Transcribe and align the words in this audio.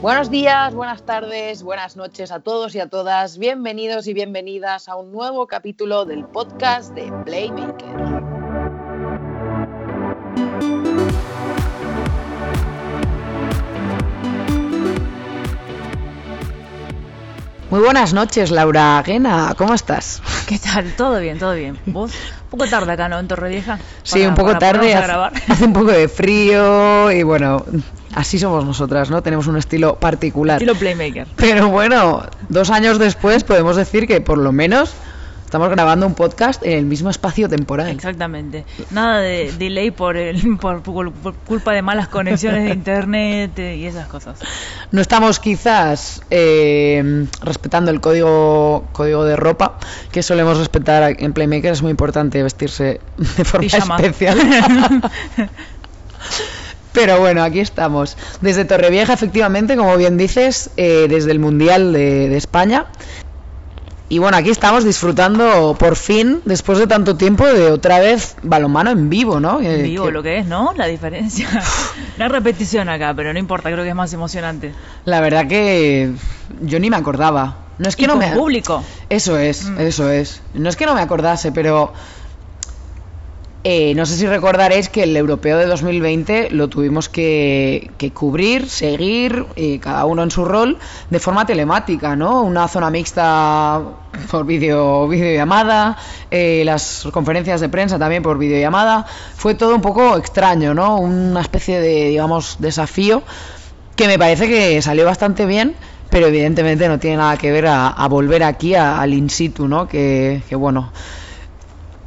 Buenos 0.00 0.30
días, 0.30 0.74
buenas 0.74 1.02
tardes, 1.02 1.62
buenas 1.62 1.96
noches 1.96 2.30
a 2.30 2.40
todos 2.40 2.74
y 2.74 2.80
a 2.80 2.88
todas. 2.88 3.36
Bienvenidos 3.38 4.06
y 4.06 4.14
bienvenidas 4.14 4.88
a 4.88 4.96
un 4.96 5.10
nuevo 5.12 5.46
capítulo 5.46 6.04
del 6.04 6.24
podcast 6.24 6.94
de 6.94 7.12
Playmaker. 7.24 8.07
Muy 17.70 17.80
buenas 17.80 18.14
noches, 18.14 18.50
Laura 18.50 19.02
Guena. 19.04 19.54
¿Cómo 19.58 19.74
estás? 19.74 20.22
¿Qué 20.46 20.58
tal? 20.58 20.90
Todo 20.96 21.20
bien, 21.20 21.38
todo 21.38 21.52
bien. 21.52 21.78
¿Vos? 21.84 22.12
Un 22.44 22.50
poco 22.50 22.66
tarde 22.66 22.92
acá, 22.92 23.10
¿no? 23.10 23.18
En 23.18 23.28
Torrevieja. 23.28 23.78
Sí, 24.02 24.24
un 24.24 24.34
poco 24.34 24.56
tarde. 24.56 24.94
Hace, 24.94 25.12
hace 25.52 25.64
un 25.66 25.74
poco 25.74 25.90
de 25.92 26.08
frío 26.08 27.12
y 27.12 27.22
bueno, 27.24 27.66
así 28.14 28.38
somos 28.38 28.64
nosotras, 28.64 29.10
¿no? 29.10 29.22
Tenemos 29.22 29.48
un 29.48 29.58
estilo 29.58 29.96
particular. 29.96 30.56
Estilo 30.56 30.76
playmaker. 30.76 31.26
Pero 31.36 31.68
bueno, 31.68 32.22
dos 32.48 32.70
años 32.70 32.98
después 32.98 33.44
podemos 33.44 33.76
decir 33.76 34.06
que 34.06 34.22
por 34.22 34.38
lo 34.38 34.50
menos 34.50 34.94
Estamos 35.48 35.70
grabando 35.70 36.06
un 36.06 36.12
podcast 36.12 36.62
en 36.62 36.72
el 36.72 36.84
mismo 36.84 37.08
espacio 37.08 37.48
temporal. 37.48 37.88
Exactamente. 37.88 38.66
Nada 38.90 39.20
de 39.20 39.50
delay 39.58 39.90
por, 39.90 40.18
el, 40.18 40.58
por, 40.58 40.82
culpa 40.82 41.72
de 41.72 41.80
malas 41.80 42.08
conexiones 42.08 42.64
de 42.64 42.70
internet 42.74 43.58
y 43.58 43.86
esas 43.86 44.08
cosas. 44.08 44.38
No 44.92 45.00
estamos 45.00 45.40
quizás 45.40 46.20
eh, 46.28 47.26
respetando 47.40 47.90
el 47.90 48.02
código 48.02 48.88
código 48.92 49.24
de 49.24 49.36
ropa 49.36 49.78
que 50.12 50.22
solemos 50.22 50.58
respetar 50.58 51.16
en 51.18 51.32
Playmaker. 51.32 51.72
Es 51.72 51.80
muy 51.80 51.92
importante 51.92 52.42
vestirse 52.42 53.00
de 53.16 53.44
forma 53.46 53.66
especial. 53.66 54.38
Pero 56.92 57.20
bueno, 57.20 57.42
aquí 57.42 57.60
estamos. 57.60 58.18
Desde 58.42 58.66
Torrevieja, 58.66 59.14
efectivamente, 59.14 59.78
como 59.78 59.96
bien 59.96 60.18
dices, 60.18 60.68
eh, 60.76 61.06
desde 61.08 61.32
el 61.32 61.38
Mundial 61.38 61.94
de, 61.94 62.28
de 62.28 62.36
España. 62.36 62.84
Y 64.10 64.18
bueno, 64.18 64.38
aquí 64.38 64.48
estamos 64.48 64.84
disfrutando 64.84 65.76
por 65.78 65.94
fin, 65.94 66.40
después 66.46 66.78
de 66.78 66.86
tanto 66.86 67.16
tiempo, 67.16 67.46
de 67.46 67.70
otra 67.70 67.98
vez 67.98 68.36
balonmano 68.42 68.90
en 68.90 69.10
vivo, 69.10 69.38
¿no? 69.38 69.60
En 69.60 69.82
vivo, 69.82 70.10
lo 70.10 70.22
que 70.22 70.38
es, 70.38 70.46
¿no? 70.46 70.72
La 70.76 70.86
diferencia. 70.86 71.46
Una 72.16 72.28
repetición 72.28 72.88
acá, 72.88 73.12
pero 73.14 73.34
no 73.34 73.38
importa, 73.38 73.70
creo 73.70 73.84
que 73.84 73.90
es 73.90 73.94
más 73.94 74.12
emocionante. 74.14 74.72
La 75.04 75.20
verdad 75.20 75.46
que 75.46 76.12
yo 76.62 76.80
ni 76.80 76.88
me 76.88 76.96
acordaba. 76.96 77.58
No 77.76 77.88
es 77.88 77.96
que 77.96 78.06
no 78.06 78.16
me 78.16 78.32
público. 78.32 78.82
Eso 79.10 79.36
es, 79.36 79.66
mm. 79.66 79.80
eso 79.80 80.10
es. 80.10 80.40
No 80.54 80.70
es 80.70 80.76
que 80.76 80.86
no 80.86 80.94
me 80.94 81.02
acordase, 81.02 81.52
pero 81.52 81.92
eh, 83.64 83.92
no 83.96 84.06
sé 84.06 84.16
si 84.16 84.26
recordaréis 84.26 84.88
que 84.88 85.02
el 85.02 85.16
europeo 85.16 85.58
de 85.58 85.66
2020 85.66 86.50
lo 86.50 86.68
tuvimos 86.68 87.08
que, 87.08 87.90
cubrir, 88.14 88.68
seguir, 88.68 89.46
eh, 89.56 89.80
cada 89.80 90.04
uno 90.04 90.22
en 90.22 90.30
su 90.30 90.44
rol, 90.44 90.78
de 91.10 91.18
forma 91.18 91.44
telemática, 91.44 92.14
¿no? 92.14 92.42
Una 92.42 92.68
zona 92.68 92.88
mixta 92.90 93.82
por 94.30 94.46
video, 94.46 95.08
videollamada, 95.08 95.96
eh, 96.30 96.62
las 96.64 97.08
conferencias 97.12 97.60
de 97.60 97.68
prensa 97.68 97.98
también 97.98 98.22
por 98.22 98.38
videollamada. 98.38 99.04
Fue 99.34 99.54
todo 99.54 99.74
un 99.74 99.82
poco 99.82 100.16
extraño, 100.16 100.72
¿no? 100.72 100.96
Una 100.98 101.40
especie 101.40 101.80
de, 101.80 102.10
digamos, 102.10 102.58
desafío 102.60 103.22
que 103.96 104.06
me 104.06 104.18
parece 104.18 104.46
que 104.46 104.80
salió 104.82 105.04
bastante 105.04 105.46
bien 105.46 105.74
pero 106.10 106.28
evidentemente 106.28 106.88
no 106.88 106.98
tiene 106.98 107.18
nada 107.18 107.36
que 107.36 107.52
ver 107.52 107.66
a, 107.66 108.06
volver 108.08 108.42
aquí 108.42 108.74
al 108.74 109.12
in 109.12 109.28
situ, 109.28 109.68
¿no? 109.68 109.86
que 109.86 110.40
bueno, 110.52 110.90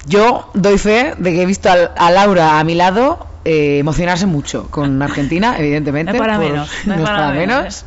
yo 0.06 0.50
doy 0.54 0.78
fe 0.78 1.14
de 1.18 1.32
que 1.32 1.42
he 1.44 1.46
visto 1.46 1.70
a, 1.70 2.12
Laura 2.12 2.60
a 2.60 2.64
mi 2.64 2.76
lado 2.76 3.28
eh, 3.46 3.80
emocionarse 3.80 4.26
mucho 4.26 4.68
con 4.70 5.02
Argentina, 5.02 5.56
evidentemente. 5.58 6.14
No 6.14 6.20
para 6.20 6.38
menos. 6.38 6.70
No, 6.86 6.96
es 6.96 7.02
para, 7.02 7.32
menos. 7.32 7.86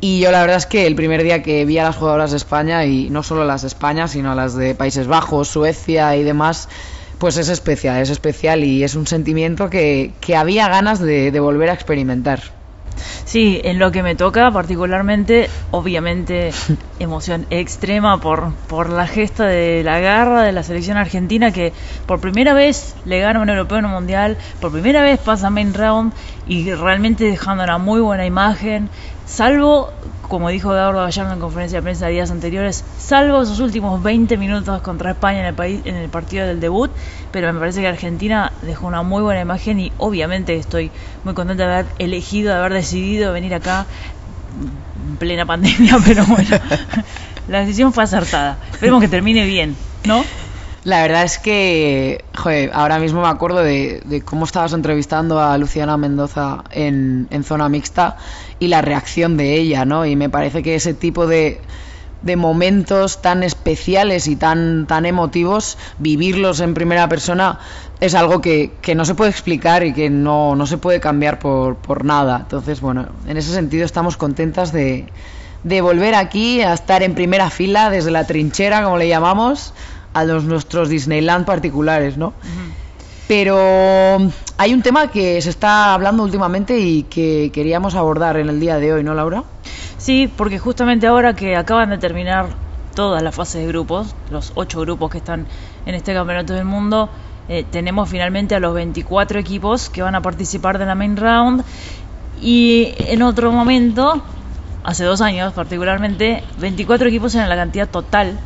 Y 0.00 0.20
yo 0.20 0.30
la 0.30 0.40
verdad 0.40 0.58
es 0.58 0.66
que 0.66 0.86
el 0.86 0.94
primer 0.94 1.24
día 1.24 1.42
que 1.42 1.64
vi 1.64 1.78
a 1.78 1.84
las 1.84 1.96
jugadoras 1.96 2.30
de 2.30 2.36
España, 2.36 2.84
y 2.84 3.10
no 3.10 3.22
solo 3.22 3.44
las 3.44 3.62
de 3.62 3.68
España, 3.68 4.06
sino 4.06 4.34
las 4.34 4.54
de 4.54 4.74
Países 4.76 5.08
Bajos, 5.08 5.48
Suecia 5.48 6.14
y 6.16 6.22
demás, 6.22 6.68
pues 7.18 7.36
es 7.36 7.48
especial, 7.48 8.00
es 8.00 8.10
especial 8.10 8.62
y 8.62 8.84
es 8.84 8.94
un 8.94 9.08
sentimiento 9.08 9.68
que, 9.70 10.12
que 10.20 10.36
había 10.36 10.68
ganas 10.68 11.00
de 11.00 11.40
volver 11.40 11.70
a 11.70 11.72
experimentar. 11.72 12.57
Sí, 13.24 13.60
en 13.64 13.78
lo 13.78 13.92
que 13.92 14.02
me 14.02 14.14
toca 14.14 14.50
particularmente, 14.50 15.48
obviamente 15.70 16.50
emoción 16.98 17.46
extrema 17.50 18.20
por, 18.20 18.52
por 18.68 18.90
la 18.90 19.06
gesta 19.06 19.46
de 19.46 19.82
la 19.84 20.00
garra 20.00 20.42
de 20.42 20.52
la 20.52 20.62
selección 20.62 20.96
argentina 20.96 21.52
que 21.52 21.72
por 22.06 22.20
primera 22.20 22.54
vez 22.54 22.94
le 23.04 23.20
gana 23.20 23.40
un 23.40 23.48
europeo 23.48 23.78
en 23.78 23.86
un 23.86 23.92
mundial, 23.92 24.38
por 24.60 24.72
primera 24.72 25.02
vez 25.02 25.20
pasa 25.20 25.50
main 25.50 25.74
round 25.74 26.12
y 26.46 26.72
realmente 26.72 27.24
dejando 27.24 27.64
una 27.64 27.78
muy 27.78 28.00
buena 28.00 28.26
imagen, 28.26 28.88
salvo 29.26 29.92
como 30.28 30.50
dijo 30.50 30.72
Eduardo 30.72 31.00
Gallardo 31.00 31.32
en 31.32 31.40
conferencia 31.40 31.78
de 31.78 31.82
prensa 31.82 32.06
de 32.06 32.12
días 32.12 32.30
anteriores, 32.30 32.84
salvo 32.98 33.42
esos 33.42 33.60
últimos 33.60 34.02
20 34.02 34.36
minutos 34.36 34.82
contra 34.82 35.12
España 35.12 35.40
en 35.40 35.46
el, 35.46 35.54
país, 35.54 35.80
en 35.84 35.96
el 35.96 36.08
partido 36.10 36.46
del 36.46 36.60
debut, 36.60 36.90
pero 37.32 37.52
me 37.52 37.58
parece 37.58 37.80
que 37.80 37.88
Argentina 37.88 38.52
dejó 38.62 38.86
una 38.86 39.02
muy 39.02 39.22
buena 39.22 39.40
imagen 39.40 39.80
y 39.80 39.92
obviamente 39.96 40.54
estoy 40.54 40.90
muy 41.24 41.34
contenta 41.34 41.66
de 41.66 41.72
haber 41.72 41.86
elegido, 41.98 42.52
de 42.52 42.58
haber 42.58 42.74
decidido 42.74 43.32
venir 43.32 43.54
acá 43.54 43.86
en 45.08 45.16
plena 45.16 45.46
pandemia, 45.46 45.96
pero 46.04 46.24
bueno, 46.26 46.56
la 47.48 47.60
decisión 47.60 47.92
fue 47.92 48.04
acertada. 48.04 48.58
Esperemos 48.70 49.00
que 49.00 49.08
termine 49.08 49.46
bien, 49.46 49.76
¿no? 50.04 50.24
La 50.84 51.02
verdad 51.02 51.24
es 51.24 51.38
que, 51.38 52.24
ahora 52.72 52.98
mismo 52.98 53.22
me 53.22 53.28
acuerdo 53.28 53.62
de, 53.62 54.22
cómo 54.24 54.44
estabas 54.44 54.72
entrevistando 54.72 55.40
a 55.40 55.58
Luciana 55.58 55.96
Mendoza 55.96 56.64
en, 56.70 57.26
en, 57.30 57.44
Zona 57.44 57.68
Mixta 57.68 58.16
y 58.58 58.68
la 58.68 58.80
reacción 58.80 59.36
de 59.36 59.54
ella, 59.54 59.84
¿no? 59.84 60.06
Y 60.06 60.14
me 60.14 60.30
parece 60.30 60.62
que 60.62 60.76
ese 60.76 60.94
tipo 60.94 61.26
de, 61.26 61.60
de 62.22 62.36
momentos 62.36 63.22
tan 63.22 63.42
especiales 63.42 64.28
y 64.28 64.36
tan, 64.36 64.86
tan 64.86 65.04
emotivos, 65.04 65.78
vivirlos 65.98 66.60
en 66.60 66.74
primera 66.74 67.08
persona 67.08 67.58
es 68.00 68.14
algo 68.14 68.40
que, 68.40 68.72
que 68.80 68.94
no 68.94 69.04
se 69.04 69.14
puede 69.14 69.30
explicar 69.30 69.84
y 69.84 69.92
que 69.92 70.10
no, 70.10 70.54
no 70.54 70.66
se 70.66 70.78
puede 70.78 71.00
cambiar 71.00 71.40
por, 71.40 71.76
por 71.76 72.04
nada. 72.04 72.38
Entonces, 72.42 72.80
bueno, 72.80 73.08
en 73.26 73.36
ese 73.36 73.52
sentido 73.52 73.84
estamos 73.84 74.16
contentas 74.16 74.72
de, 74.72 75.06
de 75.64 75.80
volver 75.80 76.14
aquí 76.14 76.62
a 76.62 76.72
estar 76.72 77.02
en 77.02 77.14
primera 77.14 77.50
fila 77.50 77.90
desde 77.90 78.12
la 78.12 78.26
trinchera, 78.26 78.84
como 78.84 78.96
le 78.96 79.08
llamamos 79.08 79.74
a 80.18 80.24
los 80.24 80.44
nuestros 80.44 80.88
Disneyland 80.88 81.46
particulares, 81.46 82.16
¿no? 82.16 82.32
Pero 83.28 84.18
hay 84.56 84.72
un 84.72 84.82
tema 84.82 85.10
que 85.10 85.40
se 85.42 85.50
está 85.50 85.92
hablando 85.92 86.22
últimamente 86.22 86.78
y 86.78 87.02
que 87.04 87.50
queríamos 87.52 87.94
abordar 87.94 88.38
en 88.38 88.48
el 88.48 88.58
día 88.58 88.78
de 88.78 88.94
hoy, 88.94 89.04
¿no, 89.04 89.14
Laura? 89.14 89.44
Sí, 89.98 90.32
porque 90.34 90.58
justamente 90.58 91.06
ahora 91.06 91.34
que 91.34 91.54
acaban 91.56 91.90
de 91.90 91.98
terminar 91.98 92.46
todas 92.94 93.22
las 93.22 93.34
fases 93.34 93.60
de 93.60 93.68
grupos, 93.68 94.14
los 94.30 94.52
ocho 94.54 94.80
grupos 94.80 95.10
que 95.10 95.18
están 95.18 95.46
en 95.84 95.94
este 95.94 96.14
campeonato 96.14 96.54
del 96.54 96.64
mundo, 96.64 97.10
eh, 97.48 97.64
tenemos 97.70 98.08
finalmente 98.08 98.54
a 98.54 98.60
los 98.60 98.74
24 98.74 99.38
equipos 99.38 99.90
que 99.90 100.02
van 100.02 100.14
a 100.14 100.22
participar 100.22 100.78
de 100.78 100.86
la 100.86 100.94
main 100.94 101.16
round 101.16 101.62
y 102.40 102.94
en 102.98 103.22
otro 103.22 103.52
momento, 103.52 104.22
hace 104.84 105.04
dos 105.04 105.20
años 105.20 105.52
particularmente, 105.52 106.42
24 106.58 107.08
equipos 107.08 107.34
eran 107.34 107.48
la 107.48 107.56
cantidad 107.56 107.88
total 107.88 108.38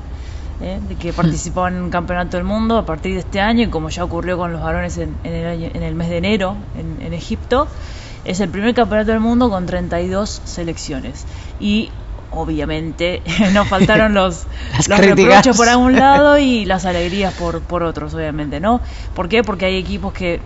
¿eh? 0.62 0.80
de 0.88 0.94
que 0.94 1.12
participaban 1.12 1.76
en 1.76 1.82
un 1.82 1.90
campeonato 1.90 2.36
del 2.36 2.44
mundo 2.44 2.78
a 2.78 2.86
partir 2.86 3.14
de 3.14 3.20
este 3.20 3.40
año, 3.40 3.64
y 3.64 3.68
como 3.68 3.90
ya 3.90 4.04
ocurrió 4.04 4.38
con 4.38 4.52
los 4.52 4.62
varones 4.62 4.96
en, 4.98 5.16
el, 5.24 5.64
en 5.74 5.82
el, 5.82 5.94
mes 5.94 6.08
de 6.08 6.18
enero 6.18 6.56
en, 6.76 7.12
Egipto, 7.12 7.68
es 8.24 8.40
el 8.40 8.48
primer 8.48 8.74
campeonato 8.74 9.10
del 9.10 9.20
mundo 9.20 9.50
con 9.50 9.66
32 9.66 10.42
selecciones. 10.44 11.26
Y 11.60 11.90
obviamente 12.30 13.22
nos 13.52 13.68
faltaron 13.68 14.14
los, 14.14 14.46
los 14.88 14.98
reproches 14.98 15.56
por 15.56 15.68
algún 15.68 15.96
lado 15.96 16.38
y 16.38 16.64
las 16.64 16.86
alegrías 16.86 17.34
por, 17.34 17.60
por 17.60 17.82
otros, 17.82 18.14
obviamente, 18.14 18.60
¿no? 18.60 18.80
¿Por 19.14 19.28
qué? 19.28 19.42
Porque 19.42 19.66
hay 19.66 19.76
equipos 19.76 20.12
que 20.12 20.40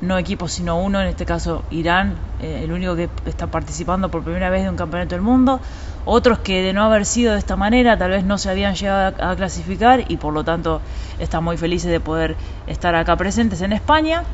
no 0.00 0.16
equipos 0.18 0.52
sino 0.52 0.80
uno, 0.80 1.00
en 1.00 1.08
este 1.08 1.26
caso 1.26 1.64
Irán, 1.70 2.14
eh, 2.40 2.62
el 2.64 2.72
único 2.72 2.94
que 2.94 3.08
está 3.26 3.48
participando 3.48 4.10
por 4.10 4.22
primera 4.22 4.50
vez 4.50 4.62
de 4.62 4.70
un 4.70 4.76
campeonato 4.76 5.14
del 5.14 5.22
mundo, 5.22 5.60
otros 6.10 6.38
que 6.38 6.62
de 6.62 6.72
no 6.72 6.84
haber 6.84 7.04
sido 7.04 7.34
de 7.34 7.38
esta 7.38 7.54
manera 7.54 7.98
tal 7.98 8.12
vez 8.12 8.24
no 8.24 8.38
se 8.38 8.48
habían 8.48 8.74
llegado 8.74 9.14
a, 9.22 9.36
clasificar 9.36 10.04
y 10.08 10.16
por 10.16 10.32
lo 10.32 10.42
tanto 10.42 10.80
están 11.18 11.44
muy 11.44 11.58
felices 11.58 11.90
de 11.90 12.00
poder 12.00 12.34
estar 12.66 12.94
acá 12.94 13.16
presentes 13.16 13.60
en 13.60 13.72
España. 13.74 14.24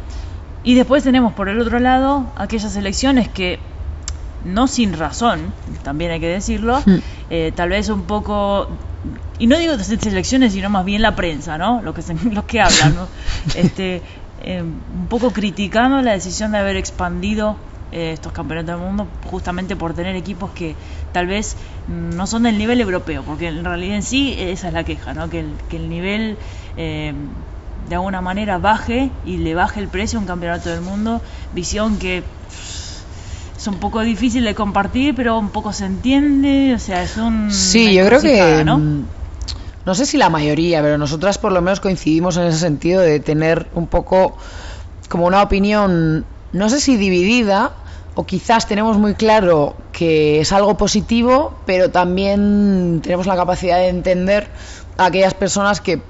Y 0.62 0.76
después 0.76 1.02
tenemos 1.02 1.34
por 1.34 1.48
el 1.48 1.60
otro 1.60 1.80
lado 1.80 2.26
aquellas 2.36 2.74
elecciones 2.76 3.28
que, 3.28 3.58
no 4.44 4.68
sin 4.68 4.96
razón, 4.96 5.52
también 5.82 6.12
hay 6.12 6.20
que 6.20 6.28
decirlo, 6.28 6.80
hmm. 6.86 6.98
eh, 7.30 7.52
tal 7.54 7.70
vez 7.70 7.88
un 7.88 8.02
poco 8.02 8.68
y 9.38 9.46
no 9.48 9.58
digo 9.58 9.74
elecciones, 9.74 10.52
sino 10.52 10.70
más 10.70 10.84
bien 10.84 11.02
la 11.02 11.16
prensa, 11.16 11.58
¿no? 11.58 11.82
Lo 11.82 11.92
que 11.92 12.02
los 12.30 12.44
que 12.44 12.60
hablan, 12.60 12.94
¿no? 12.94 13.08
Este, 13.56 14.00
eh, 14.42 14.62
un 14.62 15.06
poco 15.08 15.32
criticando 15.32 16.00
la 16.02 16.12
decisión 16.12 16.52
de 16.52 16.58
haber 16.58 16.76
expandido 16.76 17.56
eh, 17.92 18.12
estos 18.12 18.32
campeonatos 18.32 18.74
del 18.74 18.86
mundo 18.86 19.06
justamente 19.30 19.76
por 19.76 19.94
tener 19.94 20.16
equipos 20.16 20.50
que 20.50 20.74
tal 21.14 21.28
vez 21.28 21.56
no 21.88 22.26
son 22.26 22.43
del 22.43 22.58
nivel 22.58 22.81
europeo, 22.81 23.22
porque 23.22 23.46
en 23.46 23.64
realidad 23.64 23.94
en 23.94 24.02
sí 24.02 24.34
esa 24.37 24.69
es 24.69 24.75
la 24.75 24.82
queja, 24.82 25.14
¿no? 25.14 25.31
que, 25.31 25.40
el, 25.40 25.52
que 25.70 25.76
el 25.76 25.88
nivel 25.88 26.37
eh, 26.76 27.14
de 27.88 27.94
alguna 27.94 28.20
manera 28.20 28.58
baje 28.58 29.11
y 29.25 29.38
le 29.38 29.55
baje 29.55 29.78
el 29.78 29.87
precio 29.87 30.19
a 30.19 30.22
un 30.22 30.26
campeonato 30.26 30.70
del 30.70 30.81
mundo, 30.81 31.22
visión 31.52 31.99
que 31.99 32.25
es 33.56 33.66
un 33.69 33.76
poco 33.76 34.00
difícil 34.00 34.43
de 34.43 34.56
compartir, 34.56 35.14
pero 35.14 35.38
un 35.38 35.50
poco 35.50 35.72
se 35.72 35.87
entiende, 35.87 36.75
o 36.75 36.78
sea, 36.81 37.05
es 37.05 37.17
un... 37.17 37.50
Sí, 37.52 37.94
yo 37.94 38.05
creo 38.06 38.20
que... 38.20 38.64
¿no? 38.64 38.78
Mm, 38.78 39.05
no 39.87 39.94
sé 39.94 40.06
si 40.06 40.17
la 40.17 40.31
mayoría, 40.31 40.82
pero 40.82 40.99
nosotras 40.99 41.38
por 41.38 41.52
lo 41.52 41.62
menos 41.62 41.78
coincidimos 41.78 42.37
en 42.38 42.44
ese 42.44 42.58
sentido 42.58 43.00
de 43.02 43.20
tener 43.20 43.69
un 43.75 43.87
poco 43.87 44.37
como 45.08 45.26
una 45.26 45.43
opinión, 45.43 46.25
no 46.52 46.69
sé 46.70 46.81
si 46.81 46.96
dividida, 46.96 47.72
o 48.14 48.25
quizás 48.25 48.66
tenemos 48.66 48.96
muy 48.96 49.14
claro 49.14 49.75
que 49.93 50.40
es 50.40 50.52
algo 50.52 50.76
positivo, 50.76 51.55
pero 51.66 51.90
también 51.90 53.00
tenemos 53.02 53.26
la 53.26 53.37
capacidad 53.37 53.78
de 53.78 53.88
entender 53.88 54.49
a 54.96 55.06
aquellas 55.06 55.34
personas 55.34 55.81
que, 55.81 56.00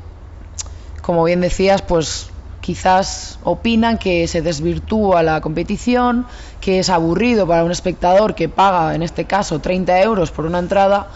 como 1.01 1.25
bien 1.25 1.41
decías, 1.41 1.81
pues 1.81 2.29
quizás 2.61 3.39
opinan 3.43 3.99
que 3.99 4.27
se 4.27 4.43
desvirtúa 4.43 5.23
la 5.23 5.41
competición, 5.41 6.27
que 6.61 6.79
es 6.79 6.91
aburrido 6.91 7.47
para 7.47 7.65
un 7.65 7.71
espectador 7.71 8.35
que 8.35 8.49
paga, 8.49 8.95
en 8.95 9.03
este 9.03 9.25
caso, 9.25 9.61
30 9.61 10.03
euros 10.03 10.31
por 10.31 10.45
una 10.45 10.59
entrada, 10.59 11.09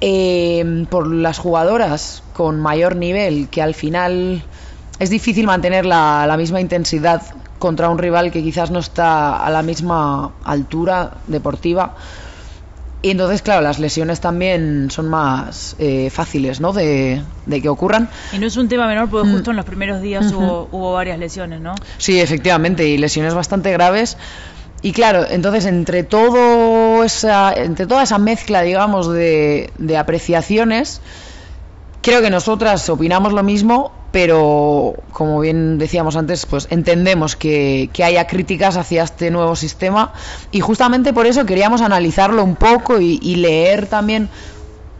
eh, 0.00 0.84
por 0.90 1.08
las 1.08 1.38
jugadoras 1.38 2.22
con 2.34 2.60
mayor 2.60 2.94
nivel, 2.94 3.48
que 3.48 3.62
al 3.62 3.74
final 3.74 4.44
es 5.00 5.10
difícil 5.10 5.46
mantener 5.46 5.86
la, 5.86 6.24
la 6.26 6.36
misma 6.36 6.60
intensidad 6.60 7.22
contra 7.58 7.88
un 7.88 7.98
rival 7.98 8.30
que 8.30 8.42
quizás 8.42 8.70
no 8.70 8.78
está 8.78 9.44
a 9.44 9.50
la 9.50 9.62
misma 9.62 10.32
altura 10.44 11.12
deportiva. 11.26 11.94
Y 13.00 13.10
entonces, 13.10 13.42
claro, 13.42 13.60
las 13.60 13.78
lesiones 13.78 14.20
también 14.20 14.90
son 14.90 15.08
más 15.08 15.76
eh, 15.78 16.10
fáciles, 16.10 16.60
¿no? 16.60 16.72
De, 16.72 17.22
que 17.48 17.68
ocurran. 17.68 18.08
Y 18.32 18.38
no 18.38 18.46
es 18.46 18.56
un 18.56 18.68
tema 18.68 18.88
menor 18.88 19.08
porque 19.08 19.28
mm. 19.28 19.32
justo 19.32 19.50
en 19.52 19.56
los 19.56 19.64
primeros 19.64 20.02
días 20.02 20.32
hubo, 20.32 20.68
hubo, 20.72 20.94
varias 20.94 21.18
lesiones, 21.18 21.60
¿no? 21.60 21.76
Sí, 21.98 22.20
efectivamente, 22.20 22.88
y 22.88 22.98
lesiones 22.98 23.34
bastante 23.34 23.70
graves. 23.70 24.16
Y 24.82 24.92
claro, 24.92 25.26
entonces 25.28 25.66
entre 25.66 26.02
todo 26.02 27.04
esa, 27.04 27.52
entre 27.52 27.86
toda 27.86 28.02
esa 28.02 28.18
mezcla, 28.18 28.62
digamos, 28.62 29.12
de, 29.12 29.72
de 29.78 29.96
apreciaciones, 29.96 31.00
creo 32.02 32.22
que 32.22 32.30
nosotras 32.30 32.88
opinamos 32.88 33.32
lo 33.32 33.42
mismo, 33.42 33.92
pero 34.12 34.94
como 35.12 35.40
bien 35.40 35.78
decíamos 35.78 36.16
antes, 36.16 36.46
pues 36.46 36.68
entendemos 36.70 37.36
que, 37.36 37.90
haya 38.02 38.26
críticas 38.26 38.76
hacia 38.76 39.02
este 39.02 39.30
nuevo 39.30 39.56
sistema 39.56 40.12
y 40.50 40.60
justamente 40.60 41.12
por 41.12 41.26
eso 41.26 41.44
queríamos 41.44 41.82
analizarlo 41.82 42.44
un 42.44 42.56
poco 42.56 43.00
y, 43.00 43.18
leer 43.36 43.86
también 43.86 44.28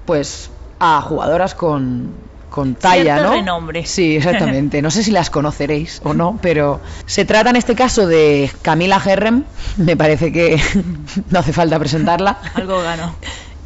pues 0.04 0.50
a 0.78 1.00
jugadoras 1.00 1.54
con, 1.54 2.12
con 2.50 2.74
talla, 2.74 3.20
¿no? 3.20 3.42
nombre. 3.42 3.84
Sí, 3.84 4.16
exactamente. 4.16 4.80
No 4.80 4.90
sé 4.90 5.02
si 5.02 5.10
las 5.10 5.28
conoceréis 5.28 6.00
o 6.04 6.14
no, 6.14 6.38
pero 6.40 6.80
se 7.06 7.24
trata 7.24 7.50
en 7.50 7.56
este 7.56 7.74
caso 7.74 8.06
de 8.06 8.50
Camila 8.62 9.02
Herrem. 9.04 9.44
Me 9.76 9.96
parece 9.96 10.32
que 10.32 10.60
no 11.30 11.38
hace 11.38 11.52
falta 11.52 11.78
presentarla. 11.78 12.38
Algo 12.54 12.80
gano 12.80 13.14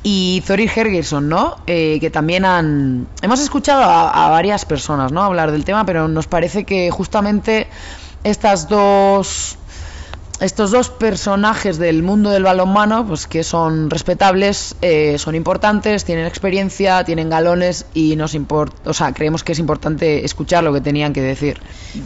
y 0.02 0.42
Zori 0.44 0.68
Hergerson, 0.74 1.28
¿no? 1.28 1.56
Eh, 1.66 1.98
que 2.00 2.10
también 2.10 2.44
han... 2.44 3.06
Hemos 3.22 3.40
escuchado 3.40 3.82
a, 3.84 4.28
varias 4.30 4.64
personas, 4.64 5.12
¿no? 5.12 5.22
Hablar 5.22 5.52
del 5.52 5.64
tema, 5.64 5.86
pero 5.86 6.08
nos 6.08 6.26
parece 6.26 6.64
que 6.64 6.90
justamente 6.90 7.68
estas 8.24 8.68
dos... 8.68 9.58
Estos 10.40 10.72
dos 10.72 10.90
personajes 10.90 11.78
del 11.78 12.02
mundo 12.02 12.30
del 12.30 12.42
balonmano, 12.42 13.06
pues 13.06 13.28
que 13.28 13.44
son 13.44 13.90
respetables, 13.90 14.74
eh, 14.82 15.16
son 15.16 15.36
importantes, 15.36 16.04
tienen 16.04 16.26
experiencia, 16.26 17.04
tienen 17.04 17.30
galones 17.30 17.86
y 17.94 18.16
nos 18.16 18.34
importa, 18.34 18.90
o 18.90 18.92
sea, 18.92 19.12
creemos 19.12 19.44
que 19.44 19.52
es 19.52 19.60
importante 19.60 20.24
escuchar 20.24 20.64
lo 20.64 20.72
que 20.72 20.80
tenían 20.80 21.12
que 21.12 21.22
decir. 21.22 21.60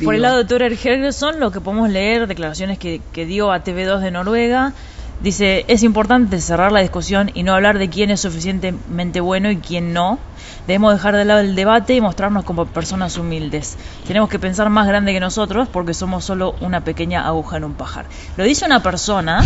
Por 0.04 0.14
el 0.14 0.20
lado 0.20 0.36
de 0.36 0.44
Thor 0.44 0.62
Hergerson, 0.64 1.40
lo 1.40 1.50
que 1.50 1.62
podemos 1.62 1.88
leer, 1.88 2.26
declaraciones 2.26 2.78
que, 2.78 3.00
que 3.14 3.24
dio 3.24 3.50
a 3.52 3.64
TV2 3.64 4.00
de 4.00 4.10
Noruega, 4.10 4.74
Dice, 5.20 5.64
es 5.68 5.82
importante 5.82 6.40
cerrar 6.40 6.72
la 6.72 6.80
discusión 6.80 7.30
y 7.32 7.42
no 7.42 7.54
hablar 7.54 7.78
de 7.78 7.88
quién 7.88 8.10
es 8.10 8.20
suficientemente 8.20 9.20
bueno 9.20 9.50
y 9.50 9.56
quién 9.56 9.92
no. 9.92 10.18
Debemos 10.66 10.92
dejar 10.92 11.16
de 11.16 11.24
lado 11.24 11.40
el 11.40 11.54
debate 11.54 11.94
y 11.94 12.00
mostrarnos 12.00 12.44
como 12.44 12.66
personas 12.66 13.16
humildes. 13.16 13.78
Tenemos 14.06 14.28
que 14.28 14.38
pensar 14.38 14.68
más 14.68 14.86
grande 14.86 15.12
que 15.12 15.20
nosotros 15.20 15.68
porque 15.72 15.94
somos 15.94 16.24
solo 16.24 16.54
una 16.60 16.82
pequeña 16.82 17.26
aguja 17.26 17.56
en 17.56 17.64
un 17.64 17.74
pajar. 17.74 18.06
Lo 18.36 18.44
dice 18.44 18.66
una 18.66 18.82
persona 18.82 19.42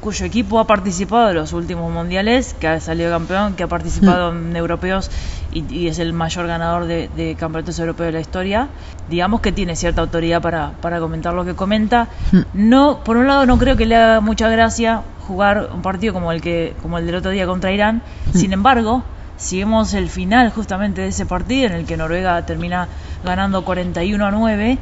cuyo 0.00 0.24
equipo 0.24 0.58
ha 0.58 0.66
participado 0.66 1.30
en 1.30 1.36
los 1.36 1.52
últimos 1.52 1.92
mundiales, 1.92 2.54
que 2.54 2.68
ha 2.68 2.80
salido 2.80 3.10
campeón, 3.10 3.54
que 3.54 3.62
ha 3.62 3.68
participado 3.68 4.32
mm. 4.32 4.50
en 4.50 4.56
europeos 4.56 5.10
y, 5.52 5.88
es 5.88 5.98
el 5.98 6.12
mayor 6.12 6.46
ganador 6.46 6.86
de, 6.86 7.36
campeonatos 7.38 7.78
europeos 7.78 8.06
de 8.06 8.12
la 8.12 8.20
historia, 8.20 8.68
digamos 9.08 9.40
que 9.40 9.52
tiene 9.52 9.76
cierta 9.76 10.00
autoridad 10.00 10.40
para, 10.40 10.72
para 10.80 11.00
comentar 11.00 11.34
lo 11.34 11.44
que 11.44 11.54
comenta. 11.54 12.08
Mm. 12.32 12.38
No, 12.54 13.04
por 13.04 13.16
un 13.16 13.26
lado 13.26 13.46
no 13.46 13.58
creo 13.58 13.76
que 13.76 13.86
le 13.86 13.96
haga 13.96 14.20
mucha 14.20 14.48
gracia 14.48 15.02
jugar 15.26 15.70
un 15.72 15.82
partido 15.82 16.12
como 16.14 16.32
el 16.32 16.40
que 16.40 16.74
como 16.82 16.98
el 16.98 17.06
del 17.06 17.16
otro 17.16 17.30
día 17.30 17.46
contra 17.46 17.70
Irán. 17.70 18.02
Mm. 18.32 18.38
Sin 18.38 18.52
embargo, 18.52 19.02
si 19.36 19.58
vemos 19.58 19.92
el 19.94 20.08
final 20.08 20.50
justamente 20.50 21.02
de 21.02 21.08
ese 21.08 21.26
partido 21.26 21.66
en 21.66 21.72
el 21.72 21.86
que 21.86 21.96
Noruega 21.96 22.44
termina 22.46 22.88
ganando 23.24 23.64
41 23.64 24.24
a 24.24 24.30
9, 24.30 24.78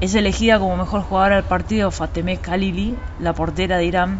es 0.00 0.14
elegida 0.14 0.58
como 0.58 0.76
mejor 0.76 1.02
jugadora 1.02 1.36
del 1.36 1.44
partido 1.44 1.90
Fateme 1.90 2.36
Khalili, 2.36 2.96
la 3.20 3.32
portera 3.32 3.78
de 3.78 3.84
Irán, 3.84 4.18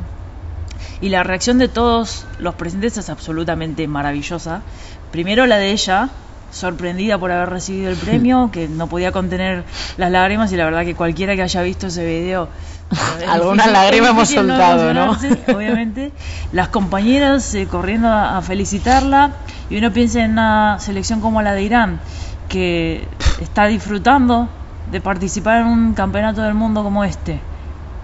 y 1.01 1.09
la 1.09 1.23
reacción 1.23 1.59
de 1.59 1.69
todos 1.69 2.27
los 2.39 2.55
presentes 2.55 2.97
es 2.97 3.11
absolutamente 3.11 3.87
maravillosa. 3.89 4.63
Primero 5.11 5.47
la 5.47 5.57
de 5.57 5.73
ella, 5.73 6.11
sorprendida 6.51 7.19
por 7.19 7.31
haber 7.33 7.51
recibido 7.51 7.91
el 7.91 7.97
premio, 8.05 8.51
que 8.53 8.69
no 8.69 8.87
podía 8.87 9.13
contener 9.13 9.65
las 9.97 10.11
lágrimas 10.11 10.53
y 10.53 10.57
la 10.57 10.65
verdad 10.65 10.85
que 10.85 10.95
cualquiera 10.95 11.37
que 11.37 11.43
haya 11.43 11.63
visto 11.63 11.89
ese 11.89 12.05
video... 12.05 12.49
Algunas 13.29 13.71
lágrimas 13.71 14.11
hemos 14.11 14.31
soltado, 14.31 14.95
¿no? 14.95 15.11
Obviamente. 15.55 16.11
Las 16.53 16.69
compañeras 16.69 17.55
eh, 17.55 17.67
corriendo 17.67 18.09
a, 18.09 18.41
felicitarla 18.41 19.33
y 19.69 19.77
uno 19.77 19.93
piensa 19.93 20.25
en 20.25 20.33
una 20.33 20.79
selección 20.81 21.21
como 21.21 21.43
la 21.43 21.53
de 21.53 21.65
Irán, 21.65 22.01
que 22.49 23.07
está 23.43 23.67
disfrutando 23.67 24.49
de 24.91 25.03
participar 25.03 25.61
en 25.61 25.67
un 25.67 25.93
campeonato 25.93 26.41
del 26.41 26.55
mundo 26.55 26.83
como 26.83 27.05
este, 27.05 27.41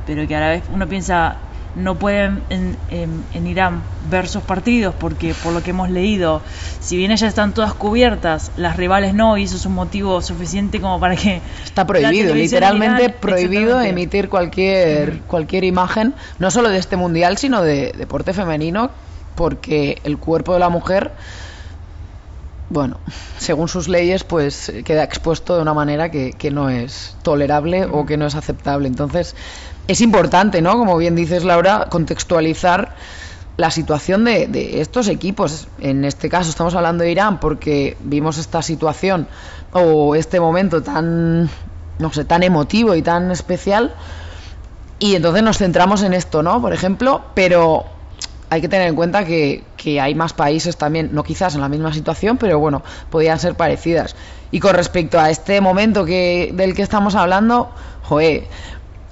pero 0.06 0.26
que 0.29 0.37
a 0.37 0.41
la 0.41 0.49
vez 0.50 0.65
uno 0.73 0.87
piensa 0.87 1.37
no 1.76 1.99
pueden 1.99 2.43
en, 2.50 2.76
en, 2.91 3.47
Irán 3.47 3.82
ver 4.11 4.29
sus 4.29 4.43
partidos 4.43 4.94
porque 4.99 5.35
por 5.35 5.53
lo 5.53 5.62
que 5.62 5.71
hemos 5.71 5.91
leído, 5.91 6.43
si 6.81 6.97
bien 6.97 7.11
ellas 7.11 7.29
están 7.29 7.53
todas 7.53 7.75
cubiertas, 7.75 8.53
las 8.56 8.76
rivales 8.76 9.15
no, 9.15 9.37
y 9.37 9.44
eso 9.44 9.56
es 9.56 9.67
un 9.67 9.75
motivo 9.75 10.21
suficiente 10.23 10.81
como 10.81 11.00
para 11.00 11.16
que... 11.16 11.40
Está 11.64 11.87
prohibido, 11.87 12.35
literalmente 12.35 13.11
prohibido 13.11 13.81
emitir 13.81 14.28
cualquier, 14.28 15.21
cualquier 15.23 15.64
imagen, 15.64 16.14
no 16.38 16.50
solo 16.50 16.69
de 16.69 16.78
este 16.78 16.97
mundial, 16.97 17.38
sino 17.38 17.62
de 17.62 17.93
deporte 17.97 18.33
femenino, 18.33 18.90
porque 19.35 19.99
el 20.04 20.19
cuerpo 20.19 20.54
de 20.54 20.61
la 20.61 20.69
mujer 20.69 21.12
bueno, 22.75 22.99
según 23.38 23.69
sus 23.69 23.88
leyes, 23.88 24.25
pues 24.25 24.73
queda 24.85 25.04
expuesto 25.04 25.54
de 25.57 25.62
una 25.62 25.73
manera 25.73 26.11
que, 26.11 26.33
que 26.33 26.50
no 26.50 26.69
es 26.69 27.16
tolerable 27.23 27.87
o 27.87 28.04
que 28.04 28.16
no 28.16 28.26
es 28.26 28.35
aceptable. 28.35 28.88
Entonces, 28.88 29.37
es 29.87 30.00
importante, 30.00 30.61
¿no? 30.61 30.76
Como 30.76 30.97
bien 30.97 31.14
dices, 31.14 31.45
Laura, 31.45 31.87
contextualizar 31.88 32.97
la 33.57 33.71
situación 33.71 34.25
de, 34.25 34.81
estos 34.81 35.09
equipos. 35.09 35.69
En 35.78 36.04
este 36.04 36.28
caso 36.28 36.50
estamos 36.50 36.75
hablando 36.75 37.04
de 37.04 37.12
Irán 37.12 37.38
porque 37.38 37.97
vimos 38.00 38.38
esta 38.38 38.61
situación 38.61 39.28
o 39.73 40.16
este 40.16 40.40
momento 40.40 40.83
tan, 40.83 41.49
no 41.99 42.12
sé, 42.12 42.25
tan 42.25 42.43
emotivo 42.43 42.97
y 42.97 43.02
tan 43.02 43.31
especial. 43.31 43.95
Y 44.99 45.14
entonces 45.14 45.43
nos 45.43 45.59
centramos 45.59 46.02
en 46.02 46.12
esto, 46.12 46.43
¿no? 46.43 46.61
Por 46.61 46.73
ejemplo, 46.73 47.23
pero 47.35 47.85
hay 48.51 48.61
que 48.61 48.69
tener 48.69 48.89
en 48.89 48.95
cuenta 48.95 49.25
que, 49.25 49.65
que, 49.77 50.01
hay 50.01 50.15
más 50.15 50.33
países 50.33 50.77
también, 50.77 51.11
no 51.13 51.25
quizás 51.25 51.55
en 51.55 51.61
la 51.61 51.69
misma 51.69 51.93
situación, 51.93 52.37
pero 52.37 52.59
bueno, 52.59 52.83
podían 53.11 53.39
ser 53.39 53.55
parecidas. 53.55 54.15
Y 54.51 54.61
con 54.61 54.75
respecto 54.75 55.19
a 55.19 55.31
este 55.31 55.61
momento 55.61 56.05
que, 56.05 56.53
del 56.55 56.75
que 56.75 56.83
estamos 56.83 57.15
hablando, 57.15 57.71
joe, 58.03 58.47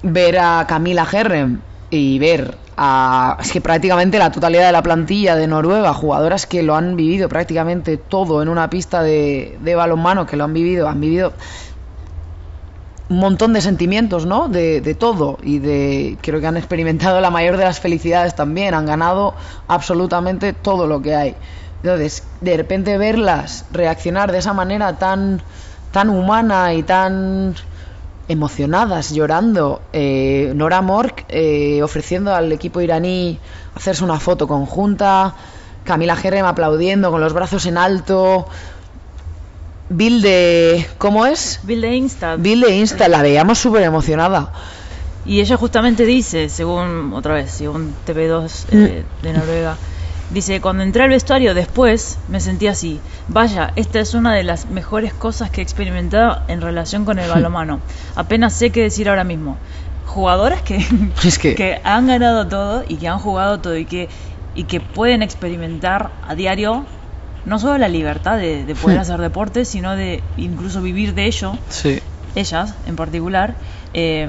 ver 0.03 0.39
a 0.39 0.65
Camila 0.67 1.07
Herrem 1.11 1.59
y 1.89 2.19
ver 2.19 2.57
a 2.77 3.37
es 3.39 3.51
que 3.51 3.61
prácticamente 3.61 4.17
la 4.17 4.31
totalidad 4.31 4.65
de 4.65 4.71
la 4.71 4.81
plantilla 4.81 5.35
de 5.35 5.47
Noruega, 5.47 5.93
jugadoras 5.93 6.47
que 6.47 6.63
lo 6.63 6.75
han 6.75 6.95
vivido 6.95 7.29
prácticamente 7.29 7.97
todo 7.97 8.41
en 8.41 8.49
una 8.49 8.69
pista 8.69 9.03
de, 9.03 9.57
de 9.61 9.75
balonmano, 9.75 10.25
que 10.25 10.37
lo 10.37 10.43
han 10.43 10.53
vivido, 10.53 10.87
han 10.87 10.99
vivido 10.99 11.33
montón 13.17 13.53
de 13.53 13.61
sentimientos, 13.61 14.25
¿no? 14.25 14.47
De, 14.47 14.81
de, 14.81 14.95
todo 14.95 15.37
y 15.43 15.59
de 15.59 16.17
creo 16.21 16.39
que 16.39 16.47
han 16.47 16.57
experimentado 16.57 17.21
la 17.21 17.29
mayor 17.29 17.57
de 17.57 17.65
las 17.65 17.79
felicidades 17.79 18.35
también, 18.35 18.73
han 18.73 18.85
ganado 18.85 19.35
absolutamente 19.67 20.53
todo 20.53 20.87
lo 20.87 21.01
que 21.01 21.15
hay. 21.15 21.35
Entonces, 21.83 22.23
de 22.41 22.55
repente 22.55 22.97
verlas 22.97 23.65
reaccionar 23.71 24.31
de 24.31 24.37
esa 24.37 24.53
manera 24.53 24.97
tan 24.97 25.41
tan 25.91 26.09
humana 26.09 26.73
y 26.73 26.81
tan 26.83 27.55
emocionadas, 28.27 29.11
llorando. 29.11 29.81
Eh, 29.93 30.51
Nora 30.55 30.81
Mork 30.81 31.25
eh, 31.29 31.81
ofreciendo 31.83 32.33
al 32.33 32.51
equipo 32.51 32.81
iraní 32.81 33.39
hacerse 33.75 34.03
una 34.03 34.19
foto 34.19 34.47
conjunta. 34.47 35.35
Camila 35.83 36.15
Jerem 36.15 36.45
aplaudiendo 36.45 37.11
con 37.11 37.21
los 37.21 37.33
brazos 37.33 37.65
en 37.67 37.77
alto. 37.77 38.47
Bill 39.95 40.21
de... 40.21 40.85
¿Cómo 40.97 41.25
es? 41.25 41.59
Bill 41.63 41.81
de 41.81 41.95
Insta. 41.95 42.35
Bill 42.35 42.61
de 42.61 42.75
Insta, 42.75 43.07
la 43.07 43.21
veíamos 43.21 43.59
súper 43.59 43.83
emocionada. 43.83 44.51
Y 45.25 45.39
ella 45.39 45.55
justamente 45.57 46.05
dice, 46.05 46.49
según, 46.49 47.13
otra 47.13 47.35
vez, 47.35 47.51
según 47.51 47.95
TV2 48.05 48.65
eh, 48.71 49.05
de 49.21 49.33
Noruega, 49.33 49.77
dice, 50.29 50.59
cuando 50.59 50.83
entré 50.83 51.03
al 51.03 51.09
vestuario 51.09 51.53
después 51.53 52.17
me 52.27 52.39
sentí 52.41 52.67
así. 52.67 52.99
Vaya, 53.27 53.71
esta 53.75 53.99
es 53.99 54.13
una 54.13 54.33
de 54.33 54.43
las 54.43 54.65
mejores 54.65 55.13
cosas 55.13 55.49
que 55.49 55.61
he 55.61 55.63
experimentado 55.63 56.41
en 56.49 56.59
relación 56.61 57.05
con 57.05 57.19
el 57.19 57.29
balomano. 57.35 57.81
Apenas 58.15 58.53
sé 58.53 58.71
qué 58.71 58.81
decir 58.81 59.07
ahora 59.09 59.23
mismo. 59.23 59.57
Jugadoras 60.03 60.61
que, 60.61 60.85
Es 61.23 61.37
que- 61.39 61.55
que 61.55 61.79
han 61.83 62.07
ganado 62.07 62.47
todo 62.47 62.83
y 62.87 62.97
que 62.97 63.07
han 63.07 63.19
jugado 63.19 63.59
todo 63.61 63.77
y 63.77 63.85
que, 63.85 64.09
y 64.53 64.65
que 64.65 64.81
pueden 64.81 65.21
experimentar 65.23 66.11
a 66.27 66.35
diario 66.35 66.85
no 67.45 67.59
solo 67.59 67.77
la 67.77 67.87
libertad 67.89 68.37
de, 68.37 68.65
de 68.65 68.75
poder 68.75 68.97
hacer 69.03 69.19
deporte, 69.19 69.65
sino 69.65 69.95
de 69.95 70.23
incluso 70.37 70.81
vivir 70.81 71.13
de 71.13 71.25
ello 71.25 71.53
Sí. 71.69 71.99
ellas 72.35 72.73
en 72.87 72.95
particular, 72.95 73.55
eh, 73.93 74.27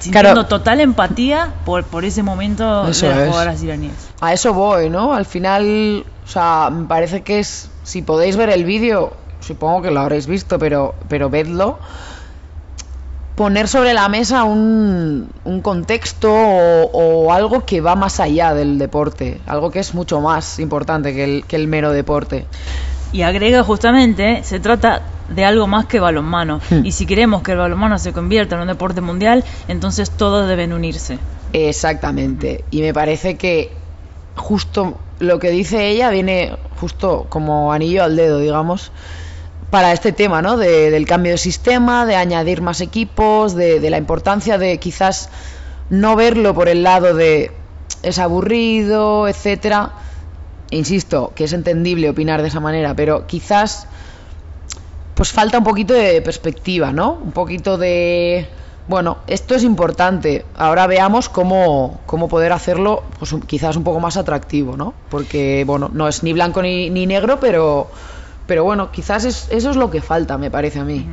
sintiendo 0.00 0.32
Claro. 0.32 0.46
total 0.46 0.80
empatía 0.80 1.54
por, 1.64 1.84
por 1.84 2.04
ese 2.04 2.22
momento 2.22 2.88
Eso 2.88 3.06
de 3.06 3.12
las 3.14 3.22
es. 3.22 3.28
jugadoras 3.28 3.62
iraníes. 3.62 3.94
A 4.20 4.32
eso 4.32 4.52
voy, 4.52 4.90
¿no? 4.90 5.14
Al 5.14 5.24
final, 5.24 6.04
o 6.24 6.28
sea, 6.28 6.68
me 6.70 6.86
parece 6.86 7.22
que 7.22 7.38
es, 7.38 7.70
si 7.84 8.02
podéis 8.02 8.36
ver 8.36 8.50
el 8.50 8.64
vídeo, 8.64 9.16
supongo 9.40 9.82
que 9.82 9.90
lo 9.90 10.00
habréis 10.00 10.26
visto, 10.26 10.58
pero, 10.58 10.94
pero 11.08 11.30
vedlo, 11.30 11.78
poner 13.34 13.68
sobre 13.68 13.94
la 13.94 14.08
mesa 14.08 14.44
un, 14.44 15.28
un 15.44 15.60
contexto 15.60 16.32
o, 16.32 16.90
o 16.92 17.32
algo 17.32 17.64
que 17.64 17.80
va 17.80 17.96
más 17.96 18.20
allá 18.20 18.54
del 18.54 18.78
deporte, 18.78 19.40
algo 19.46 19.70
que 19.70 19.80
es 19.80 19.94
mucho 19.94 20.20
más 20.20 20.58
importante 20.58 21.14
que 21.14 21.24
el, 21.24 21.44
que 21.44 21.56
el 21.56 21.66
mero 21.66 21.92
deporte. 21.92 22.46
Y 23.12 23.22
agrega 23.22 23.62
justamente, 23.62 24.42
se 24.42 24.58
trata 24.60 25.02
de 25.28 25.44
algo 25.44 25.66
más 25.66 25.86
que 25.86 26.00
balonmano. 26.00 26.60
Hmm. 26.68 26.84
Y 26.84 26.92
si 26.92 27.06
queremos 27.06 27.42
que 27.42 27.52
el 27.52 27.58
balonmano 27.58 27.98
se 27.98 28.12
convierta 28.12 28.56
en 28.56 28.62
un 28.62 28.68
deporte 28.68 29.00
mundial, 29.00 29.44
entonces 29.68 30.10
todos 30.10 30.48
deben 30.48 30.72
unirse. 30.72 31.18
Exactamente. 31.52 32.64
Y 32.70 32.82
me 32.82 32.92
parece 32.92 33.36
que 33.36 33.70
justo 34.34 34.98
lo 35.20 35.38
que 35.38 35.50
dice 35.50 35.88
ella 35.88 36.10
viene 36.10 36.56
justo 36.80 37.26
como 37.28 37.72
anillo 37.72 38.02
al 38.02 38.16
dedo, 38.16 38.40
digamos, 38.40 38.90
para 39.74 39.90
este 39.92 40.12
tema, 40.12 40.40
¿no? 40.40 40.56
De- 40.56 40.92
del 40.92 41.04
cambio 41.04 41.32
de 41.32 41.38
sistema, 41.38 42.06
de 42.06 42.14
añadir 42.14 42.62
más 42.62 42.80
equipos, 42.80 43.56
de, 43.56 43.80
de 43.80 43.90
la 43.90 43.98
importancia 43.98 44.56
de 44.56 44.78
quizás 44.78 45.30
no 45.90 46.14
verlo 46.14 46.54
por 46.54 46.68
el 46.68 46.84
lado 46.84 47.12
de 47.12 47.50
es 48.04 48.20
aburrido, 48.20 49.26
etcétera. 49.26 49.90
Insisto, 50.70 51.32
que 51.34 51.42
es 51.42 51.52
entendible 51.52 52.08
opinar 52.08 52.40
de 52.42 52.48
esa 52.52 52.60
manera, 52.60 52.94
pero 52.94 53.26
quizás 53.26 53.88
pues 55.16 55.32
falta 55.32 55.58
un 55.58 55.64
poquito 55.64 55.92
de 55.92 56.22
perspectiva, 56.22 56.92
¿no? 56.92 57.14
Un 57.14 57.32
poquito 57.32 57.76
de 57.76 58.48
bueno, 58.86 59.18
esto 59.26 59.56
es 59.56 59.64
importante. 59.64 60.44
Ahora 60.56 60.86
veamos 60.86 61.28
cómo, 61.28 62.00
cómo 62.06 62.28
poder 62.28 62.52
hacerlo, 62.52 63.02
pues 63.18 63.34
quizás 63.46 63.74
un 63.76 63.82
poco 63.82 63.98
más 63.98 64.16
atractivo, 64.18 64.76
¿no? 64.76 64.94
Porque, 65.10 65.64
bueno, 65.66 65.90
no 65.92 66.06
es 66.06 66.22
ni 66.22 66.32
blanco 66.32 66.62
ni, 66.62 66.90
ni 66.90 67.06
negro, 67.06 67.40
pero, 67.40 67.88
pero 68.46 68.64
bueno, 68.64 68.90
quizás 68.90 69.24
es- 69.24 69.48
eso 69.50 69.70
es 69.70 69.76
lo 69.76 69.90
que 69.90 70.00
falta, 70.00 70.36
me 70.38 70.50
parece 70.50 70.78
a 70.80 70.84
mí. 70.84 71.06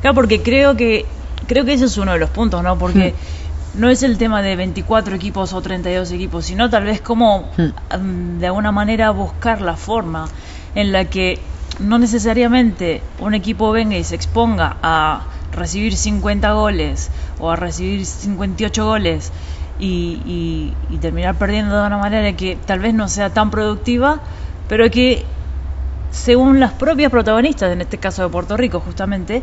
Claro, 0.00 0.14
porque 0.14 0.42
creo 0.42 0.76
que 0.76 1.06
creo 1.46 1.64
que 1.64 1.74
ese 1.74 1.84
es 1.84 1.96
uno 1.98 2.12
de 2.12 2.18
los 2.18 2.30
puntos, 2.30 2.62
¿no? 2.62 2.76
Porque 2.78 3.14
no 3.74 3.90
es 3.90 4.02
el 4.02 4.16
tema 4.18 4.40
de 4.42 4.56
24 4.56 5.14
equipos 5.14 5.52
o 5.52 5.60
32 5.60 6.10
equipos, 6.12 6.46
sino 6.46 6.70
tal 6.70 6.84
vez 6.84 7.00
como 7.00 7.50
Hmm. 7.56 7.96
mm, 7.98 8.38
de 8.38 8.46
alguna 8.46 8.72
manera 8.72 9.10
buscar 9.10 9.60
la 9.60 9.76
forma 9.76 10.28
en 10.74 10.92
la 10.92 11.04
que 11.06 11.40
no 11.78 11.98
necesariamente 11.98 13.02
un 13.20 13.34
equipo 13.34 13.70
venga 13.70 13.96
y 13.96 14.04
se 14.04 14.14
exponga 14.14 14.76
a 14.82 15.24
recibir 15.52 15.96
50 15.96 16.52
goles 16.52 17.10
o 17.38 17.50
a 17.50 17.56
recibir 17.56 18.04
58 18.06 18.84
goles 18.86 19.30
y, 19.78 20.20
y- 20.24 20.94
y 20.94 20.98
terminar 20.98 21.36
perdiendo 21.36 21.78
de 21.80 21.86
una 21.86 21.98
manera 21.98 22.32
que 22.34 22.56
tal 22.56 22.78
vez 22.80 22.94
no 22.94 23.08
sea 23.08 23.28
tan 23.30 23.50
productiva, 23.50 24.20
pero 24.68 24.90
que 24.90 25.26
según 26.10 26.60
las 26.60 26.72
propias 26.72 27.10
protagonistas, 27.10 27.72
en 27.72 27.80
este 27.80 27.98
caso 27.98 28.22
de 28.22 28.28
Puerto 28.28 28.56
Rico 28.56 28.80
justamente, 28.80 29.42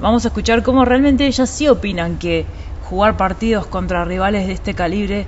vamos 0.00 0.24
a 0.24 0.28
escuchar 0.28 0.62
cómo 0.62 0.84
realmente 0.84 1.26
ellas 1.26 1.48
sí 1.48 1.68
opinan 1.68 2.18
que 2.18 2.46
jugar 2.88 3.16
partidos 3.16 3.66
contra 3.66 4.04
rivales 4.04 4.46
de 4.46 4.52
este 4.52 4.74
calibre 4.74 5.26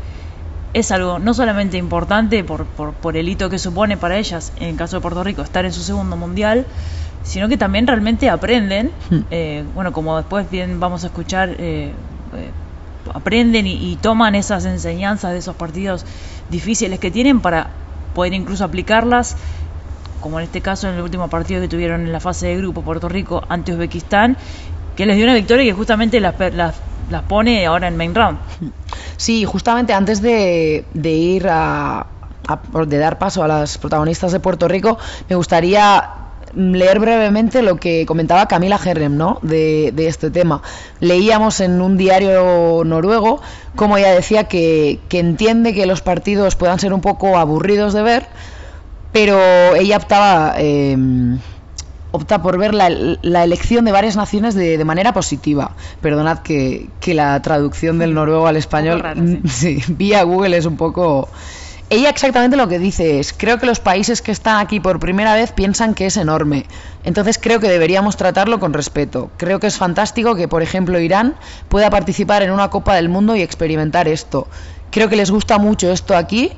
es 0.75 0.91
algo 0.91 1.19
no 1.19 1.35
solamente 1.35 1.77
importante 1.77 2.43
por, 2.45 2.65
por, 2.65 2.93
por 2.95 3.17
el 3.17 3.29
hito 3.29 3.51
que 3.51 3.59
supone 3.59 3.97
para 3.97 4.19
ellas, 4.19 4.53
en 4.59 4.71
el 4.71 4.77
caso 4.77 4.97
de 4.97 5.03
Puerto 5.03 5.23
Rico, 5.23 5.43
estar 5.43 5.65
en 5.65 5.73
su 5.73 5.83
segundo 5.83 6.17
mundial, 6.17 6.67
sino 7.23 7.49
que 7.49 7.57
también 7.57 7.87
realmente 7.87 8.29
aprenden, 8.31 8.91
eh, 9.31 9.65
bueno, 9.75 9.93
como 9.93 10.17
después 10.17 10.51
bien 10.51 10.81
vamos 10.81 11.05
a 11.05 11.09
escuchar, 11.09 11.51
eh, 11.51 11.93
eh, 12.35 12.51
aprenden 13.13 13.67
y, 13.67 13.93
y 13.93 13.97
toman 13.97 14.35
esas 14.35 14.65
enseñanzas 14.65 15.33
de 15.33 15.39
esos 15.39 15.57
partidos 15.57 16.05
difíciles 16.51 16.99
que 16.99 17.11
tienen 17.11 17.41
para 17.41 17.69
poder 18.15 18.33
incluso 18.33 18.65
aplicarlas 18.65 19.37
como 20.23 20.39
en 20.39 20.45
este 20.45 20.63
caso 20.63 20.89
en 20.89 20.95
el 20.95 21.03
último 21.03 21.29
partido 21.29 21.61
que 21.61 21.69
tuvieron 21.69 22.01
en 22.01 22.13
la 22.13 22.21
fase 22.21 22.47
de 22.47 22.57
grupo 22.57 22.81
Puerto 22.81 23.11
Rico 23.11 23.43
ante 23.49 23.73
Uzbekistán, 23.73 24.39
que 24.97 25.05
les 25.05 25.17
dio 25.17 25.25
una 25.27 25.35
victoria 25.35 25.65
que 25.65 25.75
justamente 25.75 26.21
las, 26.21 26.35
las, 26.55 26.75
pone 27.29 27.67
ahora 27.67 27.89
en 27.89 27.97
main 27.97 28.15
round. 28.15 28.39
Sí, 29.19 29.45
justamente 29.45 29.93
antes 29.93 30.23
de, 30.23 30.87
de 30.95 31.11
ir 31.11 31.47
a, 31.49 32.07
de 32.87 32.99
dar 32.99 33.19
paso 33.19 33.45
a 33.45 33.49
las 33.49 33.77
protagonistas 33.79 34.33
de 34.33 34.41
Puerto 34.41 34.67
Rico, 34.69 34.99
me 35.29 35.37
gustaría 35.37 36.23
leer 36.55 36.99
brevemente 36.99 37.63
lo 37.63 37.77
que 37.77 38.05
comentaba 38.07 38.47
Camila 38.47 38.79
Herrem, 38.83 39.17
¿no? 39.17 39.39
De, 39.43 39.93
de 39.95 40.07
este 40.07 40.31
tema. 40.31 40.63
Leíamos 41.01 41.61
en 41.61 41.81
un 41.81 41.97
diario 41.97 42.83
noruego 42.85 43.41
cómo 43.75 43.97
ella 43.97 44.13
decía 44.13 44.45
que, 44.45 45.01
que 45.09 45.19
entiende 45.19 45.73
que 45.73 45.87
los 45.87 46.03
partidos 46.03 46.57
puedan 46.57 46.79
ser 46.79 46.93
un 46.93 47.01
poco 47.01 47.39
aburridos 47.39 47.95
de 47.95 48.03
ver, 48.03 48.27
pero 49.13 49.75
ella 49.75 49.99
optaba 49.99 50.55
eh, 50.57 50.97
opta 52.13 52.43
por 52.43 52.59
ver 52.59 52.75
la, 52.75 52.89
la 52.91 53.43
elección 53.43 53.85
de 53.85 53.93
varias 53.93 54.17
naciones 54.17 54.55
de, 54.55 54.79
de 54.79 54.85
manera 54.85 55.13
positiva. 55.13 55.73
Perdonad 56.01 56.39
que, 56.41 56.89
que 57.01 57.15
la 57.15 57.41
traducción 57.43 57.99
del 57.99 58.15
noruego 58.15 58.47
al 58.47 58.57
español 58.57 59.01
rara, 59.01 59.21
sí. 59.21 59.41
sí, 59.81 59.83
vía 59.89 60.23
Google 60.23 60.57
es 60.57 60.67
un 60.67 60.77
poco... 60.77 61.29
Ella 61.91 62.09
exactamente 62.09 62.57
lo 62.57 62.69
que 62.69 62.79
dice 62.79 63.21
es, 63.21 63.35
creo 63.35 63.59
que 63.59 63.67
los 63.67 63.79
países 63.79 64.23
que 64.23 64.33
están 64.33 64.59
aquí 64.59 64.81
por 64.81 64.99
primera 64.99 65.35
vez 65.35 65.53
piensan 65.53 65.93
que 65.93 66.07
es 66.07 66.17
enorme. 66.17 66.65
Entonces 67.05 67.39
creo 67.39 67.61
que 67.61 67.69
deberíamos 67.69 68.17
tratarlo 68.17 68.59
con 68.61 68.73
respeto. 68.73 69.31
Creo 69.37 69.61
que 69.61 69.67
es 69.67 69.77
fantástico 69.77 70.35
que, 70.35 70.49
por 70.49 70.63
ejemplo, 70.63 70.99
Irán 70.99 71.35
pueda 71.69 71.91
participar 71.91 72.43
en 72.43 72.51
una 72.51 72.71
Copa 72.71 72.95
del 72.95 73.11
Mundo 73.11 73.37
y 73.37 73.43
experimentar 73.43 74.09
esto. 74.09 74.49
Creo 74.91 75.11
que 75.11 75.17
les 75.17 75.31
gusta 75.31 75.59
mucho 75.59 75.93
esto 75.93 76.17
aquí 76.17 76.53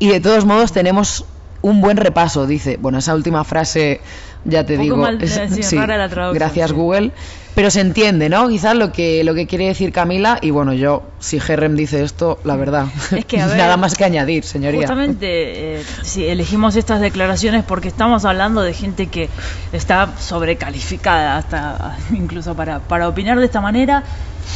y 0.00 0.08
de 0.08 0.18
todos 0.18 0.44
modos 0.44 0.72
tenemos 0.72 1.26
un 1.64 1.80
buen 1.80 1.96
repaso, 1.96 2.46
dice. 2.46 2.76
Bueno, 2.78 2.98
esa 2.98 3.14
última 3.14 3.42
frase, 3.44 4.00
ya 4.44 4.64
te 4.64 4.74
Un 4.74 4.80
poco 4.80 4.84
digo, 4.84 4.96
mal- 4.98 5.18
sí, 5.62 5.76
rara 5.76 5.96
la 5.96 6.08
traducción, 6.08 6.34
gracias. 6.34 6.72
Google, 6.72 7.10
pero 7.54 7.70
se 7.70 7.80
entiende, 7.80 8.28
¿no? 8.28 8.48
Quizás 8.48 8.76
lo 8.76 8.92
que 8.92 9.24
lo 9.24 9.32
que 9.34 9.46
quiere 9.46 9.66
decir 9.68 9.90
Camila 9.92 10.38
y 10.42 10.50
bueno, 10.50 10.74
yo 10.74 11.04
si 11.20 11.38
Herrem 11.38 11.74
dice 11.74 12.02
esto, 12.02 12.38
la 12.44 12.56
verdad, 12.56 12.86
Es 13.16 13.24
que, 13.24 13.40
a 13.40 13.46
ver, 13.48 13.56
nada 13.56 13.76
más 13.78 13.94
que 13.94 14.04
añadir, 14.04 14.44
señoría. 14.44 14.82
Justamente, 14.82 15.78
eh, 15.78 15.82
sí, 16.02 16.26
elegimos 16.26 16.76
estas 16.76 17.00
declaraciones 17.00 17.64
porque 17.64 17.88
estamos 17.88 18.24
hablando 18.26 18.60
de 18.60 18.74
gente 18.74 19.06
que 19.06 19.30
está 19.72 20.12
sobrecalificada 20.18 21.36
hasta 21.38 21.96
incluso 22.12 22.54
para, 22.54 22.80
para 22.80 23.08
opinar 23.08 23.38
de 23.38 23.46
esta 23.46 23.60
manera 23.60 24.04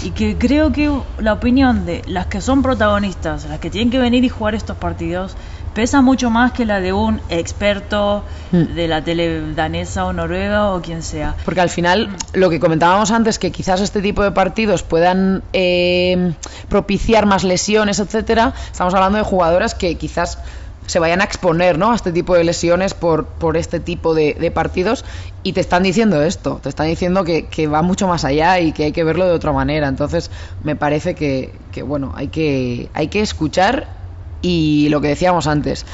y 0.04 0.10
que 0.10 0.36
creo 0.36 0.70
que 0.72 0.90
la 1.18 1.32
opinión 1.32 1.86
de 1.86 2.02
las 2.06 2.26
que 2.26 2.40
son 2.42 2.60
protagonistas, 2.62 3.46
las 3.46 3.58
que 3.58 3.70
tienen 3.70 3.90
que 3.90 3.98
venir 3.98 4.22
y 4.24 4.28
jugar 4.28 4.54
estos 4.54 4.76
partidos, 4.76 5.34
pesa 5.78 6.02
mucho 6.02 6.28
más 6.28 6.50
que 6.50 6.64
la 6.64 6.80
de 6.80 6.92
un 6.92 7.20
experto 7.28 8.24
Mm. 8.50 8.74
de 8.74 8.88
la 8.88 9.04
tele 9.04 9.52
danesa 9.54 10.06
o 10.06 10.12
noruega 10.12 10.72
o 10.72 10.80
quien 10.80 11.02
sea. 11.02 11.36
Porque 11.44 11.60
al 11.60 11.68
final, 11.68 12.08
lo 12.32 12.48
que 12.48 12.58
comentábamos 12.58 13.10
antes, 13.10 13.38
que 13.38 13.52
quizás 13.52 13.80
este 13.80 14.00
tipo 14.00 14.22
de 14.22 14.32
partidos 14.32 14.82
puedan 14.82 15.42
eh, 15.52 16.32
propiciar 16.68 17.26
más 17.26 17.44
lesiones, 17.44 18.00
etcétera, 18.00 18.54
estamos 18.72 18.94
hablando 18.94 19.18
de 19.18 19.24
jugadoras 19.24 19.74
que 19.74 19.96
quizás 19.96 20.38
se 20.86 20.98
vayan 20.98 21.20
a 21.20 21.24
exponer 21.24 21.78
¿no? 21.78 21.92
a 21.92 21.94
este 21.94 22.10
tipo 22.10 22.34
de 22.34 22.42
lesiones 22.44 22.94
por, 22.94 23.26
por 23.26 23.58
este 23.58 23.78
tipo 23.78 24.14
de, 24.14 24.32
de 24.32 24.50
partidos 24.50 25.04
y 25.42 25.52
te 25.52 25.60
están 25.60 25.82
diciendo 25.82 26.22
esto, 26.22 26.58
te 26.62 26.70
están 26.70 26.86
diciendo 26.86 27.24
que, 27.24 27.46
que 27.46 27.66
va 27.66 27.82
mucho 27.82 28.08
más 28.08 28.24
allá 28.24 28.58
y 28.60 28.72
que 28.72 28.84
hay 28.84 28.92
que 28.92 29.04
verlo 29.04 29.26
de 29.26 29.32
otra 29.32 29.52
manera. 29.52 29.88
Entonces, 29.88 30.30
me 30.64 30.74
parece 30.74 31.14
que, 31.14 31.52
que, 31.70 31.82
bueno, 31.82 32.14
hay 32.16 32.28
que, 32.28 32.88
hay 32.94 33.08
que 33.08 33.20
escuchar 33.20 33.97
y 34.42 34.88
lo 34.90 35.00
que 35.00 35.08
decíamos 35.08 35.46
antes, 35.46 35.84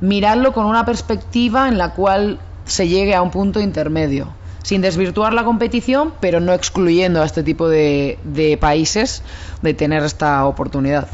mirarlo 0.00 0.52
con 0.52 0.66
una 0.66 0.84
perspectiva 0.84 1.68
en 1.68 1.78
la 1.78 1.94
cual 1.94 2.38
se 2.64 2.88
llegue 2.88 3.14
a 3.14 3.22
un 3.22 3.30
punto 3.30 3.60
intermedio. 3.60 4.28
sin 4.62 4.82
desvirtuar 4.82 5.32
la 5.32 5.42
competición, 5.42 6.12
pero 6.20 6.38
no 6.38 6.52
excluyendo 6.52 7.22
a 7.22 7.24
este 7.24 7.42
tipo 7.42 7.68
de, 7.68 8.18
de 8.24 8.58
países 8.58 9.22
de 9.62 9.72
tener 9.72 10.04
esta 10.04 10.44
oportunidad. 10.44 11.08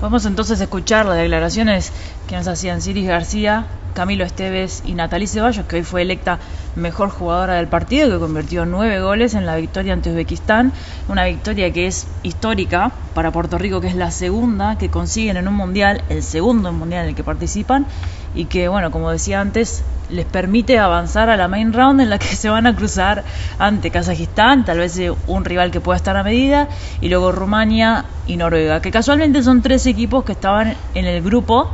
Vamos 0.00 0.24
entonces 0.24 0.58
a 0.60 0.64
escuchar 0.64 1.04
las 1.04 1.18
declaraciones 1.18 1.92
que 2.26 2.34
nos 2.34 2.48
hacían 2.48 2.80
Ciris 2.80 3.06
García, 3.06 3.66
Camilo 3.94 4.24
Esteves 4.24 4.82
y 4.86 4.94
Natalie 4.94 5.26
Ceballos, 5.26 5.66
que 5.66 5.76
hoy 5.76 5.82
fue 5.82 6.00
electa 6.00 6.38
mejor 6.74 7.10
jugadora 7.10 7.56
del 7.56 7.68
partido, 7.68 8.08
que 8.08 8.18
convirtió 8.18 8.64
nueve 8.64 9.02
goles 9.02 9.34
en 9.34 9.44
la 9.44 9.56
victoria 9.56 9.92
ante 9.92 10.08
Uzbekistán, 10.08 10.72
una 11.08 11.26
victoria 11.26 11.70
que 11.70 11.86
es 11.86 12.06
histórica 12.22 12.92
para 13.12 13.30
Puerto 13.30 13.58
Rico, 13.58 13.82
que 13.82 13.88
es 13.88 13.94
la 13.94 14.10
segunda 14.10 14.78
que 14.78 14.88
consiguen 14.88 15.36
en 15.36 15.48
un 15.48 15.54
mundial, 15.54 16.02
el 16.08 16.22
segundo 16.22 16.72
mundial 16.72 17.02
en 17.02 17.08
el 17.10 17.14
que 17.14 17.24
participan, 17.24 17.86
y 18.34 18.46
que, 18.46 18.68
bueno, 18.68 18.90
como 18.90 19.10
decía 19.10 19.40
antes, 19.40 19.82
les 20.08 20.26
permite 20.26 20.78
avanzar 20.78 21.30
a 21.30 21.36
la 21.36 21.48
main 21.48 21.72
round 21.72 22.00
en 22.00 22.10
la 22.10 22.18
que 22.18 22.26
se 22.36 22.48
van 22.48 22.66
a 22.66 22.74
cruzar 22.74 23.24
ante 23.58 23.90
Kazajistán, 23.90 24.64
tal 24.64 24.78
vez 24.78 25.00
un 25.26 25.44
rival 25.44 25.70
que 25.70 25.80
pueda 25.80 25.96
estar 25.96 26.16
a 26.16 26.22
medida, 26.22 26.68
y 27.00 27.08
luego 27.08 27.32
Rumania 27.32 28.04
y 28.26 28.36
Noruega, 28.36 28.80
que 28.80 28.90
casualmente 28.90 29.42
son 29.42 29.62
tres 29.62 29.86
equipos 29.86 30.24
que 30.24 30.32
estaban 30.32 30.74
en 30.94 31.04
el 31.04 31.22
grupo 31.22 31.70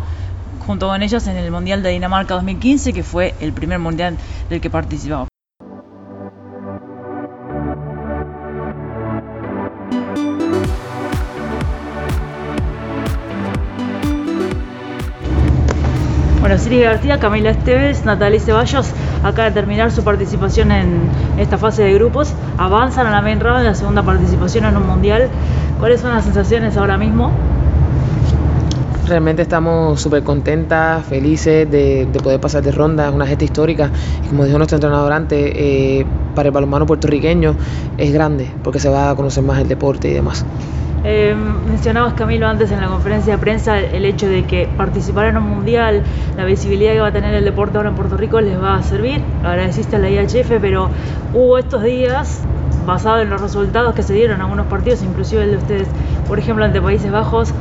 junto 0.67 0.89
con 0.89 1.03
ellos 1.03 1.27
en 1.29 1.37
el 1.37 1.51
Mundial 1.51 1.83
de 1.83 1.91
Dinamarca 1.91 2.35
2015, 2.35 2.93
que 2.93 3.05
fue 3.05 3.35
el 3.41 3.53
primer 3.53 3.79
mundial 3.79 4.17
del 4.51 4.61
que 4.61 4.69
participamos. 4.69 5.29
Siri 16.67 16.81
García, 16.81 17.21
Camila 17.21 17.51
Esteves, 17.51 18.05
Natalie 18.05 18.41
Ceballos, 18.41 18.91
acaba 19.23 19.51
de 19.51 19.55
terminar 19.55 19.93
su 19.93 20.03
participación 20.03 20.73
en 20.73 20.99
esta 21.39 21.59
fase 21.59 21.85
de 21.85 21.95
grupos, 21.95 22.35
avanzan 22.59 23.07
a 23.07 23.13
la 23.13 23.23
main 23.23 23.39
round, 23.39 23.65
la 23.65 23.77
segunda 23.77 24.03
participación 24.03 24.65
en 24.65 24.77
un 24.77 24.85
mundial. 24.85 25.29
¿Cuáles 25.79 26.01
son 26.01 26.11
las 26.11 26.25
sensaciones 26.25 26.77
ahora 26.77 26.97
mismo? 26.97 27.31
Realmente 29.07 29.43
estamos 29.43 30.01
súper 30.01 30.25
contentas, 30.25 31.07
felices 31.07 31.71
de, 31.71 32.09
poder 32.21 32.41
pasar 32.41 32.65
de 32.65 32.73
ronda, 32.73 33.07
es 33.07 33.15
una 33.15 33.29
gesta 33.29 33.45
histórica. 33.45 33.93
Y 34.25 34.27
como 34.31 34.45
dijo 34.45 34.59
nuestro 34.59 34.75
entrenador 34.75 35.13
antes, 35.13 35.39
eh, 35.55 36.05
para 36.35 36.49
el 36.49 36.53
balonmano 36.53 36.85
puertorriqueño 36.85 37.55
es 37.97 38.13
grande, 38.13 38.51
porque 38.65 38.81
se 38.81 38.89
va 38.89 39.11
a 39.11 39.15
conocer 39.15 39.45
más 39.45 39.61
el 39.61 39.69
deporte 39.69 40.09
y 40.09 40.15
demás. 40.15 40.45
Eh, 41.05 41.37
mencionabas, 41.69 42.15
Camilo, 42.15 42.49
antes 42.49 42.73
en 42.73 42.81
la 42.81 42.89
conferencia 42.89 43.35
de 43.35 43.39
prensa 43.39 43.79
el 43.79 44.05
hecho 44.05 44.29
de 44.29 44.45
que 44.45 44.69
participar 44.77 45.27
en 45.27 45.37
un 45.37 45.45
mundial, 45.45 46.03
la 46.37 46.45
visibilidad 46.45 46.93
que 46.93 47.01
va 47.01 47.09
a 47.09 47.13
tener 47.13 47.35
el 47.35 47.45
deporte 47.45 47.77
ahora 47.77 47.91
en 47.91 47.95
Puerto 47.95 48.17
Rico 48.17 48.41
les 48.41 48.61
va 48.61 48.77
a 48.77 48.83
servir. 48.83 49.21
Agradeciste 49.45 49.97
a 49.97 49.99
la 49.99 50.11
IHF, 50.11 50.59
pero 50.61 50.89
hubo 51.33 51.59
estos 51.59 51.83
días, 51.83 52.43
basado 52.87 53.21
en 53.21 53.31
los 53.31 53.41
resultados 53.41 53.95
que 53.95 54.03
se 54.03 54.15
dieron 54.15 54.37
en 54.37 54.43
algunos 54.43 54.67
partidos, 54.67 55.03
inclusive 55.03 55.45
el 55.45 55.51
de 55.53 55.57
ustedes, 55.59 55.89
por 56.27 56.39
ejemplo, 56.39 56.65
ante 56.65 56.81
Países 56.81 57.13
Bajos, 57.13 57.53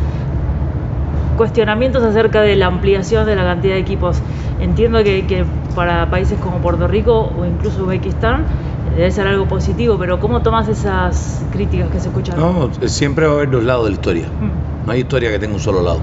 cuestionamientos 1.37 2.03
acerca 2.03 2.41
de 2.41 2.55
la 2.55 2.67
ampliación 2.67 3.25
de 3.25 3.35
la 3.35 3.43
cantidad 3.43 3.73
de 3.73 3.79
equipos. 3.79 4.21
Entiendo 4.59 5.03
que, 5.03 5.45
para 5.75 6.09
países 6.09 6.39
como 6.39 6.59
Puerto 6.59 6.87
Rico 6.87 7.31
o 7.37 7.45
incluso 7.45 7.83
Uzbekistán 7.83 8.45
debe 8.95 9.11
ser 9.11 9.27
algo 9.27 9.47
positivo, 9.47 9.97
pero 9.99 10.19
¿cómo 10.19 10.41
tomas 10.41 10.67
esas 10.67 11.43
críticas 11.51 11.89
que 11.89 11.99
se 11.99 12.07
escuchan? 12.07 12.39
No, 12.39 12.69
siempre 12.87 13.25
va 13.25 13.33
a 13.33 13.35
haber 13.35 13.51
dos 13.51 13.63
lados 13.63 13.85
de 13.85 13.91
la 13.91 13.95
historia. 13.95 14.27
Mm. 14.27 14.85
No 14.87 14.91
hay 14.91 15.01
historia 15.01 15.31
que 15.31 15.39
tenga 15.39 15.53
un 15.53 15.59
solo 15.59 15.81
lado. 15.81 15.99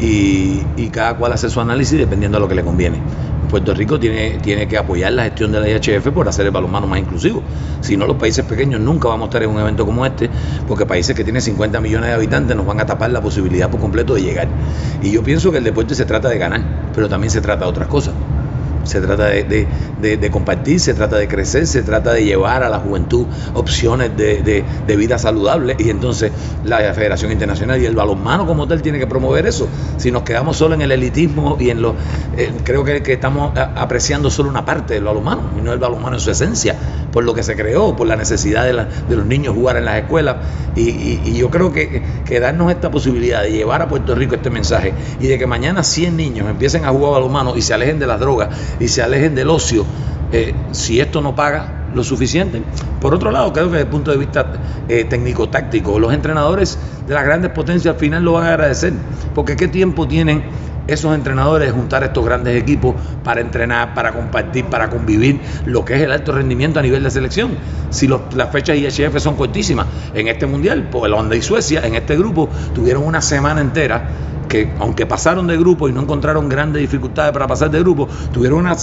Y, 0.00 0.62
y 0.76 0.88
cada 0.90 1.16
cual 1.16 1.32
hace 1.32 1.48
su 1.48 1.60
análisis 1.60 1.98
dependiendo 1.98 2.36
de 2.36 2.42
lo 2.42 2.48
que 2.48 2.54
le 2.54 2.62
conviene. 2.62 3.00
Puerto 3.48 3.72
Rico 3.74 3.98
tiene, 3.98 4.38
tiene 4.42 4.66
que 4.66 4.76
apoyar 4.76 5.12
la 5.12 5.24
gestión 5.24 5.52
de 5.52 5.60
la 5.60 5.68
IHF 5.68 6.08
por 6.08 6.28
hacer 6.28 6.46
el 6.46 6.52
balonmano 6.52 6.86
más 6.86 6.98
inclusivo. 6.98 7.42
Si 7.80 7.96
no, 7.96 8.06
los 8.06 8.16
países 8.16 8.44
pequeños 8.44 8.80
nunca 8.80 9.08
vamos 9.08 9.26
a 9.26 9.28
estar 9.28 9.42
en 9.44 9.50
un 9.50 9.60
evento 9.60 9.86
como 9.86 10.04
este, 10.04 10.28
porque 10.66 10.84
países 10.84 11.14
que 11.14 11.22
tienen 11.22 11.40
50 11.40 11.80
millones 11.80 12.08
de 12.08 12.14
habitantes 12.14 12.56
nos 12.56 12.66
van 12.66 12.80
a 12.80 12.86
tapar 12.86 13.10
la 13.10 13.20
posibilidad 13.20 13.70
por 13.70 13.80
completo 13.80 14.14
de 14.14 14.22
llegar. 14.22 14.48
Y 15.00 15.12
yo 15.12 15.22
pienso 15.22 15.52
que 15.52 15.58
el 15.58 15.64
deporte 15.64 15.94
se 15.94 16.04
trata 16.04 16.28
de 16.28 16.38
ganar, 16.38 16.60
pero 16.92 17.08
también 17.08 17.30
se 17.30 17.40
trata 17.40 17.64
de 17.64 17.70
otras 17.70 17.88
cosas 17.88 18.14
se 18.86 19.00
trata 19.00 19.26
de, 19.26 20.30
compartir, 20.30 20.80
se 20.80 20.94
trata 20.94 21.16
de 21.16 21.28
crecer, 21.28 21.66
se 21.66 21.82
trata 21.82 22.12
de 22.12 22.24
llevar 22.24 22.62
a 22.62 22.68
la 22.68 22.78
juventud 22.78 23.26
opciones 23.54 24.16
de, 24.16 24.64
vida 24.96 25.18
saludable 25.18 25.76
y 25.78 25.90
entonces 25.90 26.32
la 26.64 26.78
Federación 26.94 27.30
Internacional 27.32 27.80
y 27.80 27.86
el 27.86 27.94
balonmano 27.94 28.46
como 28.46 28.66
tal 28.66 28.80
tiene 28.82 28.98
que 28.98 29.06
promover 29.06 29.46
eso. 29.46 29.68
Si 29.98 30.10
nos 30.10 30.22
quedamos 30.22 30.56
solo 30.56 30.74
en 30.74 30.82
el 30.82 30.92
elitismo 30.92 31.56
y 31.60 31.70
en 31.70 31.82
lo... 31.82 31.94
Eh, 32.36 32.50
creo 32.64 32.84
que, 32.84 33.02
estamos 33.06 33.52
apreciando 33.56 34.30
solo 34.30 34.48
una 34.48 34.64
parte 34.64 34.94
del 34.94 35.04
balonmano 35.04 35.50
y 35.58 35.62
no 35.62 35.72
el 35.72 35.78
balonmano 35.78 36.16
en 36.16 36.20
su 36.20 36.30
esencia, 36.30 36.76
por 37.12 37.24
lo 37.24 37.34
que 37.34 37.42
se 37.42 37.56
creó, 37.56 37.96
por 37.96 38.06
la 38.06 38.16
necesidad 38.16 38.64
de, 38.64 38.72
los 39.16 39.26
niños 39.26 39.54
jugar 39.54 39.76
en 39.76 39.84
las 39.84 39.96
escuelas 39.96 40.36
y, 40.74 41.34
yo 41.36 41.50
creo 41.50 41.72
que, 41.72 42.02
que 42.24 42.40
darnos 42.40 42.70
esta 42.70 42.90
posibilidad 42.90 43.42
de 43.42 43.52
llevar 43.52 43.82
a 43.82 43.88
Puerto 43.88 44.14
Rico 44.14 44.34
este 44.34 44.50
mensaje 44.50 44.94
y 45.20 45.26
de 45.26 45.38
que 45.38 45.46
mañana 45.46 45.82
100 45.82 46.16
niños 46.16 46.48
empiecen 46.48 46.84
a 46.84 46.88
jugar 46.88 47.06
balonmano 47.12 47.56
y 47.56 47.62
se 47.62 47.74
alejen 47.74 47.98
de 47.98 48.06
las 48.06 48.20
drogas 48.20 48.48
y 48.80 48.88
se 48.88 49.02
alejen 49.02 49.34
del 49.34 49.50
ocio 49.50 49.84
eh, 50.32 50.54
si 50.72 51.00
esto 51.00 51.20
no 51.20 51.34
paga 51.34 51.86
lo 51.94 52.02
suficiente. 52.02 52.62
Por 53.00 53.14
otro 53.14 53.30
lado, 53.30 53.52
creo 53.52 53.66
que 53.66 53.72
desde 53.72 53.84
el 53.84 53.90
punto 53.90 54.10
de 54.10 54.16
vista 54.16 54.52
eh, 54.88 55.04
técnico-táctico, 55.04 55.98
los 55.98 56.12
entrenadores 56.12 56.78
de 57.06 57.14
las 57.14 57.24
grandes 57.24 57.52
potencias 57.52 57.94
al 57.94 58.00
final 58.00 58.24
lo 58.24 58.32
van 58.32 58.44
a 58.44 58.48
agradecer, 58.48 58.92
porque 59.34 59.56
qué 59.56 59.68
tiempo 59.68 60.06
tienen 60.08 60.44
esos 60.88 61.14
entrenadores 61.14 61.68
de 61.68 61.74
juntar 61.74 62.04
estos 62.04 62.24
grandes 62.24 62.60
equipos 62.60 62.94
para 63.24 63.40
entrenar, 63.40 63.94
para 63.94 64.12
compartir, 64.12 64.66
para 64.66 64.88
convivir 64.88 65.40
lo 65.64 65.84
que 65.84 65.94
es 65.94 66.02
el 66.02 66.12
alto 66.12 66.32
rendimiento 66.32 66.78
a 66.78 66.82
nivel 66.82 67.02
de 67.02 67.10
selección. 67.10 67.56
Si 67.90 68.08
las 68.08 68.50
fechas 68.50 68.76
IHF 68.76 69.18
son 69.18 69.36
cortísimas, 69.36 69.86
en 70.14 70.28
este 70.28 70.46
mundial, 70.46 70.88
Holanda 70.92 71.34
y 71.34 71.42
Suecia, 71.42 71.84
en 71.84 71.94
este 71.94 72.16
grupo, 72.16 72.48
tuvieron 72.74 73.04
una 73.04 73.20
semana 73.20 73.60
entera 73.60 74.08
que 74.48 74.72
aunque 74.78 75.06
pasaron 75.06 75.46
de 75.46 75.56
grupo 75.56 75.88
y 75.88 75.92
no 75.92 76.02
encontraron 76.02 76.48
grandes 76.48 76.82
dificultades 76.82 77.32
para 77.32 77.46
pasar 77.46 77.70
de 77.70 77.80
grupo, 77.80 78.08
tuvieron 78.32 78.60
una 78.60 78.76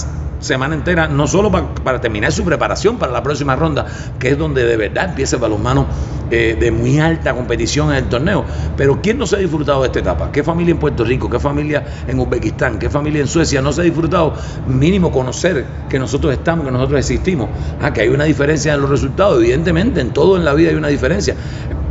semana 0.44 0.74
entera 0.74 1.08
no 1.08 1.26
solo 1.26 1.50
para, 1.50 2.00
terminar 2.00 2.30
su 2.32 2.44
preparación 2.44 2.98
para 2.98 3.12
la 3.12 3.22
próxima 3.22 3.56
ronda, 3.56 3.86
que 4.18 4.30
es 4.30 4.38
donde 4.38 4.64
de 4.64 4.76
verdad 4.76 5.10
empieza 5.10 5.36
el 5.36 5.42
balonmano 5.42 5.86
eh, 6.30 6.56
de 6.58 6.70
muy 6.70 6.98
alta 7.00 7.34
competición 7.34 7.90
en 7.90 7.96
el 7.96 8.08
torneo. 8.08 8.44
Pero 8.76 9.00
¿quién 9.00 9.18
no 9.18 9.26
se 9.26 9.36
ha 9.36 9.38
disfrutado 9.38 9.80
de 9.82 9.86
esta 9.86 10.00
etapa? 10.00 10.30
¿Qué 10.30 10.42
familia 10.42 10.72
en 10.72 10.78
Puerto 10.78 11.04
Rico? 11.04 11.30
¿Qué 11.30 11.38
familia 11.38 11.84
en 12.06 12.18
Uzbekistán? 12.18 12.78
¿Qué 12.78 12.90
familia 12.90 13.20
en 13.20 13.26
Suecia 13.26 13.62
no 13.62 13.72
se 13.72 13.80
ha 13.80 13.84
disfrutado? 13.84 14.34
Mínimo 14.66 15.10
conocer 15.10 15.64
que 15.88 15.98
nosotros 15.98 16.32
estamos, 16.32 16.64
que 16.64 16.72
nosotros 16.72 16.98
existimos. 16.98 17.48
Ah, 17.80 17.92
que 17.92 18.02
hay 18.02 18.08
una 18.08 18.24
diferencia 18.24 18.74
en 18.74 18.80
los 18.80 18.90
resultados. 18.90 19.38
Evidentemente, 19.38 20.00
en 20.00 20.12
todo 20.12 20.36
en 20.36 20.44
la 20.44 20.54
vida 20.54 20.70
hay 20.70 20.76
una 20.76 20.88
diferencia. 20.88 21.34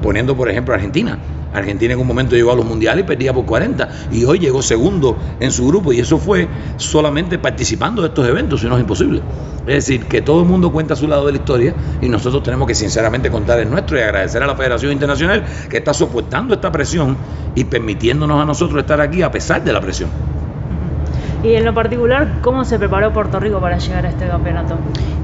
Poniendo, 0.01 0.35
por 0.35 0.49
ejemplo, 0.49 0.75
Argentina. 0.75 1.17
Argentina 1.53 1.93
en 1.93 1.99
un 1.99 2.07
momento 2.07 2.35
llegó 2.35 2.51
a 2.51 2.55
los 2.55 2.65
mundiales 2.65 3.03
y 3.03 3.07
perdía 3.07 3.33
por 3.33 3.45
40 3.45 3.89
y 4.11 4.25
hoy 4.25 4.39
llegó 4.39 4.61
segundo 4.61 5.17
en 5.39 5.51
su 5.51 5.67
grupo 5.67 5.93
y 5.93 5.99
eso 5.99 6.17
fue 6.17 6.47
solamente 6.77 7.37
participando 7.39 8.01
de 8.01 8.09
estos 8.09 8.27
eventos, 8.27 8.61
si 8.61 8.67
no 8.67 8.75
es 8.75 8.81
imposible. 8.81 9.21
Es 9.65 9.87
decir, 9.87 10.05
que 10.07 10.21
todo 10.21 10.41
el 10.41 10.47
mundo 10.47 10.71
cuenta 10.71 10.95
su 10.95 11.07
lado 11.07 11.25
de 11.25 11.31
la 11.31 11.37
historia 11.37 11.73
y 12.01 12.09
nosotros 12.09 12.43
tenemos 12.43 12.67
que 12.67 12.75
sinceramente 12.75 13.31
contar 13.31 13.59
el 13.59 13.69
nuestro 13.69 13.97
y 13.97 14.01
agradecer 14.01 14.43
a 14.43 14.47
la 14.47 14.55
Federación 14.55 14.91
Internacional 14.91 15.45
que 15.69 15.77
está 15.77 15.93
soportando 15.93 16.53
esta 16.53 16.71
presión 16.71 17.15
y 17.55 17.63
permitiéndonos 17.63 18.41
a 18.41 18.45
nosotros 18.45 18.79
estar 18.79 18.99
aquí 18.99 19.21
a 19.21 19.31
pesar 19.31 19.63
de 19.63 19.71
la 19.71 19.79
presión. 19.79 20.09
Y 21.43 21.55
en 21.55 21.65
lo 21.65 21.73
particular, 21.73 22.39
¿cómo 22.41 22.63
se 22.63 22.79
preparó 22.79 23.11
Puerto 23.11 23.37
Rico 23.37 23.59
para 23.59 23.77
llegar 23.77 24.05
a 24.05 24.09
este 24.09 24.25
campeonato? 24.27 24.77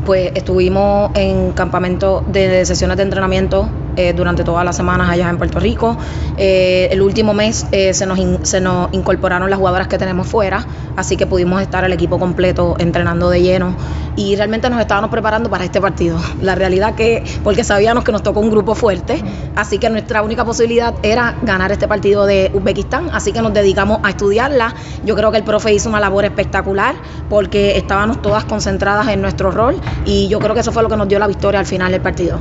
Pues 0.05 0.31
estuvimos 0.35 1.11
en 1.13 1.53
campamento 1.53 2.25
de 2.27 2.65
sesiones 2.65 2.97
de 2.97 3.03
entrenamiento 3.03 3.69
eh, 3.95 4.13
durante 4.13 4.43
todas 4.43 4.65
las 4.65 4.75
semanas 4.75 5.09
allá 5.09 5.29
en 5.29 5.37
Puerto 5.37 5.59
Rico. 5.59 5.97
Eh, 6.37 6.89
el 6.91 7.01
último 7.01 7.33
mes 7.33 7.67
eh, 7.71 7.93
se, 7.93 8.05
nos 8.05 8.19
se 8.43 8.59
nos 8.59 8.93
incorporaron 8.93 9.49
las 9.49 9.59
jugadoras 9.59 9.87
que 9.87 9.97
tenemos 9.97 10.27
fuera, 10.27 10.65
así 10.97 11.15
que 11.15 11.25
pudimos 11.25 11.61
estar 11.61 11.85
el 11.85 11.93
equipo 11.93 12.19
completo 12.19 12.75
entrenando 12.79 13.29
de 13.29 13.41
lleno 13.41 13.75
y 14.15 14.35
realmente 14.35 14.69
nos 14.69 14.79
estábamos 14.81 15.11
preparando 15.11 15.49
para 15.49 15.63
este 15.63 15.79
partido. 15.79 16.17
La 16.41 16.55
realidad 16.55 16.95
que, 16.95 17.23
porque 17.43 17.63
sabíamos 17.63 18.03
que 18.03 18.11
nos 18.11 18.23
tocó 18.23 18.41
un 18.41 18.49
grupo 18.49 18.75
fuerte, 18.75 19.23
así 19.55 19.79
que 19.79 19.89
nuestra 19.89 20.21
única 20.21 20.43
posibilidad 20.43 20.93
era 21.03 21.35
ganar 21.43 21.71
este 21.71 21.87
partido 21.87 22.25
de 22.25 22.51
Uzbekistán, 22.53 23.09
así 23.13 23.31
que 23.31 23.41
nos 23.41 23.53
dedicamos 23.53 23.99
a 24.03 24.09
estudiarla. 24.09 24.73
Yo 25.05 25.15
creo 25.15 25.31
que 25.31 25.37
el 25.37 25.43
profe 25.43 25.73
hizo 25.73 25.89
una 25.89 25.99
labor 25.99 26.08
espectacular 26.25 26.95
porque 27.29 27.77
estábamos 27.77 28.21
todas 28.21 28.45
concentradas 28.45 29.07
en 29.07 29.21
nuestro 29.21 29.51
rol 29.51 29.75
y 30.05 30.27
yo 30.27 30.39
creo 30.39 30.53
que 30.53 30.61
eso 30.61 30.71
fue 30.71 30.83
lo 30.83 30.89
que 30.89 30.97
nos 30.97 31.07
dio 31.07 31.19
la 31.19 31.27
victoria 31.27 31.59
al 31.59 31.65
final 31.65 31.91
del 31.91 32.01
partido. 32.01 32.39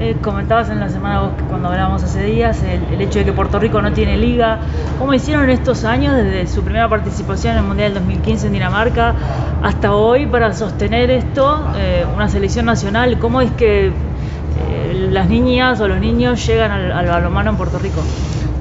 Eh, 0.00 0.16
comentabas 0.20 0.68
en 0.68 0.80
la 0.80 0.88
semana 0.88 1.30
cuando 1.48 1.68
hablábamos 1.68 2.02
hace 2.02 2.24
días 2.24 2.60
el, 2.64 3.00
hecho 3.00 3.20
de 3.20 3.24
que 3.24 3.32
Puerto 3.32 3.60
Rico 3.60 3.80
no 3.80 3.92
tiene 3.92 4.16
liga. 4.16 4.58
¿Cómo 4.98 5.14
hicieron 5.14 5.48
estos 5.48 5.84
años 5.84 6.16
desde 6.16 6.48
su 6.48 6.62
primera 6.62 6.88
participación 6.88 7.52
en 7.52 7.58
el 7.60 7.64
Mundial 7.64 7.94
2015 7.94 8.48
en 8.48 8.52
Dinamarca 8.52 9.14
hasta 9.62 9.94
hoy 9.94 10.26
para 10.26 10.54
sostener 10.54 11.10
esto, 11.10 11.68
eh, 11.76 12.04
una 12.12 12.28
selección 12.28 12.66
nacional? 12.66 13.18
¿Cómo 13.20 13.40
es 13.42 13.52
que 13.52 13.88
eh, 13.88 15.08
las 15.12 15.28
niñas 15.28 15.80
o 15.80 15.86
los 15.86 16.00
niños 16.00 16.44
llegan 16.46 16.72
al, 16.72 16.90
al 16.90 17.06
balonmano 17.06 17.50
en 17.50 17.56
Puerto 17.56 17.78
Rico? 17.78 18.02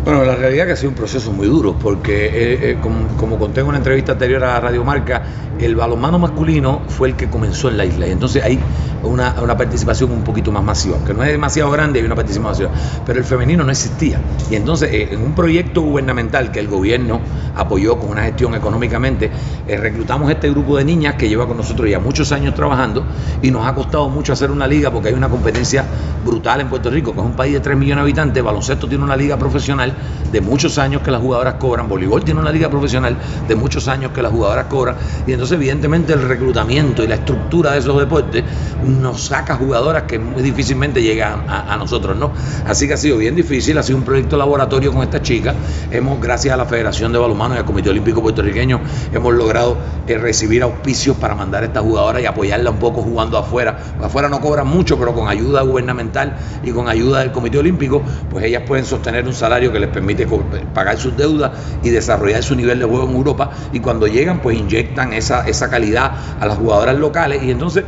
Bueno, 0.04 0.24
la 0.26 0.36
realidad 0.36 0.64
es 0.64 0.68
que 0.68 0.74
ha 0.74 0.78
sido 0.78 0.90
un 0.90 0.96
proceso 0.96 1.32
muy 1.32 1.46
duro, 1.46 1.78
porque 1.78 2.26
eh, 2.26 2.72
eh, 2.72 2.78
como, 2.82 3.08
como, 3.18 3.38
conté 3.38 3.62
en 3.62 3.68
una 3.68 3.78
entrevista 3.78 4.14
anterior 4.14 4.44
a 4.44 4.60
Radio 4.60 4.84
Marca, 4.84 5.22
el 5.60 5.76
balonmano 5.76 6.18
masculino 6.18 6.82
fue 6.88 7.10
el 7.10 7.16
que 7.16 7.30
comenzó 7.30 7.70
en 7.70 7.78
la 7.78 7.86
isla, 7.86 8.08
y 8.08 8.12
entonces 8.12 8.44
hay 8.44 8.60
una, 9.04 9.36
participación 9.56 10.12
un 10.12 10.24
poquito 10.24 10.52
más 10.52 10.64
masiva, 10.64 10.98
que 11.06 11.14
no 11.14 11.24
es 11.24 11.30
demasiado 11.30 11.70
grande, 11.70 12.00
hay 12.00 12.06
una 12.06 12.16
participación 12.16 12.72
masiva, 12.72 13.04
pero 13.06 13.20
el 13.20 13.26
femenino 13.26 13.64
no 13.64 13.70
existía. 13.70 14.20
Y 14.50 14.56
entonces, 14.56 14.92
eh, 14.92 15.10
en 15.12 15.22
un 15.22 15.36
proyecto 15.36 15.82
gubernamental 15.82 16.52
que 16.52 16.62
el 16.62 16.68
gobierno 16.68 17.22
apoyó 17.56 18.00
con 18.00 18.10
una 18.10 18.24
gestión 18.24 18.56
económicamente, 18.56 19.30
reclutamos 19.68 20.32
este 20.32 20.50
grupo 20.50 20.78
de 20.78 20.84
niñas 20.84 21.14
que 21.14 21.30
lleva 21.30 21.46
con 21.46 21.58
nosotros 21.58 21.88
ya 21.88 22.00
muchos 22.00 22.32
años 22.32 22.56
trabajando 22.56 23.06
y 23.44 23.52
nos 23.52 23.68
ha 23.68 23.76
costado 23.76 24.10
mucho 24.10 24.34
hacer 24.34 24.50
una 24.50 24.66
liga 24.66 24.90
porque 24.90 25.10
hay 25.10 25.14
una 25.14 25.30
competencia 25.30 25.86
brutal 26.26 26.62
en 26.62 26.70
Puerto 26.70 26.90
Rico, 26.90 27.14
que 27.14 27.20
es 27.20 27.26
un 27.26 27.36
país 27.36 27.54
de 27.54 27.60
3 27.60 27.78
millones 27.78 27.98
de 27.98 28.02
habitantes, 28.02 28.44
baloncesto 28.44 28.88
tiene 28.88 29.04
una 29.04 29.16
liga 29.16 29.38
profesional 29.38 29.91
de 30.32 30.42
muchos 30.42 30.78
años 30.78 31.02
que 31.02 31.12
las 31.12 31.22
jugadoras 31.22 31.56
cobran, 31.56 31.90
voleibol 31.90 32.24
tiene 32.24 32.40
una 32.40 32.52
liga 32.52 32.70
profesional 32.70 33.18
de 33.48 33.56
muchos 33.56 33.88
años 33.88 34.12
que 34.12 34.22
las 34.22 34.32
jugadoras 34.32 34.66
cobran, 34.66 34.96
y 35.28 35.34
entonces 35.34 35.56
evidentemente 35.56 36.14
el 36.14 36.22
reclutamiento 36.22 37.04
y 37.04 37.08
la 37.08 37.16
estructura 37.16 37.74
de 37.74 37.80
esos 37.80 38.00
deportes 38.00 38.44
nos 38.86 39.26
saca 39.26 39.56
jugadoras 39.56 40.04
que 40.04 40.20
muy 40.20 40.42
difícilmente 40.42 41.02
llegan 41.02 41.46
a, 41.48 41.76
nosotros, 41.78 42.16
¿no? 42.16 42.32
Así 42.68 42.88
que 42.88 42.94
ha 42.94 42.98
sido 42.98 43.18
bien 43.18 43.36
difícil, 43.36 43.78
ha 43.78 43.84
sido 43.84 43.98
un 43.98 44.04
proyecto 44.04 44.38
laboratorio 44.38 44.94
con 44.94 45.02
estas 45.04 45.22
chicas, 45.22 45.56
hemos, 45.92 46.22
gracias 46.22 46.54
a 46.54 46.58
la 46.58 46.66
Federación 46.66 47.12
de 47.12 47.20
Balonmano 47.20 47.56
y 47.56 47.58
al 47.58 47.66
Comité 47.66 47.90
Olímpico 47.90 48.22
Puertorriqueño, 48.22 48.80
hemos 49.12 49.34
logrado 49.34 49.78
eh, 50.08 50.18
recibir 50.18 50.64
auspicios 50.64 51.18
para 51.18 51.36
mandar 51.36 51.64
a 51.64 51.66
estas 51.68 51.84
jugadoras 51.84 52.22
y 52.22 52.26
apoyarla 52.26 52.72
un 52.72 52.78
poco 52.78 53.02
jugando 53.02 53.38
afuera, 53.38 53.78
afuera 54.02 54.30
no 54.30 54.40
cobran 54.40 54.68
mucho, 54.68 54.98
pero 54.98 55.14
con 55.14 55.28
ayuda 55.28 55.62
gubernamental 55.62 56.38
y 56.64 56.72
con 56.72 56.88
ayuda 56.88 57.20
del 57.20 57.32
Comité 57.32 57.58
Olímpico, 57.58 58.02
pues 58.30 58.46
ellas 58.46 58.64
pueden 58.66 58.86
sostener 58.86 59.28
un 59.28 59.34
salario 59.34 59.72
que 59.72 59.80
les 59.82 59.90
permite 59.90 60.28
pagar 60.74 60.98
sus 60.98 61.16
deudas 61.18 61.52
y 61.84 61.90
desarrollar 61.90 62.44
su 62.44 62.56
nivel 62.56 62.80
de 62.80 62.86
juego 62.86 63.10
en 63.10 63.16
Europa 63.16 63.52
y 63.74 63.80
cuando 63.80 64.08
llegan 64.08 64.42
pues 64.42 64.58
inyectan 64.58 65.14
esa, 65.14 65.48
esa 65.48 65.70
calidad 65.70 66.12
a 66.40 66.46
las 66.46 66.58
jugadoras 66.58 66.98
locales 66.98 67.44
y 67.44 67.52
entonces 67.52 67.84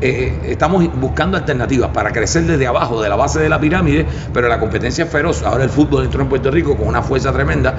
eh, 0.00 0.32
estamos 0.44 0.84
buscando 1.00 1.36
alternativas 1.36 1.90
para 1.90 2.12
crecer 2.12 2.44
desde 2.44 2.66
abajo, 2.68 3.02
de 3.02 3.08
la 3.08 3.16
base 3.16 3.40
de 3.40 3.48
la 3.48 3.60
pirámide, 3.60 4.06
pero 4.32 4.48
la 4.48 4.60
competencia 4.60 5.04
es 5.04 5.10
feroz. 5.10 5.42
Ahora 5.42 5.64
el 5.64 5.70
fútbol 5.70 6.04
entró 6.04 6.22
en 6.22 6.28
Puerto 6.28 6.52
Rico 6.52 6.76
con 6.76 6.86
una 6.86 7.02
fuerza 7.02 7.32
tremenda. 7.32 7.74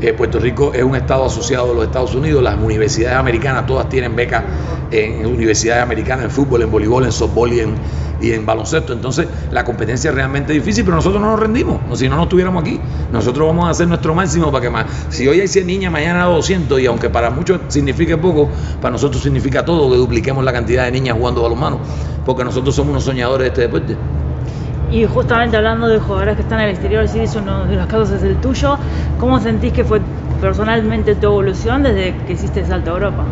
Eh, 0.00 0.12
Puerto 0.12 0.38
Rico 0.38 0.72
es 0.72 0.82
un 0.84 0.94
estado 0.94 1.26
asociado 1.26 1.72
a 1.72 1.74
los 1.74 1.84
Estados 1.84 2.14
Unidos, 2.14 2.42
las 2.42 2.56
universidades 2.56 3.18
americanas 3.18 3.66
todas 3.66 3.88
tienen 3.88 4.14
becas 4.16 4.44
en 4.90 5.26
universidades 5.26 5.82
americanas, 5.82 6.24
en 6.24 6.30
fútbol, 6.30 6.62
en 6.62 6.70
voleibol, 6.70 7.04
en 7.04 7.12
softball 7.12 7.52
y 7.52 7.60
en, 7.60 7.74
y 8.20 8.32
en 8.32 8.46
baloncesto. 8.46 8.92
Entonces 8.92 9.28
la 9.50 9.64
competencia 9.64 10.10
es 10.10 10.14
realmente 10.14 10.52
difícil, 10.52 10.84
pero 10.84 10.96
nosotros 10.96 11.20
no 11.20 11.30
nos 11.30 11.40
rendimos. 11.40 11.80
si 11.98 12.08
no, 12.08 12.16
no 12.16 12.24
estuviéramos 12.24 12.62
aquí. 12.62 12.80
Nosotros 13.12 13.46
vamos 13.46 13.66
a 13.66 13.70
hacer 13.70 13.88
nuestro 13.88 14.14
máximo 14.14 14.50
para 14.50 14.62
que 14.62 14.70
más. 14.70 14.86
Si 15.10 15.26
hoy 15.26 15.40
hay 15.40 15.48
100 15.48 15.66
niñas, 15.66 15.92
mañana 15.92 16.24
200, 16.24 16.80
y 16.80 16.86
aunque 16.86 17.10
para 17.10 17.30
muchos 17.30 17.60
signifique 17.68 18.16
poco, 18.16 18.48
para 18.80 18.92
nosotros 18.92 19.22
significa 19.22 19.64
todo 19.64 19.90
que 19.90 19.96
dupliquemos 19.96 20.44
la 20.44 20.52
cantidad 20.52 20.84
de 20.84 20.92
niñas 20.92 21.16
jugando 21.16 21.42
balonmano, 21.42 21.78
porque 22.24 22.44
nosotros 22.44 22.74
somos 22.74 22.90
unos 22.90 23.04
soñadores 23.04 23.44
de 23.44 23.48
este 23.48 23.60
deporte. 23.62 23.96
Y 24.90 25.04
justamente 25.04 25.56
hablando 25.56 25.86
de 25.86 26.00
jugadores 26.00 26.34
que 26.34 26.42
están 26.42 26.58
en 26.58 26.66
el 26.66 26.70
exterior, 26.72 27.06
si 27.06 27.20
es 27.20 27.36
uno 27.36 27.64
de 27.66 27.76
los 27.76 27.86
casos 27.86 28.10
es 28.10 28.22
el 28.24 28.36
tuyo, 28.40 28.76
¿cómo 29.20 29.38
sentís 29.38 29.72
que 29.72 29.84
fue 29.84 30.00
personalmente 30.40 31.14
tu 31.14 31.26
evolución 31.26 31.84
desde 31.84 32.16
que 32.26 32.32
hiciste 32.32 32.60
el 32.60 32.66
salto 32.66 32.90
a 32.90 32.94
Europa? 32.94 33.24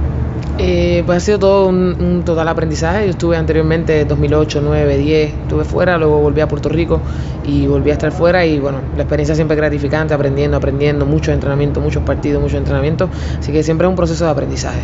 Eh, 0.61 1.05
pues 1.07 1.18
ha 1.18 1.20
sido 1.20 1.38
todo 1.38 1.68
un, 1.68 2.22
total 2.24 2.48
aprendizaje. 2.48 3.05
Yo 3.05 3.11
estuve 3.11 3.37
anteriormente 3.37 4.05
2008, 4.05 4.61
9, 4.62 4.98
10, 4.98 5.35
estuve 5.42 5.64
fuera, 5.64 5.98
luego 5.98 6.18
volví 6.18 6.40
a 6.40 6.48
Puerto 6.48 6.68
Rico 6.68 7.01
y 7.44 7.66
volví 7.66 7.90
a 7.90 7.92
estar 7.92 8.11
fuera 8.11 8.44
y 8.44 8.59
bueno, 8.59 8.81
la 8.96 9.03
experiencia 9.03 9.35
siempre 9.35 9.55
es 9.55 9.61
gratificante, 9.61 10.14
aprendiendo, 10.14 10.57
aprendiendo, 10.57 11.07
mucho 11.07 11.33
entrenamiento, 11.33 11.81
muchos 11.81 12.03
partidos, 12.03 12.42
mucho 12.42 12.59
entrenamiento, 12.59 13.09
así 13.38 13.53
que 13.53 13.62
siempre 13.62 13.87
es 13.87 13.90
un 13.90 13.96
proceso 13.96 14.24
de 14.24 14.31
aprendizaje. 14.31 14.81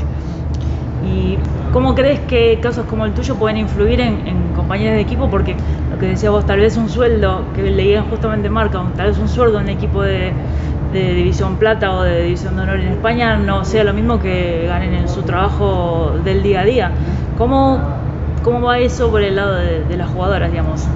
¿Y 1.05 1.37
cómo 1.73 1.95
crees 1.95 2.21
que 2.21 2.59
casos 2.61 2.87
como 2.87 3.05
el 3.05 3.13
tuyo 3.13 3.35
pueden 3.35 3.59
influir 3.59 4.01
en, 4.01 4.27
en 4.27 4.53
compañeros 4.55 4.95
de 4.95 5.03
equipo? 5.03 5.29
Porque 5.29 5.57
lo 5.91 5.99
que 5.99 6.07
decía 6.07 6.31
vos, 6.31 6.47
tal 6.47 6.61
vez 6.61 6.77
un 6.77 6.89
sueldo, 6.89 7.43
que 7.55 7.63
leían 7.63 8.09
justamente 8.09 8.49
Marca, 8.49 8.83
tal 8.97 9.09
vez 9.09 9.19
un 9.19 9.29
sueldo 9.29 9.61
en 9.61 9.69
equipo 9.69 10.03
de 10.03 10.33
de 10.95 11.13
División 11.13 11.57
Plata 11.57 11.93
o 11.93 12.03
de 12.03 12.23
División 12.23 12.55
de 12.55 12.63
Honor 12.63 12.79
en 12.79 12.93
España 12.93 13.37
no 13.37 13.65
sea 13.65 13.83
lo 13.83 13.93
mismo 13.93 14.21
que 14.21 14.67
ganen 14.69 14.95
en 14.95 15.09
su 15.09 15.23
trabajo 15.23 16.15
del 16.25 16.43
día 16.45 16.61
a 16.61 16.65
día. 16.65 16.93
¿Cómo, 17.37 17.81
cómo 18.45 18.63
va 18.63 18.79
eso 18.79 19.11
por 19.11 19.21
el 19.21 19.35
lado 19.35 19.57
de, 19.57 19.97
las 19.97 20.09
jugadoras, 20.09 20.53
digamos? 20.53 20.87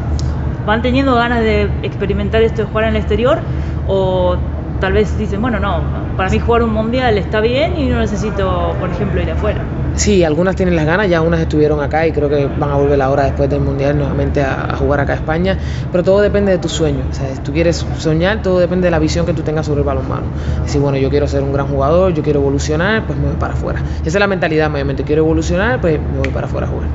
¿Van 0.65 0.83
teniendo 0.83 1.17
ganas 1.17 1.41
de 1.41 1.63
experimentar 1.83 2.43
esto 2.43 2.63
de 2.63 2.69
jugar 2.69 2.85
en 2.85 2.91
el 2.91 2.97
exterior 2.99 3.41
o 3.89 4.37
tal 4.81 4.93
vez 4.93 5.17
dicen, 5.19 5.41
bueno, 5.41 5.59
no, 5.59 5.83
para 6.17 6.31
mí 6.31 6.39
jugar 6.39 6.63
un 6.63 6.73
mundial 6.73 7.19
está 7.19 7.41
bien 7.41 7.79
y 7.79 7.87
no 7.87 7.99
necesito, 7.99 8.75
por 8.81 8.91
ejemplo, 8.91 9.21
ir 9.21 9.31
afuera? 9.31 9.63
Sí, 9.95 10.23
algunas 10.23 10.55
tienen 10.55 10.77
las 10.77 10.87
ganas, 10.87 11.09
ya 11.09 11.21
unas 11.23 11.41
estuvieron 11.41 11.81
acá 11.81 12.07
y 12.07 12.13
creo 12.13 12.29
que 12.29 12.47
van 12.47 12.71
a 12.71 12.77
volver 12.77 13.03
ahora 13.03 13.25
después 13.25 13.51
del 13.51 13.61
Mundial 13.61 13.99
nuevamente 13.99 14.41
a, 14.41 14.77
jugar 14.77 15.01
acá 15.01 15.15
a 15.15 15.17
España, 15.17 15.59
pero 15.91 16.05
todo 16.05 16.21
depende 16.21 16.53
de 16.53 16.59
tus 16.59 16.71
sueños, 16.71 17.05
o 17.11 17.13
sea, 17.13 17.35
si 17.35 17.41
tú 17.41 17.53
quieres 17.53 17.85
soñar, 17.99 18.41
todo 18.43 18.61
depende 18.61 18.87
de 18.87 18.91
la 18.93 19.01
visión 19.01 19.27
que 19.27 19.33
tú 19.33 19.43
tengas 19.43 19.67
sobre 19.67 19.81
el 19.81 19.87
balonmano. 19.87 20.27
Si 20.67 20.79
bueno, 20.79 20.99
yo 20.99 21.11
quiero 21.11 21.27
ser 21.27 21.43
un 21.43 21.53
gran 21.53 21.67
jugador, 21.67 22.15
yo 22.15 22.23
quiero 22.23 22.39
evolucionar, 22.41 23.07
pues 23.07 23.19
me 23.19 23.27
voy 23.27 23.37
para 23.37 23.55
afuera. 23.55 23.83
Esa 24.01 24.09
es 24.09 24.15
la 24.15 24.29
mentalidad, 24.29 24.71
mayormente, 24.71 25.03
quiero 25.03 25.23
evolucionar, 25.23 25.81
pues 25.81 25.99
me 26.01 26.19
voy 26.19 26.29
para 26.29 26.47
afuera 26.47 26.69
a 26.69 26.71
jugar. 26.71 26.89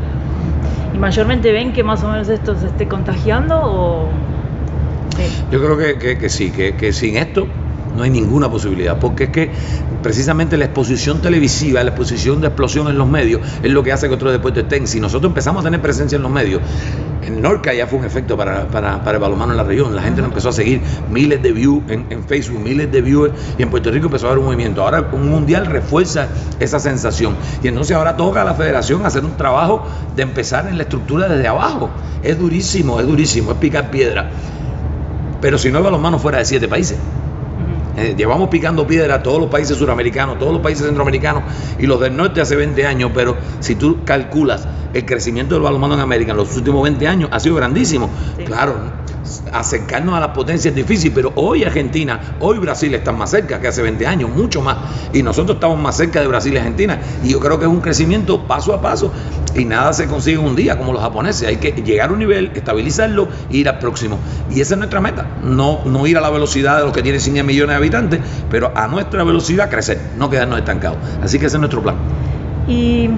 ¿Y 0.93 0.97
mayormente 0.97 1.51
ven 1.51 1.73
que 1.73 1.83
más 1.83 2.03
o 2.03 2.09
menos 2.09 2.29
esto 2.29 2.55
se 2.55 2.67
esté 2.67 2.87
contagiando 2.87 3.59
o...? 3.61 4.09
Yo 5.51 5.61
creo 5.61 5.77
que, 5.77 6.17
que 6.17 6.29
sí, 6.29 6.51
que 6.51 6.93
sin 6.93 7.17
esto 7.17 7.47
no 7.95 8.03
hay 8.03 8.09
ninguna 8.09 8.49
posibilidad, 8.49 8.99
porque 8.99 9.25
es 9.25 9.29
que 9.29 9.51
precisamente 10.01 10.57
la 10.57 10.65
exposición 10.65 11.21
televisiva, 11.21 11.83
la 11.83 11.91
exposición 11.91 12.41
de 12.41 12.47
explosión 12.47 12.87
en 12.87 12.97
los 12.97 13.07
medios, 13.07 13.41
es 13.61 13.71
lo 13.71 13.83
que 13.83 13.91
hace 13.91 14.07
que 14.07 14.15
otros 14.15 14.31
deportes 14.31 14.63
estén. 14.63 14.87
Si 14.87 14.99
nosotros 14.99 15.29
empezamos 15.29 15.61
a 15.61 15.63
tener 15.63 15.81
presencia 15.81 16.15
en 16.15 16.23
los 16.23 16.31
medios, 16.31 16.61
en 17.21 17.41
Norca 17.41 17.73
ya 17.73 17.87
fue 17.87 17.99
un 17.99 18.05
efecto 18.05 18.35
para, 18.35 18.61
el 18.63 19.19
balonmano 19.19 19.51
en 19.51 19.57
la 19.57 19.63
región, 19.63 19.95
la 19.95 20.01
gente 20.01 20.21
nos 20.21 20.29
empezó 20.29 20.49
a 20.49 20.53
seguir, 20.53 20.81
miles 21.09 21.41
de 21.41 21.51
views 21.51 21.83
en, 21.87 22.23
Facebook, 22.23 22.59
miles 22.59 22.91
de 22.91 23.01
views, 23.01 23.31
y 23.57 23.63
en 23.63 23.69
Puerto 23.69 23.91
Rico 23.91 24.07
empezó 24.07 24.27
a 24.27 24.29
haber 24.31 24.39
un 24.39 24.45
movimiento. 24.45 24.83
Ahora 24.83 25.09
un 25.11 25.29
mundial 25.29 25.65
refuerza 25.65 26.27
esa 26.59 26.79
sensación, 26.79 27.35
y 27.61 27.67
entonces 27.67 27.95
ahora 27.95 28.17
toca 28.17 28.41
a 28.41 28.45
la 28.45 28.53
federación 28.53 29.05
hacer 29.05 29.23
un 29.23 29.37
trabajo 29.37 29.85
de 30.15 30.23
empezar 30.23 30.67
en 30.67 30.77
la 30.77 30.83
estructura 30.83 31.27
desde 31.27 31.47
abajo. 31.47 31.89
Es 32.21 32.37
durísimo, 32.39 32.99
es 32.99 33.07
durísimo, 33.07 33.51
es 33.51 33.57
picar 33.57 33.89
piedra. 33.89 34.29
Pero 35.41 35.57
si 35.57 35.71
no 35.71 35.77
hay 35.77 35.83
balonmano 35.83 36.19
fuera 36.19 36.37
de 36.37 36.45
siete 36.45 36.67
países. 36.67 36.97
Eh, 37.95 38.15
llevamos 38.17 38.49
picando 38.49 38.87
piedra 38.87 39.15
a 39.15 39.23
todos 39.23 39.39
los 39.39 39.49
países 39.49 39.77
suramericanos, 39.77 40.39
todos 40.39 40.53
los 40.53 40.61
países 40.61 40.85
centroamericanos 40.85 41.43
y 41.77 41.85
los 41.85 41.99
del 41.99 42.15
norte 42.15 42.41
hace 42.41 42.55
20 42.55 42.85
años, 42.85 43.11
pero 43.13 43.37
si 43.59 43.75
tú 43.75 44.03
calculas 44.03 44.67
el 44.93 45.05
crecimiento 45.05 45.55
del 45.55 45.63
balonmano 45.63 45.95
en 45.95 45.99
América 45.99 46.31
en 46.31 46.37
los 46.37 46.55
últimos 46.55 46.83
20 46.83 47.07
años 47.07 47.29
ha 47.31 47.39
sido 47.39 47.55
grandísimo. 47.55 48.09
Claro, 48.45 48.75
acercarnos 49.51 50.15
a 50.15 50.19
la 50.19 50.33
potencia 50.33 50.69
es 50.69 50.75
difícil, 50.75 51.11
pero 51.13 51.31
hoy 51.35 51.63
Argentina, 51.63 52.19
hoy 52.39 52.59
Brasil 52.59 52.93
están 52.93 53.17
más 53.17 53.31
cerca 53.31 53.59
que 53.59 53.67
hace 53.67 53.81
20 53.81 54.05
años, 54.05 54.29
mucho 54.29 54.61
más. 54.61 54.77
Y 55.13 55.23
nosotros 55.23 55.55
estamos 55.55 55.79
más 55.79 55.97
cerca 55.97 56.19
de 56.19 56.27
Brasil 56.27 56.53
y 56.53 56.57
Argentina. 56.57 56.99
Y 57.23 57.29
yo 57.29 57.39
creo 57.39 57.59
que 57.59 57.65
es 57.65 57.71
un 57.71 57.81
crecimiento 57.81 58.47
paso 58.47 58.73
a 58.73 58.81
paso 58.81 59.11
y 59.55 59.65
nada 59.65 59.93
se 59.93 60.07
consigue 60.07 60.37
un 60.37 60.55
día 60.55 60.77
como 60.77 60.93
los 60.93 61.01
japoneses. 61.01 61.47
Hay 61.47 61.57
que 61.57 61.71
llegar 61.71 62.09
a 62.09 62.13
un 62.13 62.19
nivel, 62.19 62.51
estabilizarlo 62.53 63.27
e 63.51 63.57
ir 63.57 63.69
al 63.69 63.79
próximo. 63.79 64.17
Y 64.51 64.61
esa 64.61 64.75
es 64.75 64.77
nuestra 64.77 64.99
meta. 65.01 65.25
No, 65.43 65.81
no 65.85 66.05
ir 66.07 66.17
a 66.17 66.21
la 66.21 66.29
velocidad 66.29 66.77
de 66.77 66.83
los 66.83 66.93
que 66.93 67.01
tienen 67.01 67.21
100 67.21 67.45
millones 67.45 67.75
de 67.75 67.75
habitantes, 67.83 68.19
pero 68.49 68.71
a 68.75 68.87
nuestra 68.87 69.23
velocidad 69.23 69.69
crecer, 69.69 69.99
no 70.17 70.29
quedarnos 70.29 70.59
estancados. 70.59 70.97
Así 71.21 71.39
que 71.39 71.47
ese 71.47 71.57
es 71.57 71.59
nuestro 71.59 71.81
plan. 71.81 71.95
Y 72.67 73.09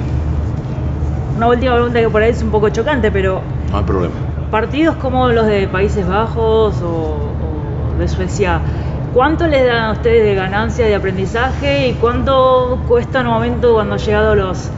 una 1.38 1.48
última 1.48 1.74
pregunta 1.74 2.00
que 2.00 2.10
por 2.10 2.22
ahí 2.22 2.32
es 2.32 2.42
un 2.42 2.50
poco 2.50 2.70
chocante, 2.70 3.12
pero... 3.12 3.42
No 3.72 3.78
hay 3.78 3.84
problema. 3.84 4.14
Partidos 4.50 4.96
como 4.96 5.30
los 5.30 5.48
de 5.48 5.68
Países 5.68 6.08
Bajos 6.08 6.76
o, 6.82 7.32
de 8.00 8.08
Suecia, 8.08 8.60
¿cuánto 9.14 9.48
les 9.48 9.66
dan 9.66 9.84
a 9.84 9.92
ustedes 9.92 10.24
de 10.24 10.36
ganancia 10.36 10.86
de 10.86 10.96
aprendizaje 10.96 11.90
y 11.90 11.94
cuánto 11.94 12.80
cuesta 12.88 13.22
en 13.22 13.28
un 13.28 13.34
momento 13.34 13.74
cuando 13.74 13.98
llegado 13.98 14.36
los 14.36 14.70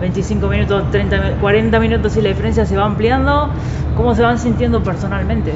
25 0.00 0.46
minutos, 0.48 0.90
30, 0.90 1.36
40 1.40 1.80
minutos 1.80 2.16
y 2.16 2.22
la 2.22 2.28
diferencia 2.30 2.64
se 2.64 2.76
va 2.76 2.84
ampliando? 2.84 3.50
¿Cómo 3.96 4.14
se 4.14 4.22
van 4.22 4.38
sintiendo 4.38 4.82
personalmente? 4.82 5.52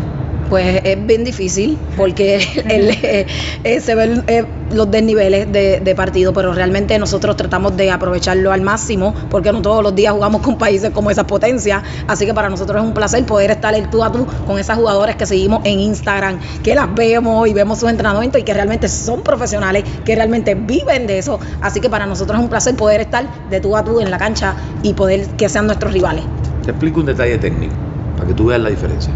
Pues 0.49 0.81
es 0.85 1.07
bien 1.07 1.25
difícil 1.25 1.79
porque 1.97 2.37
eh, 2.57 3.27
eh, 3.65 3.81
se 3.81 3.95
ven 3.95 4.25
eh, 4.27 4.45
los 4.73 4.91
desniveles 4.91 5.51
de, 5.53 5.95
partido, 5.97 6.33
pero 6.33 6.53
realmente 6.53 6.97
nosotros 6.99 7.37
tratamos 7.37 7.77
de 7.77 7.91
aprovecharlo 7.91 8.53
al 8.53 8.61
máximo 8.61 9.15
porque 9.31 9.53
no 9.53 9.63
todos 9.63 9.83
los 9.83 9.95
días 9.95 10.13
jugamos 10.13 10.43
con 10.43 10.59
países 10.59 10.91
como 10.91 11.11
esas 11.11 11.25
potencias, 11.25 11.83
así 12.07 12.25
que 12.25 12.35
para 12.35 12.49
nosotros 12.49 12.81
es 12.81 12.87
un 12.87 12.95
placer 12.95 13.25
poder 13.25 13.51
estar 13.51 13.75
el 13.75 13.91
tú 13.91 14.05
a 14.05 14.13
tú 14.13 14.27
con 14.47 14.59
esas 14.59 14.77
jugadoras 14.77 15.17
que 15.17 15.27
seguimos 15.27 15.63
en 15.65 15.81
Instagram, 15.81 16.39
que 16.63 16.75
las 16.75 16.95
vemos 16.95 17.49
y 17.49 17.55
vemos 17.55 17.81
sus 17.81 17.91
entrenamientos 17.91 18.41
y 18.41 18.45
que 18.45 18.55
realmente 18.55 18.89
son 18.89 19.23
profesionales, 19.23 19.83
que 20.05 20.15
realmente 20.15 20.55
viven 20.55 21.07
de 21.07 21.19
eso, 21.19 21.41
así 21.61 21.81
que 21.81 21.91
para 21.91 22.07
nosotros 22.07 22.39
es 22.39 22.45
un 22.45 22.51
placer 22.51 22.77
poder 22.77 23.01
estar 23.01 23.27
de 23.51 23.61
tú 23.61 23.77
a 23.77 23.83
tú 23.83 24.01
en 24.01 24.11
la 24.11 24.19
cancha 24.19 24.55
y 24.83 24.93
poder 24.93 25.27
que 25.31 25.49
sean 25.49 25.67
nuestros 25.67 25.93
rivales. 25.93 26.25
Te 26.65 26.71
explico 26.71 27.01
un 27.01 27.07
detalle 27.07 27.39
técnico 27.39 27.75
para 28.17 28.29
que 28.29 28.35
tú 28.35 28.47
veas 28.47 28.61
la 28.61 28.71
diferencia 28.71 29.13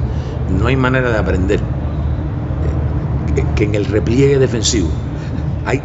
no 0.59 0.67
hay 0.67 0.77
manera 0.77 1.11
de 1.11 1.19
aprender 1.19 1.61
que 3.57 3.65
en 3.65 3.75
el 3.75 3.87
repliegue 3.87 4.38
defensivo 4.38 4.88
hay 5.65 5.81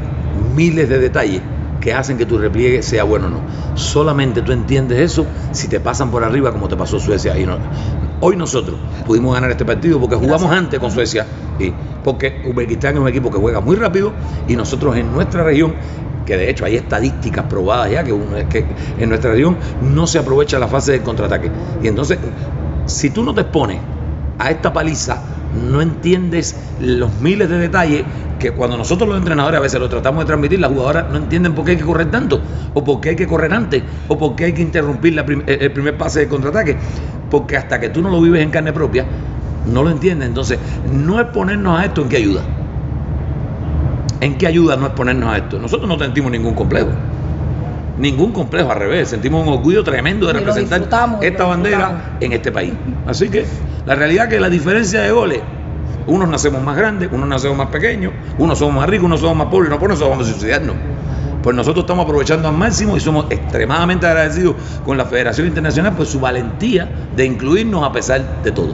miles 0.56 0.90
de 0.90 1.00
detalles 1.00 1.42
que 1.80 1.94
hacen 1.94 2.18
que 2.18 2.26
tu 2.26 2.38
repliegue 2.38 2.82
sea 2.82 3.04
bueno 3.04 3.28
o 3.28 3.30
no. 3.30 3.40
Solamente 3.76 4.42
tú 4.42 4.52
entiendes 4.52 5.00
eso 5.00 5.26
si 5.52 5.68
te 5.68 5.80
pasan 5.80 6.12
por 6.12 6.24
arriba 6.24 6.52
como 6.52 6.68
te 6.68 6.76
pasó 6.76 7.00
Suecia. 7.00 7.38
Y 7.38 7.46
no. 7.46 7.58
Hoy 8.20 8.36
nosotros 8.36 8.78
pudimos 9.06 9.34
ganar 9.34 9.52
este 9.52 9.64
partido 9.64 10.00
porque 10.00 10.16
jugamos 10.16 10.52
antes 10.52 10.80
con 10.80 10.92
Suecia 10.92 11.26
y 11.60 11.72
porque 12.04 12.42
Uzbekistán 12.46 12.96
es 12.96 13.02
un 13.02 13.08
equipo 13.08 13.30
que 13.30 13.38
juega 13.38 13.62
muy 13.62 13.76
rápido 13.76 14.12
y 14.48 14.56
nosotros 14.56 14.96
en 14.98 15.14
nuestra 15.14 15.44
región 15.44 15.76
que 16.26 16.36
de 16.36 16.50
hecho 16.50 16.66
hay 16.66 16.76
estadísticas 16.76 17.46
probadas 17.46 17.92
ya 17.92 18.04
que, 18.04 18.14
que 18.50 18.66
en 19.00 19.10
nuestra 19.10 19.32
región 19.32 19.56
no 19.82 20.08
se 20.08 20.20
aprovecha 20.20 20.60
la 20.60 20.68
fase 20.68 20.94
del 20.94 21.04
contraataque. 21.04 21.52
Y 21.82 21.88
entonces, 21.88 22.18
si 22.86 23.12
tú 23.12 23.24
no 23.24 23.34
te 23.34 23.42
expones 23.42 23.80
a 24.40 24.52
esta 24.52 24.74
paliza, 24.74 25.22
no 25.70 25.82
entiendes 25.82 26.56
los 26.80 27.14
miles 27.22 27.50
de 27.50 27.58
detalles 27.58 28.04
que 28.40 28.52
cuando 28.52 28.78
nosotros 28.78 29.10
los 29.10 29.18
entrenadores 29.18 29.58
a 29.58 29.62
veces 29.62 29.80
lo 29.80 29.90
tratamos 29.90 30.24
de 30.24 30.28
transmitir, 30.28 30.60
las 30.60 30.72
jugadoras 30.72 31.10
no 31.10 31.18
entienden 31.18 31.54
por 31.54 31.66
qué 31.66 31.72
hay 31.72 31.78
que 31.78 31.84
correr 31.84 32.12
tanto, 32.12 32.40
o 32.74 32.84
por 32.84 33.02
qué 33.02 33.10
hay 33.10 33.16
que 33.16 33.28
correr 33.28 33.54
antes, 33.54 33.82
o 34.08 34.18
por 34.18 34.36
qué 34.36 34.46
hay 34.46 34.54
que 34.54 34.62
interrumpir 34.62 35.18
el 35.48 35.72
primer 35.72 35.98
pase 35.98 36.20
de 36.20 36.28
contraataque. 36.28 36.78
Porque 37.32 37.58
hasta 37.58 37.80
que 37.80 37.90
tú 37.90 38.02
no 38.02 38.10
lo 38.10 38.22
vives 38.22 38.42
en 38.44 38.52
carne 38.52 38.72
propia, 38.72 39.06
no 39.66 39.84
lo 39.84 39.90
entiendes. 39.90 40.28
Entonces, 40.28 40.60
no 40.92 41.20
exponernos 41.20 41.80
a 41.80 41.86
esto 41.86 42.02
en 42.04 42.10
qué 42.10 42.18
ayuda. 42.18 42.42
¿En 44.22 44.38
qué 44.38 44.48
ayuda 44.48 44.78
no 44.78 44.86
exponernos 44.86 45.34
a 45.34 45.38
esto? 45.38 45.60
Nosotros 45.60 45.90
no 45.90 45.98
sentimos 45.98 46.32
ningún 46.32 46.54
complejo. 46.54 46.90
Ningún 47.98 48.32
complejo, 48.32 48.72
al 48.72 48.80
revés. 48.80 49.10
Sentimos 49.10 49.46
un 49.46 49.54
orgullo 49.54 49.84
tremendo 49.84 50.28
de 50.28 50.34
representar 50.34 50.88
esta 51.22 51.46
bandera 51.46 52.18
en 52.20 52.32
este 52.32 52.52
país. 52.52 52.74
Así 53.06 53.30
que 53.30 53.46
la 53.86 53.96
realidad 53.96 54.26
es 54.26 54.34
que 54.34 54.40
la 54.40 54.50
diferencia 54.50 55.02
de 55.02 55.12
goles 55.12 55.42
unos 56.08 56.30
nacemos 56.30 56.64
más 56.64 56.76
grandes, 56.76 57.10
unos 57.12 57.28
nacemos 57.28 57.58
más 57.58 57.68
pequeños, 57.68 58.14
unos 58.38 58.58
somos 58.58 58.76
más 58.76 58.90
ricos, 58.90 59.06
unos 59.06 59.20
somos 59.20 59.36
más 59.36 59.48
pobres, 59.48 59.70
no 59.70 59.78
por 59.78 59.92
eso 59.92 60.10
vamos 60.10 60.28
a 60.28 60.32
suicidarnos. 60.32 60.76
Pues 61.44 61.56
nosotros 61.56 61.84
estamos 61.84 62.06
aprovechando 62.06 62.48
al 62.48 62.56
máximo 62.56 62.98
y 62.98 63.00
somos 63.00 63.26
extremadamente 63.30 64.08
agradecidos 64.08 64.56
con 64.86 64.98
la 64.98 65.06
Federación 65.06 65.48
Internacional 65.48 65.94
por 65.94 66.06
su 66.06 66.20
valentía 66.20 66.90
de 67.16 67.26
incluirnos 67.26 67.84
a 67.84 67.92
pesar 67.92 68.42
de 68.42 68.52
todo. 68.52 68.74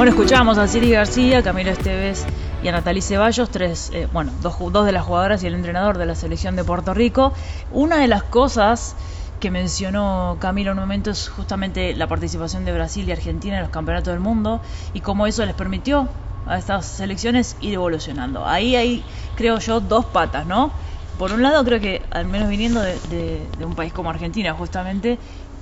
Bueno, 0.00 0.12
escuchábamos 0.12 0.56
a 0.56 0.66
Siri 0.66 0.92
García, 0.92 1.42
Camilo 1.42 1.70
Esteves 1.70 2.24
y 2.62 2.68
a 2.68 2.72
Natalie 2.72 3.02
Ceballos, 3.02 3.50
tres, 3.50 3.90
eh, 3.92 4.08
bueno, 4.10 4.32
dos, 4.40 4.56
dos 4.72 4.86
de 4.86 4.92
las 4.92 5.04
jugadoras 5.04 5.42
y 5.42 5.46
el 5.46 5.52
entrenador 5.52 5.98
de 5.98 6.06
la 6.06 6.14
selección 6.14 6.56
de 6.56 6.64
Puerto 6.64 6.94
Rico. 6.94 7.34
Una 7.70 7.98
de 7.98 8.08
las 8.08 8.22
cosas 8.22 8.96
que 9.40 9.50
mencionó 9.50 10.38
Camilo 10.40 10.72
en 10.72 10.78
un 10.78 10.84
momento 10.84 11.10
es 11.10 11.28
justamente 11.28 11.94
la 11.94 12.06
participación 12.06 12.64
de 12.64 12.72
Brasil 12.72 13.06
y 13.06 13.12
Argentina 13.12 13.56
en 13.56 13.64
los 13.64 13.70
campeonatos 13.70 14.14
del 14.14 14.20
mundo 14.20 14.62
y 14.94 15.00
cómo 15.02 15.26
eso 15.26 15.44
les 15.44 15.54
permitió 15.54 16.08
a 16.46 16.56
estas 16.56 16.86
selecciones 16.86 17.58
ir 17.60 17.74
evolucionando. 17.74 18.46
Ahí 18.46 18.76
hay, 18.76 19.04
creo 19.36 19.58
yo, 19.58 19.80
dos 19.80 20.06
patas, 20.06 20.46
¿no? 20.46 20.72
Por 21.18 21.30
un 21.32 21.42
lado, 21.42 21.62
creo 21.62 21.78
que, 21.78 22.00
al 22.10 22.24
menos 22.24 22.48
viniendo 22.48 22.80
de 22.80 23.46
un 23.62 23.74
país 23.74 23.92
como 23.92 24.08
Argentina, 24.08 24.54
justamente, 24.54 25.18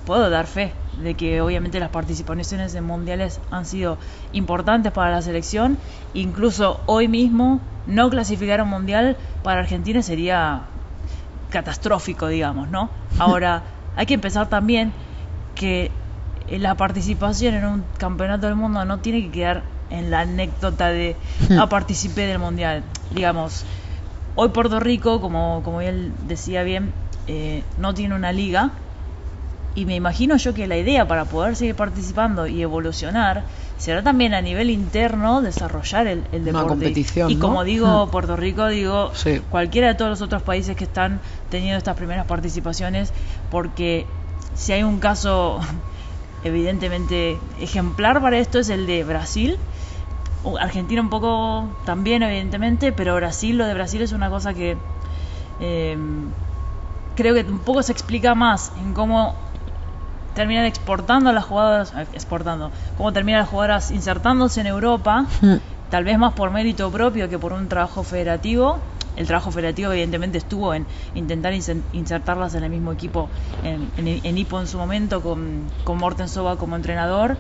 puedo 0.06 0.30
dar 0.30 0.46
fe 0.46 0.72
de 1.02 1.14
que 1.14 1.40
obviamente 1.40 1.80
las 1.80 1.90
participaciones 1.90 2.74
en 2.74 2.84
mundiales 2.84 3.40
han 3.50 3.66
sido 3.66 3.98
importantes 4.32 4.92
para 4.92 5.10
la 5.10 5.22
selección. 5.22 5.78
Incluso 6.14 6.80
hoy 6.86 7.08
mismo 7.08 7.60
no 7.86 8.10
clasificar 8.10 8.60
a 8.60 8.64
un 8.64 8.70
mundial 8.70 9.16
para 9.42 9.60
Argentina 9.60 10.02
sería 10.02 10.62
catastrófico, 11.50 12.28
digamos, 12.28 12.68
¿no? 12.68 12.90
Ahora, 13.18 13.62
hay 13.96 14.06
que 14.06 14.14
empezar 14.14 14.48
también 14.48 14.92
que 15.54 15.90
la 16.50 16.76
participación 16.76 17.54
en 17.54 17.66
un 17.66 17.84
campeonato 17.98 18.46
del 18.46 18.56
mundo 18.56 18.84
no 18.84 18.98
tiene 18.98 19.22
que 19.22 19.30
quedar 19.30 19.62
en 19.90 20.10
la 20.10 20.20
anécdota 20.20 20.88
de 20.88 21.16
no 21.48 21.62
ah, 21.62 21.68
participé 21.68 22.26
del 22.26 22.38
mundial. 22.38 22.82
Digamos, 23.10 23.64
hoy 24.34 24.50
Puerto 24.50 24.80
Rico, 24.80 25.20
como, 25.20 25.62
como 25.64 25.80
él 25.80 26.12
decía 26.26 26.62
bien, 26.62 26.92
eh, 27.26 27.62
no 27.78 27.94
tiene 27.94 28.14
una 28.14 28.32
liga, 28.32 28.70
y 29.78 29.86
me 29.86 29.94
imagino 29.94 30.36
yo 30.36 30.54
que 30.54 30.66
la 30.66 30.76
idea 30.76 31.06
para 31.06 31.24
poder 31.26 31.54
seguir 31.54 31.76
participando 31.76 32.48
y 32.48 32.62
evolucionar 32.62 33.44
será 33.78 34.02
también 34.02 34.34
a 34.34 34.40
nivel 34.40 34.70
interno 34.70 35.40
desarrollar 35.40 36.08
el, 36.08 36.24
el 36.32 36.44
deporte. 36.44 36.68
competición, 36.68 37.30
y 37.30 37.36
como 37.36 37.62
digo. 37.62 38.08
Puerto 38.18 38.34
Rico, 38.34 38.66
digo 38.66 39.12
cualquiera 39.50 39.86
de 39.88 39.94
todos 39.94 40.10
los 40.10 40.22
otros 40.22 40.42
países 40.42 40.74
que 40.76 40.82
están 40.82 41.20
teniendo 41.48 41.78
estas 41.78 41.94
primeras 41.96 42.26
participaciones, 42.26 43.12
porque 43.52 44.04
si 44.54 44.72
hay 44.72 44.82
un 44.82 44.98
caso 44.98 45.60
evidentemente 46.42 47.38
ejemplar 47.60 48.20
para 48.20 48.38
esto 48.38 48.58
es 48.58 48.70
el 48.70 48.86
de 48.86 49.04
Brasil. 49.04 49.58
Argentina 50.60 51.00
un 51.00 51.10
poco 51.10 51.68
también, 51.84 52.24
evidentemente, 52.24 52.90
pero 52.90 53.14
Brasil, 53.14 53.56
lo 53.56 53.66
de 53.66 53.74
Brasil 53.74 54.02
es 54.02 54.10
una 54.10 54.28
cosa 54.28 54.54
que 54.54 54.76
eh, 55.60 55.96
creo 57.14 57.34
que 57.34 57.40
un 57.40 57.58
poco 57.60 57.82
se 57.82 57.92
explica 57.92 58.34
más 58.34 58.72
en 58.80 58.92
cómo 58.92 59.34
terminan 60.38 60.66
exportando 60.66 61.30
a 61.30 61.32
las 61.32 61.44
jugadoras, 61.44 61.92
eh, 61.96 62.06
exportando, 62.12 62.70
cómo 62.96 63.12
terminan 63.12 63.40
las 63.40 63.48
jugadoras 63.48 63.90
insertándose 63.90 64.60
en 64.60 64.68
Europa, 64.68 65.26
hmm. 65.40 65.56
tal 65.90 66.04
vez 66.04 66.16
más 66.16 66.32
por 66.34 66.52
mérito 66.52 66.92
propio 66.92 67.28
que 67.28 67.40
por 67.40 67.52
un 67.52 67.68
trabajo 67.68 68.04
federativo. 68.04 68.78
El 69.16 69.26
trabajo 69.26 69.50
federativo 69.50 69.90
evidentemente 69.90 70.38
estuvo 70.38 70.74
en 70.74 70.86
intentar 71.16 71.52
insertarlas 71.52 72.54
en 72.54 72.62
el 72.62 72.70
mismo 72.70 72.92
equipo 72.92 73.28
en, 73.64 73.90
en, 74.22 74.38
IPO 74.38 74.60
en 74.60 74.68
su 74.68 74.78
momento 74.78 75.20
con, 75.22 75.64
con 75.82 75.98
Morten 75.98 76.28
Soba 76.28 76.54
como 76.54 76.76
entrenador 76.76 77.36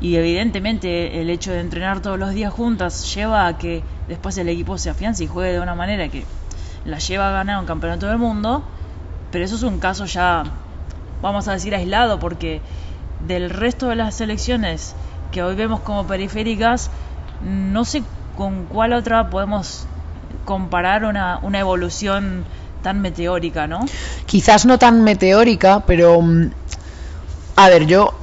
y 0.00 0.16
evidentemente 0.16 1.20
el 1.20 1.30
hecho 1.30 1.52
de 1.52 1.60
entrenar 1.60 2.02
todos 2.02 2.18
los 2.18 2.30
días 2.30 2.52
juntas 2.52 3.14
lleva 3.14 3.46
a 3.46 3.56
que 3.56 3.84
después 4.08 4.36
el 4.38 4.48
equipo 4.48 4.78
se 4.78 4.90
afiance 4.90 5.22
y 5.22 5.28
juegue 5.28 5.52
de 5.52 5.60
una 5.60 5.76
manera 5.76 6.08
que 6.08 6.24
la 6.84 6.98
lleva 6.98 7.28
a 7.28 7.32
ganar 7.32 7.60
un 7.60 7.66
campeonato 7.66 8.08
del 8.08 8.18
mundo, 8.18 8.64
pero 9.30 9.44
eso 9.44 9.54
es 9.54 9.62
un 9.62 9.78
caso 9.78 10.06
ya 10.06 10.42
vamos 11.26 11.48
a 11.48 11.52
decir 11.52 11.74
aislado, 11.74 12.18
porque 12.18 12.60
del 13.26 13.50
resto 13.50 13.88
de 13.88 13.96
las 13.96 14.14
selecciones 14.14 14.94
que 15.32 15.42
hoy 15.42 15.56
vemos 15.56 15.80
como 15.80 16.06
periféricas, 16.06 16.90
no 17.42 17.84
sé 17.84 18.02
con 18.36 18.66
cuál 18.66 18.92
otra 18.92 19.28
podemos 19.28 19.86
comparar 20.44 21.04
una, 21.04 21.40
una 21.42 21.58
evolución 21.58 22.44
tan 22.82 23.00
meteórica, 23.00 23.66
¿no? 23.66 23.80
Quizás 24.26 24.66
no 24.66 24.78
tan 24.78 25.02
meteórica, 25.02 25.82
pero 25.86 26.22
mm, 26.22 26.50
a 27.56 27.68
ver, 27.68 27.86
yo 27.86 28.14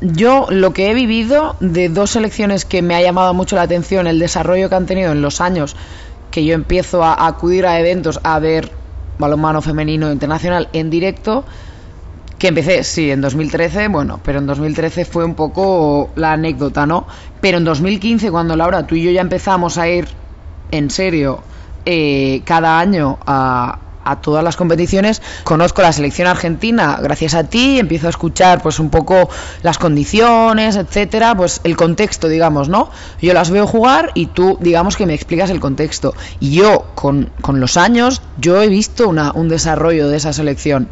yo 0.00 0.46
lo 0.50 0.72
que 0.72 0.90
he 0.90 0.94
vivido 0.94 1.56
de 1.60 1.88
dos 1.88 2.10
selecciones 2.10 2.64
que 2.64 2.82
me 2.82 2.94
ha 2.94 3.02
llamado 3.02 3.34
mucho 3.34 3.56
la 3.56 3.62
atención, 3.62 4.06
el 4.06 4.18
desarrollo 4.18 4.68
que 4.68 4.74
han 4.74 4.86
tenido 4.86 5.12
en 5.12 5.22
los 5.22 5.40
años 5.40 5.76
que 6.30 6.44
yo 6.44 6.54
empiezo 6.54 7.02
a 7.02 7.26
acudir 7.26 7.66
a 7.66 7.78
eventos 7.80 8.20
a 8.22 8.38
ver 8.38 8.70
balonmano 9.18 9.60
femenino 9.60 10.10
internacional 10.10 10.68
en 10.72 10.90
directo, 10.90 11.44
que 12.38 12.48
empecé, 12.48 12.84
sí, 12.84 13.10
en 13.10 13.20
2013, 13.20 13.88
bueno, 13.88 14.20
pero 14.22 14.38
en 14.38 14.46
2013 14.46 15.04
fue 15.04 15.24
un 15.24 15.34
poco 15.34 16.10
la 16.14 16.32
anécdota, 16.32 16.86
¿no? 16.86 17.06
Pero 17.40 17.58
en 17.58 17.64
2015, 17.64 18.30
cuando 18.30 18.56
Laura, 18.56 18.86
tú 18.86 18.94
y 18.94 19.02
yo 19.02 19.10
ya 19.10 19.20
empezamos 19.20 19.76
a 19.78 19.88
ir 19.88 20.06
en 20.70 20.90
serio 20.90 21.40
eh, 21.84 22.42
cada 22.44 22.78
año 22.78 23.18
a, 23.26 23.78
a 24.04 24.20
todas 24.20 24.42
las 24.42 24.56
competiciones. 24.56 25.20
Conozco 25.44 25.82
la 25.82 25.92
selección 25.92 26.28
argentina 26.28 26.98
gracias 27.02 27.34
a 27.34 27.44
ti, 27.44 27.78
empiezo 27.78 28.06
a 28.06 28.10
escuchar 28.10 28.62
pues 28.62 28.78
un 28.78 28.90
poco 28.90 29.28
las 29.62 29.78
condiciones, 29.78 30.76
etcétera, 30.76 31.34
pues 31.36 31.60
el 31.64 31.76
contexto, 31.76 32.28
digamos, 32.28 32.68
¿no? 32.68 32.90
Yo 33.20 33.34
las 33.34 33.50
veo 33.50 33.66
jugar 33.66 34.12
y 34.14 34.26
tú, 34.26 34.58
digamos 34.60 34.96
que 34.96 35.06
me 35.06 35.14
explicas 35.14 35.50
el 35.50 35.60
contexto. 35.60 36.14
Y 36.40 36.52
yo, 36.52 36.86
con, 36.94 37.30
con 37.42 37.60
los 37.60 37.76
años, 37.76 38.22
yo 38.38 38.62
he 38.62 38.68
visto 38.68 39.08
una, 39.08 39.32
un 39.32 39.48
desarrollo 39.48 40.08
de 40.08 40.16
esa 40.16 40.32
selección. 40.32 40.88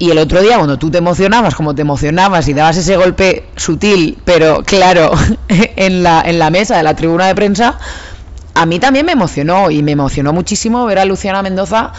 Y 0.00 0.10
el 0.10 0.16
otro 0.16 0.40
día, 0.40 0.56
cuando 0.56 0.78
tú 0.78 0.90
te 0.90 0.96
emocionabas, 0.96 1.54
como 1.54 1.74
te 1.74 1.82
emocionabas 1.82 2.48
y 2.48 2.54
dabas 2.54 2.78
ese 2.78 2.96
golpe 2.96 3.44
sutil, 3.54 4.16
pero 4.24 4.62
claro, 4.64 5.12
en 5.48 6.02
la, 6.02 6.22
en 6.22 6.38
la 6.38 6.48
mesa 6.48 6.78
de 6.78 6.82
la 6.82 6.96
tribuna 6.96 7.26
de 7.26 7.34
prensa, 7.34 7.78
a 8.54 8.64
mí 8.64 8.78
también 8.78 9.04
me 9.04 9.12
emocionó 9.12 9.70
y 9.70 9.82
me 9.82 9.92
emocionó 9.92 10.32
muchísimo 10.32 10.86
ver 10.86 11.00
a 11.00 11.04
Luciana 11.04 11.42
Mendoza 11.42 11.92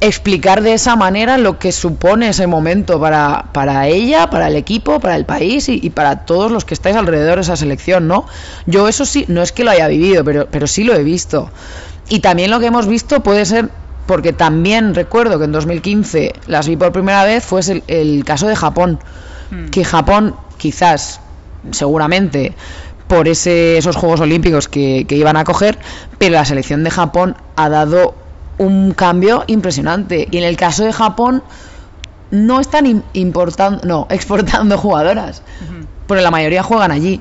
explicar 0.00 0.62
de 0.62 0.74
esa 0.74 0.96
manera 0.96 1.38
lo 1.38 1.60
que 1.60 1.70
supone 1.70 2.30
ese 2.30 2.48
momento 2.48 3.00
para, 3.00 3.46
para 3.52 3.86
ella, 3.86 4.28
para 4.28 4.48
el 4.48 4.56
equipo, 4.56 4.98
para 4.98 5.14
el 5.14 5.24
país 5.24 5.68
y, 5.68 5.90
para 5.90 6.24
todos 6.26 6.50
los 6.50 6.64
que 6.64 6.74
estáis 6.74 6.96
alrededor 6.96 7.36
de 7.36 7.42
esa 7.42 7.54
selección, 7.56 8.08
¿no? 8.08 8.26
Yo 8.66 8.88
eso 8.88 9.04
sí, 9.04 9.24
no 9.28 9.42
es 9.42 9.52
que 9.52 9.62
lo 9.62 9.70
haya 9.70 9.86
vivido, 9.86 10.24
pero, 10.24 10.48
pero 10.50 10.66
sí 10.66 10.82
lo 10.82 10.92
he 10.92 11.04
visto. 11.04 11.52
Y 12.08 12.18
también 12.18 12.50
lo 12.50 12.58
que 12.58 12.66
hemos 12.66 12.88
visto 12.88 13.22
puede 13.22 13.44
ser, 13.46 13.70
porque 14.06 14.32
también 14.32 14.94
recuerdo 14.94 15.38
que 15.38 15.44
en 15.44 15.52
2015 15.52 16.32
las 16.46 16.68
vi 16.68 16.76
por 16.76 16.92
primera 16.92 17.24
vez, 17.24 17.44
fue 17.44 17.60
el, 17.60 17.82
el 17.86 18.24
caso 18.24 18.46
de 18.46 18.56
Japón. 18.56 18.98
Hmm. 19.50 19.66
Que 19.66 19.84
Japón, 19.84 20.36
quizás, 20.56 21.20
seguramente, 21.72 22.54
por 23.08 23.28
ese, 23.28 23.78
esos 23.78 23.96
Juegos 23.96 24.20
Olímpicos 24.20 24.68
que, 24.68 25.04
que 25.08 25.16
iban 25.16 25.36
a 25.36 25.44
coger, 25.44 25.78
pero 26.18 26.34
la 26.34 26.44
selección 26.44 26.84
de 26.84 26.90
Japón 26.90 27.36
ha 27.56 27.68
dado 27.68 28.14
un 28.58 28.92
cambio 28.92 29.44
impresionante. 29.46 30.28
Y 30.30 30.38
en 30.38 30.44
el 30.44 30.56
caso 30.56 30.84
de 30.84 30.92
Japón, 30.92 31.42
no 32.30 32.60
están 32.60 33.04
importando, 33.12 33.80
no, 33.84 34.06
exportando 34.10 34.78
jugadoras, 34.78 35.42
porque 36.06 36.22
la 36.22 36.30
mayoría 36.30 36.62
juegan 36.62 36.90
allí. 36.90 37.20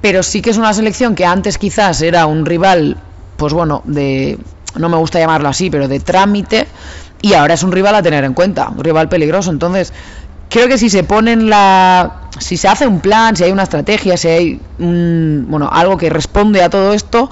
Pero 0.00 0.22
sí 0.22 0.40
que 0.40 0.50
es 0.50 0.56
una 0.56 0.72
selección 0.72 1.14
que 1.14 1.26
antes 1.26 1.58
quizás 1.58 2.00
era 2.00 2.24
un 2.26 2.46
rival, 2.46 2.96
pues 3.36 3.52
bueno, 3.52 3.82
de, 3.84 4.38
no 4.78 4.88
me 4.88 4.96
gusta 4.96 5.18
llamarlo 5.18 5.48
así, 5.48 5.70
pero 5.70 5.88
de 5.88 6.00
trámite, 6.00 6.66
y 7.22 7.34
ahora 7.34 7.54
es 7.54 7.62
un 7.62 7.72
rival 7.72 7.94
a 7.94 8.02
tener 8.02 8.24
en 8.24 8.34
cuenta, 8.34 8.68
un 8.68 8.82
rival 8.82 9.08
peligroso. 9.08 9.50
Entonces, 9.50 9.92
creo 10.48 10.68
que 10.68 10.78
si 10.78 10.90
se 10.90 11.04
ponen 11.04 11.48
la, 11.48 12.28
si 12.38 12.56
se 12.56 12.68
hace 12.68 12.86
un 12.86 13.00
plan, 13.00 13.36
si 13.36 13.44
hay 13.44 13.52
una 13.52 13.62
estrategia, 13.62 14.16
si 14.16 14.28
hay 14.28 14.60
un, 14.78 15.46
bueno, 15.48 15.68
algo 15.72 15.96
que 15.96 16.10
responde 16.10 16.62
a 16.62 16.70
todo 16.70 16.92
esto, 16.92 17.30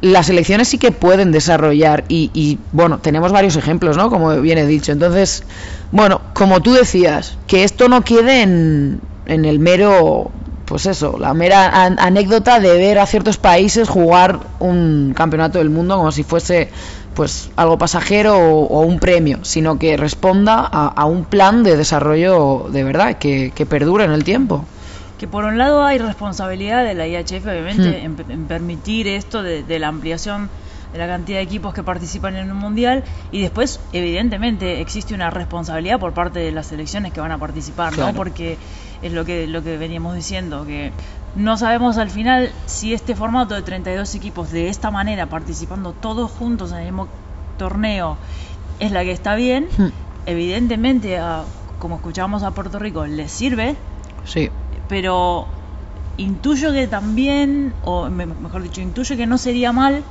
las 0.00 0.28
elecciones 0.28 0.68
sí 0.68 0.78
que 0.78 0.92
pueden 0.92 1.32
desarrollar 1.32 2.04
y, 2.08 2.58
bueno, 2.72 2.98
tenemos 2.98 3.32
varios 3.32 3.56
ejemplos, 3.56 3.96
¿no? 3.96 4.10
Como 4.10 4.40
viene 4.40 4.66
dicho. 4.66 4.92
Entonces, 4.92 5.44
bueno, 5.90 6.20
como 6.34 6.60
tú 6.60 6.74
decías, 6.74 7.38
que 7.46 7.64
esto 7.64 7.88
no 7.88 8.02
quede 8.02 8.42
en, 8.42 9.00
en 9.26 9.44
el 9.44 9.58
mero, 9.58 10.30
pues 10.66 10.86
eso, 10.86 11.16
la 11.18 11.32
mera 11.32 11.84
anécdota 11.84 12.60
de 12.60 12.76
ver 12.76 12.98
a 12.98 13.06
ciertos 13.06 13.38
países 13.38 13.88
jugar 13.88 14.40
un 14.58 15.14
campeonato 15.16 15.58
del 15.58 15.70
mundo 15.70 15.96
como 15.96 16.12
si 16.12 16.24
fuese 16.24 16.70
pues 17.14 17.50
algo 17.56 17.78
pasajero 17.78 18.36
o, 18.36 18.80
un 18.82 18.98
premio, 18.98 19.38
sino 19.42 19.78
que 19.78 19.96
responda 19.96 20.60
a, 20.60 21.04
un 21.06 21.24
plan 21.24 21.62
de 21.62 21.76
desarrollo 21.76 22.66
de 22.70 22.84
verdad, 22.84 23.16
que, 23.16 23.52
que 23.54 23.64
perdure 23.64 24.04
en 24.04 24.10
el 24.10 24.22
tiempo 24.22 24.66
que 25.18 25.26
por 25.26 25.44
un 25.44 25.58
lado 25.58 25.84
hay 25.84 25.98
responsabilidad 25.98 26.84
de 26.84 26.94
la 26.94 27.06
IHF, 27.06 27.46
obviamente, 27.46 28.06
hmm. 28.06 28.30
en, 28.30 28.44
permitir 28.44 29.08
esto 29.08 29.42
de, 29.42 29.78
la 29.78 29.88
ampliación 29.88 30.50
de 30.92 30.98
la 30.98 31.06
cantidad 31.06 31.38
de 31.38 31.42
equipos 31.42 31.74
que 31.74 31.82
participan 31.82 32.36
en 32.36 32.50
un 32.50 32.58
mundial 32.58 33.02
y 33.32 33.40
después, 33.40 33.80
evidentemente, 33.92 34.80
existe 34.80 35.14
una 35.14 35.30
responsabilidad 35.30 35.98
por 35.98 36.12
parte 36.12 36.40
de 36.40 36.52
las 36.52 36.66
selecciones 36.66 37.12
que 37.12 37.20
van 37.20 37.32
a 37.32 37.38
participar, 37.38 37.96
¿no? 37.96 38.12
Porque 38.14 38.58
es 39.06 39.12
lo 39.12 39.24
que, 39.24 39.46
lo 39.46 39.62
que 39.62 39.76
veníamos 39.76 40.14
diciendo, 40.14 40.64
que 40.64 40.92
no 41.34 41.56
sabemos 41.56 41.98
al 41.98 42.10
final 42.10 42.50
si 42.66 42.94
este 42.94 43.14
formato 43.14 43.54
de 43.54 43.62
32 43.62 44.14
equipos 44.14 44.50
de 44.50 44.68
esta 44.68 44.90
manera, 44.90 45.26
participando 45.26 45.92
todos 45.92 46.30
juntos 46.30 46.72
en 46.72 46.78
el 46.78 46.84
mismo 46.84 47.08
torneo, 47.58 48.16
es 48.80 48.92
la 48.92 49.04
que 49.04 49.12
está 49.12 49.34
bien. 49.34 49.68
Hmm. 49.76 49.88
Evidentemente, 50.26 51.18
como 51.78 51.96
escuchábamos 51.96 52.42
a 52.42 52.50
Puerto 52.50 52.78
Rico, 52.78 53.06
les 53.06 53.30
sirve. 53.30 53.76
Sí 54.24 54.50
pero 54.88 55.46
intuyo 56.16 56.72
que 56.72 56.86
también, 56.86 57.72
o 57.84 58.08
mejor 58.08 58.62
dicho, 58.62 58.80
intuyo 58.80 59.16
que 59.16 59.26
no 59.26 59.38
sería 59.38 59.72
mal 59.72 60.02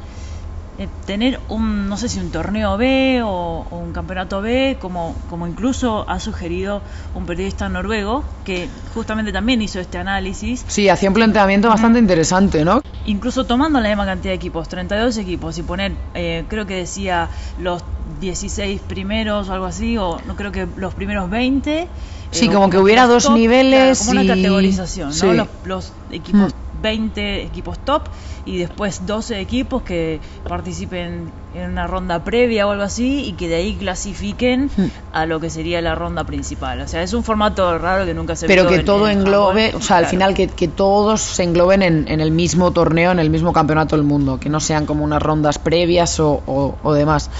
eh, 0.77 0.89
tener 1.05 1.39
un, 1.47 1.87
no 1.87 1.95
sé 1.95 2.09
si 2.09 2.19
un 2.19 2.31
torneo 2.31 2.77
B 2.77 3.21
o, 3.23 3.65
un 3.71 3.93
campeonato 3.93 4.41
B, 4.41 4.77
como, 4.79 5.15
como 5.29 5.47
incluso 5.47 6.05
ha 6.09 6.19
sugerido 6.19 6.81
un 7.13 7.25
periodista 7.25 7.69
noruego, 7.69 8.23
que 8.43 8.67
justamente 8.93 9.31
también 9.31 9.61
hizo 9.61 9.79
este 9.79 9.97
análisis. 9.97 10.65
Sí, 10.67 10.89
hacía 10.89 11.09
un 11.09 11.15
planteamiento 11.15 11.69
bastante 11.69 11.99
interesante, 11.99 12.65
¿no? 12.65 12.81
Incluso 13.05 13.45
tomando 13.45 13.79
la 13.79 13.89
misma 13.89 14.05
cantidad 14.05 14.31
de 14.31 14.35
equipos, 14.35 14.67
32 14.67 15.17
equipos, 15.17 15.57
y 15.57 15.63
poner, 15.63 15.93
eh, 16.13 16.45
creo 16.49 16.65
que 16.65 16.75
decía 16.75 17.29
los 17.59 17.83
16 18.19 18.81
primeros 18.81 19.47
o 19.49 19.53
algo 19.53 19.65
así, 19.65 19.97
o 19.97 20.19
no 20.27 20.35
creo 20.35 20.51
que 20.51 20.67
los 20.75 20.93
primeros 20.93 21.29
20 21.29 21.87
Sí, 22.31 22.49
como 22.49 22.69
que 22.69 22.77
hubiera 22.77 23.07
dos 23.07 23.29
niveles. 23.29 23.99
como 23.99 24.11
una 24.11 24.27
categorización, 24.27 25.11
¿no? 25.17 25.47
Los, 25.63 25.93
equipos, 26.11 26.53
20 26.85 27.21
mm. 27.21 27.47
equipos 27.47 27.79
top 27.79 28.03
y 28.45 28.59
después 28.59 29.07
12 29.07 29.39
equipos 29.39 29.81
que 29.81 30.19
participen 30.47 31.31
en 31.55 31.71
una 31.71 31.87
ronda 31.87 32.23
previa 32.23 32.67
o 32.67 32.71
algo 32.71 32.83
así 32.83 33.23
y 33.23 33.33
que 33.33 33.47
de 33.47 33.55
ahí 33.55 33.75
clasifiquen 33.75 34.69
mm. 34.77 34.85
a 35.13 35.25
lo 35.25 35.39
que 35.39 35.49
sería 35.49 35.81
la 35.81 35.95
ronda 35.95 36.25
principal. 36.25 36.81
O 36.81 36.87
sea, 36.87 37.01
es 37.01 37.13
un 37.13 37.23
formato 37.23 37.77
raro 37.79 38.05
que 38.05 38.13
nunca 38.13 38.35
se 38.35 38.45
Pero 38.45 38.67
que 38.67 38.79
todo 38.79 39.09
englobe, 39.09 39.73
o 39.75 39.81
sea, 39.81 39.97
al 39.97 40.05
final 40.05 40.35
que, 40.35 40.47
que, 40.47 40.67
todos 40.67 41.21
se 41.21 41.43
engloben 41.43 41.81
en, 41.81 42.07
en, 42.07 42.21
el 42.21 42.29
mismo 42.29 42.71
torneo, 42.71 43.11
en 43.11 43.19
el 43.19 43.31
mismo 43.31 43.51
campeonato 43.51 43.95
del 43.95 44.05
mundo, 44.05 44.39
que 44.39 44.49
no 44.49 44.59
sean 44.59 44.85
como 44.85 45.03
unas 45.03 45.23
rondas 45.23 45.57
previas 45.57 46.19
o, 46.19 46.43
o, 46.45 46.75
o 46.83 46.93
demás. 46.93 47.31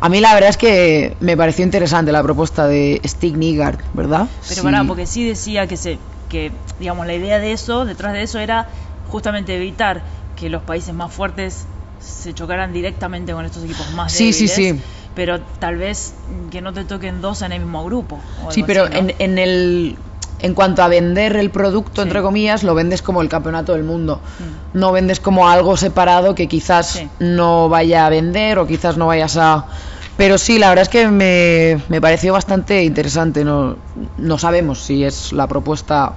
A 0.00 0.08
mí 0.08 0.20
la 0.20 0.32
verdad 0.34 0.50
es 0.50 0.56
que 0.56 1.16
me 1.18 1.36
pareció 1.36 1.64
interesante 1.64 2.12
la 2.12 2.22
propuesta 2.22 2.68
de 2.68 3.00
Stig 3.04 3.36
Nigard, 3.36 3.78
¿verdad? 3.94 4.28
Pero 4.48 4.62
sí. 4.62 4.86
porque 4.86 5.06
sí 5.06 5.26
decía 5.26 5.66
que 5.66 5.76
se 5.76 5.98
que 6.32 6.50
digamos 6.80 7.06
la 7.06 7.14
idea 7.14 7.38
de 7.38 7.52
eso, 7.52 7.84
detrás 7.84 8.14
de 8.14 8.22
eso 8.22 8.38
era 8.38 8.66
justamente 9.12 9.54
evitar 9.54 10.02
que 10.36 10.48
los 10.48 10.62
países 10.62 10.94
más 10.94 11.12
fuertes 11.12 11.66
se 12.00 12.34
chocaran 12.34 12.72
directamente 12.72 13.32
con 13.32 13.44
estos 13.44 13.62
equipos 13.62 13.92
más 13.92 14.10
sí, 14.10 14.32
débiles. 14.32 14.36
Sí, 14.36 14.48
sí, 14.48 14.72
sí. 14.72 14.80
Pero 15.14 15.40
tal 15.58 15.76
vez 15.76 16.14
que 16.50 16.62
no 16.62 16.72
te 16.72 16.84
toquen 16.84 17.20
dos 17.20 17.42
en 17.42 17.52
el 17.52 17.60
mismo 17.60 17.84
grupo. 17.84 18.18
Sí, 18.48 18.64
pero 18.66 18.90
en, 18.90 19.14
en 19.18 19.38
el 19.38 19.96
en 20.40 20.54
cuanto 20.54 20.82
a 20.82 20.88
vender 20.88 21.36
el 21.36 21.50
producto, 21.50 22.02
entre 22.02 22.22
comillas, 22.22 22.64
lo 22.64 22.74
vendes 22.74 23.02
como 23.02 23.22
el 23.22 23.28
campeonato 23.28 23.74
del 23.74 23.84
mundo. 23.84 24.16
Mm. 24.16 24.78
No 24.78 24.90
vendes 24.90 25.20
como 25.20 25.48
algo 25.48 25.76
separado 25.76 26.34
que 26.34 26.48
quizás 26.48 27.02
no 27.20 27.68
vaya 27.68 28.06
a 28.06 28.10
vender 28.10 28.58
o 28.58 28.66
quizás 28.66 28.96
no 28.96 29.06
vayas 29.06 29.36
a... 29.36 29.66
Pero 30.16 30.38
sí, 30.38 30.58
la 30.58 30.70
verdad 30.70 30.82
es 30.82 30.88
que 30.88 31.06
me, 31.08 31.80
me 31.88 32.00
pareció 32.00 32.32
bastante 32.32 32.82
interesante. 32.82 33.44
No, 33.44 33.76
no 34.16 34.38
sabemos 34.38 34.80
si 34.80 35.04
es 35.04 35.32
la 35.32 35.46
propuesta 35.46 36.14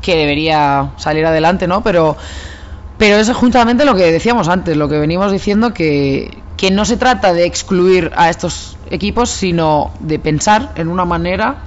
que 0.00 0.16
debería 0.16 0.90
salir 0.96 1.26
adelante, 1.26 1.66
¿no? 1.66 1.82
Pero, 1.82 2.16
pero 2.98 3.16
es 3.16 3.30
justamente 3.32 3.84
lo 3.84 3.94
que 3.94 4.10
decíamos 4.12 4.48
antes, 4.48 4.76
lo 4.76 4.88
que 4.88 4.98
venimos 4.98 5.32
diciendo, 5.32 5.72
que, 5.72 6.38
que 6.56 6.70
no 6.70 6.84
se 6.84 6.96
trata 6.96 7.32
de 7.32 7.46
excluir 7.46 8.10
a 8.16 8.30
estos 8.30 8.76
equipos, 8.90 9.30
sino 9.30 9.92
de 10.00 10.18
pensar 10.18 10.72
en 10.76 10.88
una 10.88 11.04
manera 11.04 11.58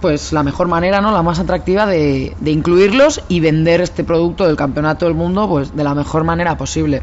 pues 0.00 0.32
la 0.32 0.42
mejor 0.42 0.66
manera, 0.66 1.00
¿no? 1.00 1.12
La 1.12 1.22
más 1.22 1.38
atractiva 1.38 1.84
de, 1.84 2.34
de, 2.40 2.50
incluirlos 2.50 3.22
y 3.28 3.40
vender 3.40 3.82
este 3.82 4.02
producto 4.02 4.46
del 4.46 4.56
campeonato 4.56 5.04
del 5.04 5.14
mundo, 5.14 5.46
pues 5.46 5.76
de 5.76 5.84
la 5.84 5.94
mejor 5.94 6.24
manera 6.24 6.56
posible. 6.56 7.02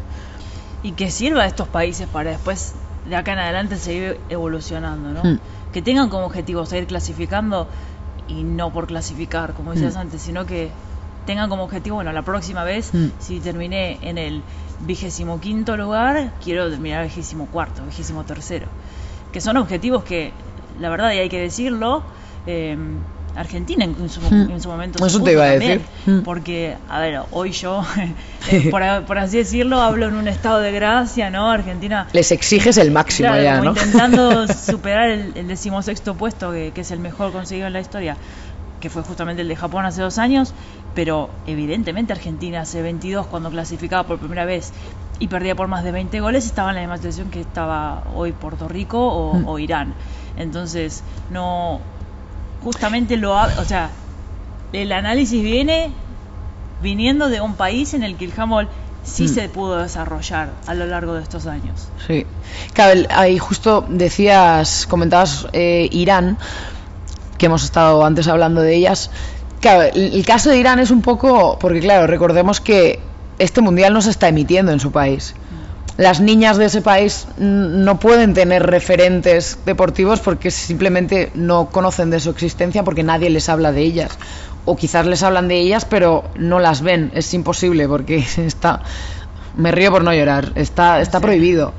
Y 0.82 0.92
que 0.92 1.10
sirva 1.10 1.42
a 1.42 1.46
estos 1.46 1.68
países 1.68 2.08
para 2.08 2.30
después, 2.30 2.74
de 3.08 3.16
acá 3.16 3.34
en 3.34 3.38
adelante, 3.38 3.76
seguir 3.76 4.18
evolucionando, 4.28 5.10
¿no? 5.10 5.22
Hmm. 5.22 5.38
Que 5.72 5.80
tengan 5.80 6.08
como 6.08 6.26
objetivo 6.26 6.66
seguir 6.66 6.86
clasificando 6.86 7.68
y 8.28 8.44
no 8.44 8.72
por 8.72 8.86
clasificar, 8.86 9.54
como 9.54 9.72
decías 9.72 9.96
hmm. 9.96 10.00
antes, 10.00 10.22
sino 10.22 10.46
que 10.46 10.70
tengan 11.26 11.48
como 11.50 11.64
objetivo, 11.64 11.96
bueno, 11.96 12.12
la 12.12 12.22
próxima 12.22 12.64
vez, 12.64 12.92
hmm. 12.92 13.08
si 13.18 13.40
terminé 13.40 13.98
en 14.02 14.18
el 14.18 14.42
vigésimo 14.80 15.40
quinto 15.40 15.76
lugar, 15.76 16.32
quiero 16.42 16.70
terminar 16.70 17.04
vigésimo 17.04 17.46
cuarto, 17.46 17.84
vigésimo 17.84 18.24
tercero. 18.24 18.68
Que 19.32 19.40
son 19.40 19.56
objetivos 19.56 20.04
que, 20.04 20.32
la 20.78 20.88
verdad, 20.88 21.12
y 21.12 21.18
hay 21.18 21.28
que 21.28 21.40
decirlo, 21.40 22.02
Em, 22.48 22.96
Argentina 23.38 23.84
en 23.84 24.08
su, 24.08 24.20
hmm. 24.20 24.50
en 24.50 24.60
su 24.60 24.68
momento. 24.68 25.04
Eso 25.04 25.22
te 25.22 25.32
iba 25.32 25.44
a 25.44 25.50
decir. 25.50 25.80
Hmm. 26.06 26.20
Porque, 26.20 26.76
a 26.88 26.98
ver, 26.98 27.20
hoy 27.30 27.52
yo, 27.52 27.84
eh, 28.50 28.68
por, 28.70 29.18
así 29.18 29.38
decirlo, 29.38 29.80
hablo 29.80 30.08
en 30.08 30.14
un 30.14 30.26
estado 30.26 30.58
de 30.58 30.72
gracia, 30.72 31.30
¿no? 31.30 31.50
Argentina. 31.50 32.08
Les 32.12 32.32
exiges 32.32 32.76
el 32.78 32.90
máximo 32.90 33.34
ya, 33.36 33.60
¿no? 33.60 33.70
Intentando 33.70 34.48
superar 34.52 35.10
el, 35.10 35.46
decimosexto 35.46 36.14
puesto, 36.14 36.50
que, 36.50 36.72
es 36.74 36.90
el 36.90 36.98
mejor 36.98 37.32
conseguido 37.32 37.68
en 37.68 37.72
la 37.74 37.80
historia, 37.80 38.16
que 38.80 38.90
fue 38.90 39.02
justamente 39.02 39.42
el 39.42 39.48
de 39.48 39.56
Japón 39.56 39.84
hace 39.84 40.02
dos 40.02 40.18
años. 40.18 40.52
Pero 40.94 41.30
evidentemente 41.46 42.12
Argentina 42.12 42.62
hace 42.62 42.82
22, 42.82 43.26
cuando 43.26 43.50
clasificaba 43.50 44.04
por 44.04 44.18
primera 44.18 44.44
vez 44.44 44.72
y 45.20 45.28
perdía 45.28 45.54
por 45.54 45.68
más 45.68 45.84
de 45.84 45.92
20 45.92 46.20
goles, 46.20 46.44
estaba 46.44 46.70
en 46.70 46.76
la 46.76 46.80
misma 46.80 46.96
situación 46.96 47.30
que 47.30 47.40
estaba 47.40 48.02
hoy 48.16 48.32
Puerto 48.32 48.66
Rico 48.66 48.98
o, 48.98 49.46
o 49.46 49.58
Irán. 49.60 49.94
Entonces, 50.36 51.04
no 51.30 51.80
justamente 52.62 53.16
lo 53.16 53.32
o 53.34 53.64
sea, 53.64 53.90
el 54.72 54.92
análisis 54.92 55.42
viene 55.42 55.90
viniendo 56.82 57.28
de 57.28 57.40
un 57.40 57.54
país 57.54 57.94
en 57.94 58.02
el 58.02 58.16
que 58.16 58.26
el 58.26 58.32
handball 58.36 58.68
sí 59.02 59.24
mm. 59.24 59.28
se 59.28 59.48
pudo 59.48 59.78
desarrollar 59.78 60.50
a 60.66 60.74
lo 60.74 60.86
largo 60.86 61.14
de 61.14 61.22
estos 61.22 61.46
años. 61.46 61.88
Sí, 62.06 62.26
claro, 62.72 63.00
ahí 63.10 63.38
justo 63.38 63.84
decías, 63.88 64.86
comentabas 64.86 65.46
eh, 65.52 65.88
Irán, 65.92 66.38
que 67.36 67.46
hemos 67.46 67.64
estado 67.64 68.04
antes 68.04 68.28
hablando 68.28 68.60
de 68.60 68.74
ellas. 68.74 69.10
Claro, 69.60 69.90
el 69.94 70.24
caso 70.24 70.50
de 70.50 70.58
Irán 70.58 70.78
es 70.78 70.90
un 70.90 71.02
poco, 71.02 71.58
porque 71.58 71.80
claro, 71.80 72.06
recordemos 72.06 72.60
que 72.60 73.00
este 73.38 73.60
mundial 73.60 73.92
no 73.92 74.02
se 74.02 74.10
está 74.10 74.28
emitiendo 74.28 74.70
en 74.72 74.78
su 74.78 74.92
país 74.92 75.34
las 75.98 76.20
niñas 76.20 76.56
de 76.58 76.66
ese 76.66 76.80
país 76.80 77.26
no 77.38 77.98
pueden 77.98 78.32
tener 78.32 78.64
referentes 78.64 79.58
deportivos 79.66 80.20
porque 80.20 80.52
simplemente 80.52 81.32
no 81.34 81.70
conocen 81.70 82.10
de 82.10 82.20
su 82.20 82.30
existencia 82.30 82.84
porque 82.84 83.02
nadie 83.02 83.28
les 83.30 83.48
habla 83.48 83.72
de 83.72 83.82
ellas. 83.82 84.16
O 84.64 84.76
quizás 84.76 85.06
les 85.06 85.24
hablan 85.24 85.48
de 85.48 85.58
ellas 85.58 85.84
pero 85.84 86.22
no 86.36 86.60
las 86.60 86.82
ven. 86.82 87.10
Es 87.14 87.34
imposible 87.34 87.88
porque 87.88 88.18
está... 88.36 88.80
Me 89.56 89.72
río 89.72 89.90
por 89.90 90.04
no 90.04 90.14
llorar. 90.14 90.52
Está, 90.54 91.00
está 91.00 91.18
prohibido. 91.18 91.74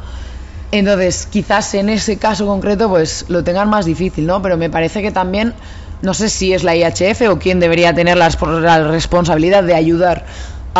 Entonces, 0.73 1.25
quizás 1.31 1.73
en 1.75 1.87
ese 1.87 2.17
caso 2.17 2.45
concreto 2.45 2.89
pues 2.89 3.23
lo 3.29 3.45
tengan 3.45 3.69
más 3.69 3.85
difícil, 3.85 4.27
¿no? 4.27 4.41
Pero 4.41 4.57
me 4.57 4.69
parece 4.69 5.01
que 5.01 5.11
también, 5.11 5.53
no 6.01 6.13
sé 6.13 6.27
si 6.27 6.51
es 6.51 6.65
la 6.65 6.75
IHF 6.75 7.21
o 7.29 7.39
quién 7.39 7.61
debería 7.61 7.93
tener 7.93 8.17
la 8.17 8.83
responsabilidad 8.83 9.63
de 9.63 9.75
ayudar 9.75 10.25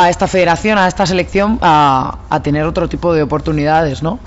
a 0.04 0.10
esta 0.10 0.28
federación, 0.28 0.78
a 0.78 0.88
esta 0.88 1.06
selección, 1.06 1.60
a, 1.62 2.40
tener 2.44 2.66
otro 2.66 2.88
tipo 2.88 3.14
de 3.14 3.24
oportunidades, 3.24 4.02
¿no? 4.02 4.20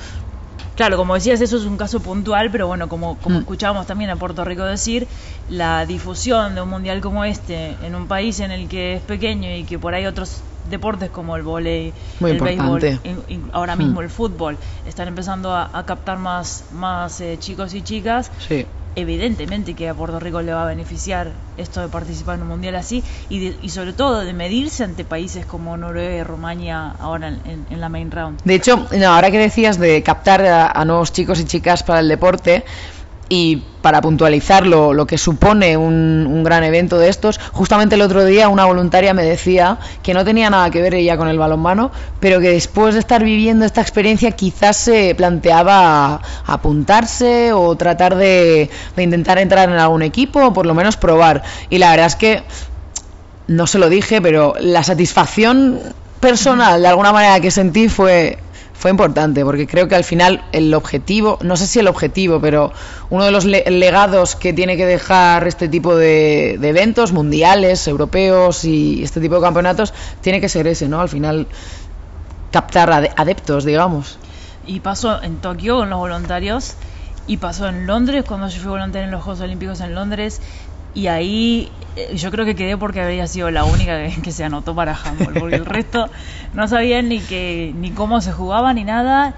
Claro, 0.74 0.96
como 0.96 1.14
decías, 1.14 1.40
eso 1.40 1.56
es 1.58 1.64
un 1.64 1.76
caso 1.76 2.00
puntual, 2.00 2.50
pero 2.50 2.66
bueno, 2.66 2.88
como, 2.88 3.16
como 3.18 3.36
Mm. 3.36 3.40
escuchábamos 3.40 3.86
también 3.86 4.10
a 4.10 4.16
Puerto 4.16 4.44
Rico 4.44 4.64
decir, 4.64 5.06
la 5.48 5.84
difusión 5.86 6.54
de 6.54 6.62
un 6.62 6.68
mundial 6.70 7.00
como 7.00 7.24
este 7.24 7.76
en 7.82 7.94
un 7.94 8.06
país 8.06 8.40
en 8.40 8.50
el 8.52 8.68
que 8.68 8.94
es 8.94 9.02
pequeño 9.02 9.54
y 9.54 9.64
que 9.64 9.78
por 9.78 9.94
ahí 9.94 10.06
otros 10.06 10.40
deportes 10.70 11.10
como 11.10 11.36
el 11.36 11.42
Muy 11.42 11.64
el 11.66 11.92
béisbol, 12.40 12.50
importante. 12.50 12.98
in- 13.08 13.22
in- 13.28 13.50
ahora 13.52 13.76
mismo 13.76 14.00
Mm. 14.00 14.04
el 14.04 14.10
fútbol, 14.10 14.56
están 14.86 15.08
empezando 15.08 15.52
a, 15.52 15.70
a 15.72 15.84
captar 15.84 16.18
más, 16.18 16.64
más 16.72 17.20
eh, 17.20 17.36
chicos 17.38 17.74
y 17.74 17.82
chicas, 17.82 18.30
Sí. 18.48 18.64
Evidentemente 18.96 19.74
que 19.74 19.88
a 19.88 19.94
Puerto 19.94 20.20
Rico 20.20 20.42
le 20.42 20.52
va 20.52 20.62
a 20.64 20.66
beneficiar 20.66 21.32
esto 21.56 21.80
de 21.80 21.88
participar 21.88 22.36
en 22.36 22.42
un 22.42 22.48
mundial 22.48 22.74
así 22.76 23.04
y, 23.28 23.40
de- 23.40 23.56
y 23.62 23.68
sobre 23.70 23.92
todo 23.92 24.20
de 24.20 24.32
medirse 24.32 24.84
ante 24.84 25.04
países 25.04 25.46
como 25.46 25.76
Noruega 25.76 26.14
y 26.16 26.22
Rumania 26.22 26.94
ahora 26.98 27.28
en, 27.44 27.66
la 27.80 27.88
main 27.88 28.10
round. 28.10 28.40
De 28.44 28.54
hecho, 28.54 28.86
no, 28.96 29.06
ahora 29.12 29.30
que 29.30 29.38
decías 29.38 29.78
de 29.78 30.02
captar 30.02 30.44
a, 30.46 30.70
a 30.70 30.84
nuevos 30.84 31.12
chicos 31.12 31.40
y 31.40 31.44
chicas 31.44 31.82
para 31.82 32.00
el 32.00 32.08
deporte 32.08 32.64
y 33.34 33.62
para 33.80 34.02
puntualizar 34.02 34.66
lo, 34.66 34.92
lo 34.92 35.06
que 35.06 35.16
supone 35.16 35.78
un, 35.78 36.26
un 36.28 36.44
gran 36.44 36.64
evento 36.64 36.98
de 36.98 37.08
estos, 37.08 37.40
justamente 37.52 37.94
el 37.94 38.02
otro 38.02 38.26
día 38.26 38.50
una 38.50 38.66
voluntaria 38.66 39.14
me 39.14 39.24
decía 39.24 39.78
que 40.02 40.12
no 40.12 40.22
tenía 40.22 40.50
nada 40.50 40.68
que 40.68 40.82
ver 40.82 40.94
ella 40.94 41.16
con 41.16 41.28
el 41.28 41.38
balonmano, 41.38 41.92
pero 42.20 42.40
que 42.40 42.50
después 42.50 42.92
de 42.92 43.00
estar 43.00 43.24
viviendo 43.24 43.64
esta 43.64 43.80
experiencia 43.80 44.32
quizás 44.32 44.76
se 44.76 45.14
planteaba 45.14 46.20
apuntarse 46.44 47.54
o 47.54 47.74
tratar 47.74 48.16
de, 48.16 48.68
de 48.96 49.02
intentar 49.02 49.38
entrar 49.38 49.70
en 49.70 49.76
algún 49.76 50.02
equipo 50.02 50.48
o 50.48 50.52
por 50.52 50.66
lo 50.66 50.74
menos 50.74 50.98
probar. 50.98 51.42
Y 51.70 51.78
la 51.78 51.90
verdad 51.92 52.08
es 52.08 52.16
que 52.16 52.42
no 53.46 53.66
se 53.66 53.78
lo 53.78 53.88
dije, 53.88 54.20
pero 54.20 54.52
la 54.60 54.82
satisfacción 54.82 55.80
personal 56.20 56.82
de 56.82 56.88
alguna 56.88 57.12
manera 57.12 57.40
que 57.40 57.50
sentí 57.50 57.88
fue 57.88 58.38
fue 58.82 58.90
importante 58.90 59.44
porque 59.44 59.68
creo 59.68 59.86
que 59.86 59.94
al 59.94 60.02
final 60.02 60.42
el 60.50 60.74
objetivo, 60.74 61.38
no 61.42 61.56
sé 61.56 61.68
si 61.68 61.78
el 61.78 61.86
objetivo, 61.86 62.40
pero 62.40 62.72
uno 63.10 63.24
de 63.24 63.30
los 63.30 63.44
le- 63.44 63.62
legados 63.70 64.34
que 64.34 64.52
tiene 64.52 64.76
que 64.76 64.86
dejar 64.86 65.46
este 65.46 65.68
tipo 65.68 65.94
de, 65.94 66.56
de 66.58 66.68
eventos 66.70 67.12
mundiales, 67.12 67.86
europeos 67.86 68.64
y 68.64 69.04
este 69.04 69.20
tipo 69.20 69.36
de 69.36 69.40
campeonatos 69.40 69.94
tiene 70.20 70.40
que 70.40 70.48
ser 70.48 70.66
ese, 70.66 70.88
¿no? 70.88 71.00
Al 71.00 71.08
final 71.08 71.46
captar 72.50 72.90
ade- 72.90 73.12
adeptos, 73.16 73.64
digamos. 73.64 74.18
Y 74.66 74.80
pasó 74.80 75.22
en 75.22 75.36
Tokio 75.38 75.76
con 75.78 75.88
los 75.90 75.98
voluntarios 76.00 76.74
y 77.28 77.36
pasó 77.36 77.68
en 77.68 77.86
Londres 77.86 78.24
cuando 78.26 78.48
yo 78.48 78.60
fui 78.60 78.70
voluntaria 78.70 79.04
en 79.04 79.12
los 79.12 79.22
Juegos 79.22 79.40
Olímpicos 79.42 79.80
en 79.80 79.94
Londres 79.94 80.40
y 80.94 81.06
ahí 81.08 81.72
eh, 81.96 82.16
yo 82.16 82.30
creo 82.30 82.44
que 82.44 82.54
quedé 82.54 82.76
porque 82.76 83.00
habría 83.00 83.26
sido 83.26 83.50
la 83.50 83.64
única 83.64 84.06
que, 84.08 84.22
que 84.22 84.32
se 84.32 84.44
anotó 84.44 84.74
para 84.74 84.94
handball 84.94 85.34
porque 85.34 85.56
el 85.56 85.66
resto 85.66 86.10
no 86.52 86.68
sabían 86.68 87.08
ni 87.08 87.20
que 87.20 87.72
ni 87.74 87.90
cómo 87.92 88.20
se 88.20 88.32
jugaba 88.32 88.72
ni 88.74 88.84
nada 88.84 89.34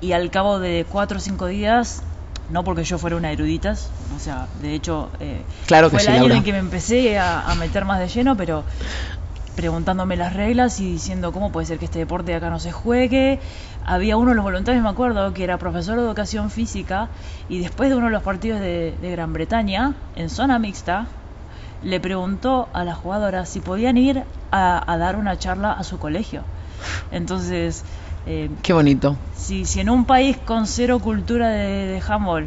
y 0.00 0.12
al 0.12 0.30
cabo 0.30 0.58
de 0.60 0.86
cuatro 0.88 1.18
o 1.18 1.20
cinco 1.20 1.46
días 1.46 2.02
no 2.48 2.64
porque 2.64 2.84
yo 2.84 2.98
fuera 2.98 3.16
una 3.16 3.30
erudita 3.32 3.74
o 4.14 4.18
sea 4.18 4.48
de 4.54 4.74
hecho 4.74 5.10
eh, 5.20 5.44
Claro 5.66 5.90
que 5.90 5.96
fue 5.96 6.00
sí, 6.00 6.06
el 6.08 6.12
año 6.14 6.22
Laura. 6.22 6.36
en 6.38 6.44
que 6.44 6.52
me 6.52 6.58
empecé 6.58 7.18
a, 7.18 7.42
a 7.42 7.54
meter 7.56 7.84
más 7.84 7.98
de 7.98 8.08
lleno 8.08 8.36
pero 8.36 8.64
preguntándome 9.62 10.16
las 10.16 10.34
reglas 10.34 10.78
y 10.78 10.88
diciendo 10.92 11.32
cómo 11.32 11.50
puede 11.50 11.66
ser 11.66 11.80
que 11.80 11.86
este 11.86 11.98
deporte 11.98 12.30
de 12.30 12.36
acá 12.36 12.48
no 12.48 12.60
se 12.60 12.70
juegue. 12.70 13.40
Había 13.84 14.16
uno 14.16 14.30
de 14.30 14.36
los 14.36 14.44
voluntarios, 14.44 14.84
me 14.84 14.88
acuerdo, 14.88 15.34
que 15.34 15.42
era 15.42 15.58
profesor 15.58 15.96
de 15.96 16.02
educación 16.02 16.48
física 16.52 17.08
y 17.48 17.58
después 17.58 17.90
de 17.90 17.96
uno 17.96 18.06
de 18.06 18.12
los 18.12 18.22
partidos 18.22 18.60
de, 18.60 18.94
de 19.02 19.10
Gran 19.10 19.32
Bretaña, 19.32 19.94
en 20.14 20.30
zona 20.30 20.60
mixta, 20.60 21.06
le 21.82 21.98
preguntó 21.98 22.68
a 22.72 22.84
las 22.84 22.98
jugadoras 22.98 23.48
si 23.48 23.58
podían 23.58 23.96
ir 23.96 24.22
a, 24.52 24.92
a 24.92 24.96
dar 24.96 25.16
una 25.16 25.36
charla 25.40 25.72
a 25.72 25.82
su 25.82 25.98
colegio. 25.98 26.42
Entonces, 27.10 27.82
eh, 28.28 28.50
Qué 28.62 28.72
bonito. 28.72 29.16
si, 29.34 29.64
si 29.64 29.80
en 29.80 29.90
un 29.90 30.04
país 30.04 30.36
con 30.36 30.68
cero 30.68 31.00
cultura 31.00 31.48
de, 31.48 31.86
de 31.86 32.02
handball 32.06 32.46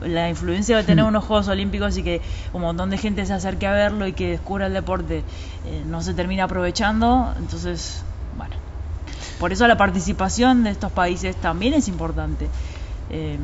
la 0.00 0.28
influencia 0.28 0.76
de 0.76 0.84
tener 0.84 1.04
Hmm. 1.04 1.08
unos 1.08 1.24
Juegos 1.24 1.48
Olímpicos 1.48 1.96
y 1.96 2.02
que 2.02 2.20
un 2.52 2.62
montón 2.62 2.90
de 2.90 2.98
gente 2.98 3.24
se 3.26 3.32
acerque 3.32 3.66
a 3.66 3.72
verlo 3.72 4.06
y 4.06 4.12
que 4.12 4.30
descubra 4.30 4.66
el 4.66 4.74
deporte 4.74 5.24
eh, 5.64 5.82
no 5.86 6.02
se 6.02 6.14
termina 6.14 6.44
aprovechando, 6.44 7.34
entonces, 7.38 8.02
bueno. 8.36 8.54
Por 9.38 9.52
eso 9.52 9.66
la 9.66 9.76
participación 9.76 10.64
de 10.64 10.70
estos 10.70 10.92
países 10.92 11.36
también 11.36 11.74
es 11.74 11.88
importante. 11.88 12.48
Eh, 13.10 13.38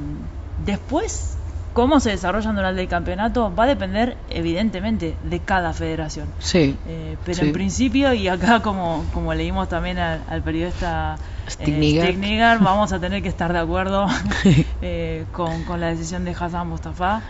después, 0.64 1.36
cómo 1.72 2.00
se 2.00 2.10
desarrollan 2.10 2.54
durante 2.56 2.80
el 2.82 2.88
campeonato 2.88 3.54
va 3.54 3.64
a 3.64 3.66
depender 3.66 4.16
evidentemente 4.30 5.16
de 5.22 5.40
cada 5.40 5.72
federación. 5.72 6.26
Sí. 6.38 6.76
Eh, 6.86 7.16
pero 7.24 7.38
Sí. 7.38 7.46
en 7.46 7.52
principio, 7.52 8.12
y 8.12 8.28
acá 8.28 8.60
como, 8.60 9.04
como 9.14 9.32
leímos 9.34 9.68
también 9.68 9.98
al, 9.98 10.22
al 10.28 10.42
periodista 10.42 11.16
eh, 11.46 11.50
Stignigar. 11.50 12.06
Stignigar, 12.08 12.58
vamos 12.60 12.92
a 12.92 13.00
tener 13.00 13.22
que 13.22 13.28
estar 13.28 13.52
de 13.52 13.58
acuerdo 13.58 14.06
eh, 14.82 15.24
con, 15.32 15.64
con 15.64 15.80
la 15.80 15.88
decisión 15.88 16.24
de 16.24 16.32
Hassan 16.38 16.68
Mustafa. 16.68 17.22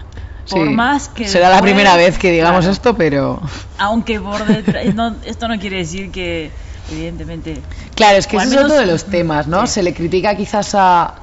Por 0.50 0.66
Sí. 0.66 0.74
más 0.74 1.08
que 1.08 1.28
Será 1.28 1.48
la 1.48 1.56
después- 1.56 1.72
primera 1.72 1.96
vez 1.96 2.18
que 2.18 2.32
digamos 2.32 2.60
Claro. 2.60 2.72
esto, 2.72 2.94
pero... 2.96 3.40
Aunque 3.78 4.20
por 4.20 4.44
detrás, 4.46 4.92
no, 4.94 5.14
esto 5.24 5.46
no 5.46 5.56
quiere 5.60 5.76
decir 5.78 6.10
que, 6.10 6.50
evidentemente, 6.90 7.60
Claro, 7.94 8.18
es 8.18 8.26
que 8.26 8.36
ese 8.38 8.46
es 8.46 8.52
otro 8.54 8.64
menos- 8.70 8.78
de 8.80 8.86
los 8.86 9.04
temas, 9.04 9.46
¿no? 9.46 9.66
Sí. 9.68 9.74
Se 9.74 9.82
le 9.84 9.94
critica 9.94 10.34
quizás 10.34 10.74
a 10.74 11.14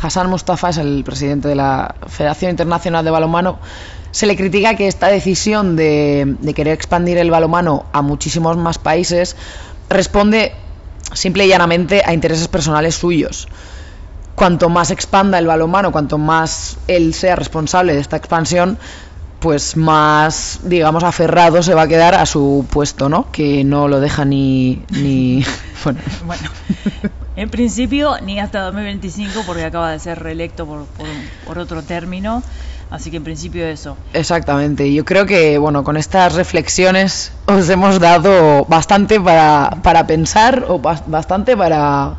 Hassan 0.00 0.28
Mustafa, 0.28 0.70
es 0.70 0.78
el 0.78 1.02
presidente 1.04 1.48
de 1.48 1.54
la 1.54 1.94
Federación 2.08 2.50
Internacional 2.50 3.04
de 3.04 3.10
Balonmano, 3.10 3.58
se 4.14 4.26
le 4.26 4.36
critica 4.36 4.76
que 4.76 4.86
esta 4.86 5.08
decisión 5.08 5.74
de, 5.74 6.36
querer 6.54 6.72
expandir 6.72 7.18
el 7.18 7.32
balonmano 7.32 7.86
a 7.92 8.00
muchísimos 8.00 8.56
más 8.56 8.78
países 8.78 9.34
responde 9.88 10.52
simple 11.12 11.46
y 11.46 11.48
llanamente 11.48 12.00
a 12.06 12.14
intereses 12.14 12.46
personales 12.46 12.94
suyos. 12.94 13.48
Cuanto 14.36 14.68
más 14.68 14.92
expanda 14.92 15.36
el 15.38 15.48
balonmano, 15.48 15.90
cuanto 15.90 16.16
más 16.16 16.76
él 16.86 17.12
sea 17.12 17.34
responsable 17.34 17.94
de 17.94 18.00
esta 18.00 18.16
expansión, 18.16 18.78
pues 19.40 19.76
más, 19.76 20.60
digamos, 20.62 21.02
aferrado 21.02 21.60
se 21.64 21.74
va 21.74 21.82
a 21.82 21.88
quedar 21.88 22.14
a 22.14 22.24
su 22.24 22.64
puesto, 22.70 23.08
¿no? 23.08 23.32
Que 23.32 23.64
no 23.64 23.88
lo 23.88 23.98
deja 23.98 24.24
ni... 24.24 24.84
ni 24.90 25.44
bueno, 25.84 25.98
bueno, 26.24 26.50
en 27.36 27.50
principio 27.50 28.16
ni 28.22 28.38
hasta 28.38 28.62
2025 28.62 29.42
porque 29.44 29.64
acaba 29.64 29.90
de 29.90 29.98
ser 29.98 30.18
reelecto 30.20 30.66
por, 30.66 31.58
otro 31.58 31.82
término, 31.82 32.42
así 32.90 33.10
que 33.10 33.16
en 33.16 33.24
principio 33.24 33.66
eso. 33.66 33.96
Exactamente, 34.12 34.92
yo 34.92 35.04
creo 35.04 35.26
que 35.26 35.58
bueno, 35.58 35.82
con 35.84 35.96
estas 35.96 36.34
reflexiones 36.34 37.32
os 37.46 37.68
hemos 37.68 37.98
dado 38.00 38.64
bastante 38.66 39.20
para, 39.20 39.70
para 39.82 40.06
pensar 40.06 40.64
o 40.68 40.78
bas- 40.80 41.02
bastante 41.06 41.56
para, 41.56 42.16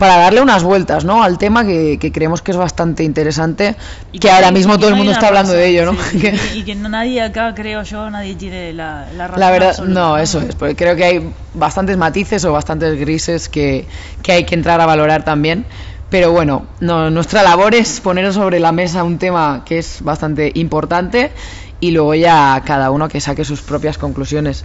para 0.00 0.16
darle 0.16 0.40
unas 0.40 0.62
vueltas 0.62 1.04
¿no? 1.04 1.22
al 1.22 1.36
tema 1.36 1.66
que, 1.66 1.98
que 1.98 2.10
creemos 2.10 2.40
que 2.40 2.52
es 2.52 2.56
bastante 2.56 3.04
interesante, 3.04 3.76
Y 4.12 4.18
que 4.18 4.30
ahora 4.30 4.50
mismo 4.50 4.78
todo 4.78 4.88
el 4.88 4.92
no 4.94 4.96
mundo 4.96 5.12
está 5.12 5.28
hablando 5.28 5.52
de 5.52 5.66
ello, 5.68 5.92
¿no? 5.92 5.94
sí, 6.10 6.22
y, 6.54 6.58
y 6.60 6.64
que 6.64 6.74
nadie 6.74 7.20
acá, 7.20 7.54
creo 7.54 7.82
yo, 7.82 8.08
nadie 8.08 8.34
tiene 8.34 8.72
la, 8.72 9.08
la 9.14 9.26
razón. 9.26 9.40
La 9.40 9.50
verdad, 9.50 9.68
absoluta, 9.68 10.00
no, 10.00 10.16
eso 10.16 10.40
es, 10.40 10.54
porque 10.54 10.74
creo 10.74 10.96
que 10.96 11.04
hay 11.04 11.30
bastantes 11.52 11.98
matices 11.98 12.42
o 12.46 12.52
bastantes 12.52 12.98
grises 12.98 13.50
que, 13.50 13.84
que 14.22 14.32
hay 14.32 14.44
que 14.44 14.54
entrar 14.54 14.80
a 14.80 14.86
valorar 14.86 15.22
también. 15.22 15.66
Pero 16.08 16.32
bueno, 16.32 16.64
no, 16.80 17.10
nuestra 17.10 17.42
labor 17.42 17.74
es 17.74 18.00
poner 18.00 18.32
sobre 18.32 18.58
la 18.58 18.72
mesa 18.72 19.04
un 19.04 19.18
tema 19.18 19.64
que 19.66 19.78
es 19.78 19.98
bastante 20.00 20.50
importante 20.54 21.30
y 21.78 21.90
luego 21.90 22.14
ya 22.14 22.62
cada 22.64 22.90
uno 22.90 23.06
que 23.06 23.20
saque 23.20 23.44
sus 23.44 23.60
propias 23.60 23.98
conclusiones. 23.98 24.64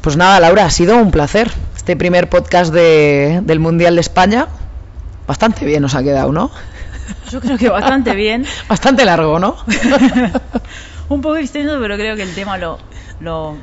Pues 0.00 0.16
nada, 0.16 0.40
Laura, 0.40 0.64
ha 0.64 0.70
sido 0.70 0.96
un 0.96 1.10
placer. 1.10 1.50
Este 1.88 1.96
primer 1.96 2.28
podcast 2.28 2.70
de- 2.70 3.40
del 3.44 3.60
Mundial 3.60 3.94
de 3.94 4.02
España, 4.02 4.46
bastante 5.26 5.64
bien 5.64 5.80
nos 5.80 5.94
ha 5.94 6.02
quedado, 6.02 6.32
¿no? 6.32 6.50
Yo 7.30 7.40
creo 7.40 7.56
que 7.56 7.70
bastante 7.70 8.14
bien. 8.14 8.44
Bastante 8.68 9.06
largo, 9.06 9.38
¿no? 9.38 9.56
Un 11.08 11.22
poco 11.22 11.36
extenso, 11.36 11.78
pero 11.80 11.96
creo 11.96 12.14
que 12.14 12.24
el 12.24 12.34
tema 12.34 12.58
lo, 12.58 12.78
lo, 13.20 13.56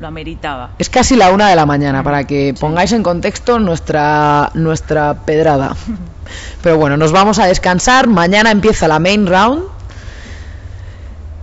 lo 0.00 0.06
ameritaba. 0.06 0.70
Es 0.78 0.88
casi 0.88 1.16
la 1.16 1.30
una 1.30 1.50
de 1.50 1.54
la 1.56 1.66
mañana, 1.66 2.02
para 2.02 2.24
que 2.24 2.54
pongáis 2.58 2.92
en 2.92 3.02
contexto 3.02 3.58
nuestra, 3.58 4.50
nuestra 4.54 5.12
pedrada. 5.26 5.76
Pero 6.62 6.78
bueno, 6.78 6.96
nos 6.96 7.12
vamos 7.12 7.38
a 7.38 7.44
descansar. 7.44 8.06
Mañana 8.06 8.52
empieza 8.52 8.88
la 8.88 8.98
main 9.00 9.26
round. 9.26 9.64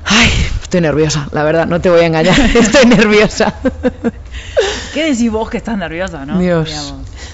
Ay, 0.03 0.31
estoy 0.73 0.81
nerviosa, 0.81 1.27
la 1.31 1.43
verdad, 1.43 1.67
no 1.67 1.79
te 1.79 1.89
voy 1.91 2.01
a 2.01 2.07
engañar. 2.07 2.39
Estoy 2.55 2.87
nerviosa. 2.87 3.53
¿Qué 4.91 5.03
decís 5.03 5.29
vos 5.29 5.47
que 5.47 5.57
estás 5.57 5.77
nerviosa, 5.77 6.25
no? 6.25 6.39
Dios. 6.39 6.67
Digamos. 6.67 6.93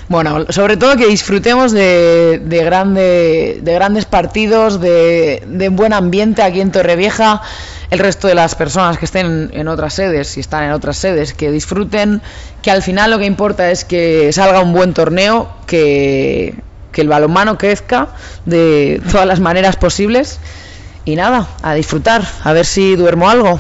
Bueno, 0.10 0.46
sobre 0.50 0.76
todo 0.76 0.98
que 0.98 1.08
disfrutemos 1.08 1.72
de, 1.72 2.42
de, 2.44 2.64
grande, 2.66 3.60
de 3.62 3.74
grandes 3.74 4.04
partidos, 4.04 4.82
de, 4.82 5.42
de 5.48 5.70
buen 5.70 5.94
ambiente 5.94 6.42
aquí 6.42 6.60
en 6.60 6.74
Torrevieja. 6.74 7.42
El 7.90 8.00
resto 8.00 8.28
de 8.28 8.36
las 8.36 8.56
personas 8.56 8.98
que 8.98 9.06
estén 9.06 9.52
en 9.54 9.70
otras 9.70 9.94
sedes, 9.94 10.28
si 10.28 10.42
están 10.42 10.66
en 10.66 10.72
otras 10.72 10.98
sedes, 10.98 11.34
que 11.34 11.50
disfruten, 11.50 12.22
que 12.62 12.72
al 12.72 12.84
final 12.84 13.10
lo 13.10 13.20
que 13.20 13.26
importa 13.26 13.72
es 13.72 13.86
que 13.86 14.34
salga 14.34 14.60
un 14.60 14.74
buen 14.74 14.94
torneo, 14.94 15.50
que, 15.66 16.56
que 16.92 17.02
el 17.02 17.08
balonmano 17.08 17.58
crezca 17.58 18.10
de 18.46 19.02
todas 19.10 19.26
las 19.26 19.40
maneras 19.40 19.78
posibles. 19.78 20.42
Y 21.10 21.16
nada, 21.16 21.48
a 21.64 21.74
disfrutar, 21.74 22.22
a 22.44 22.54
ver 22.54 22.68
si 22.68 22.96
duermo 22.96 23.32
algo. 23.32 23.60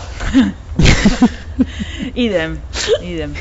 idem, 2.13 2.59
idem. 3.01 3.33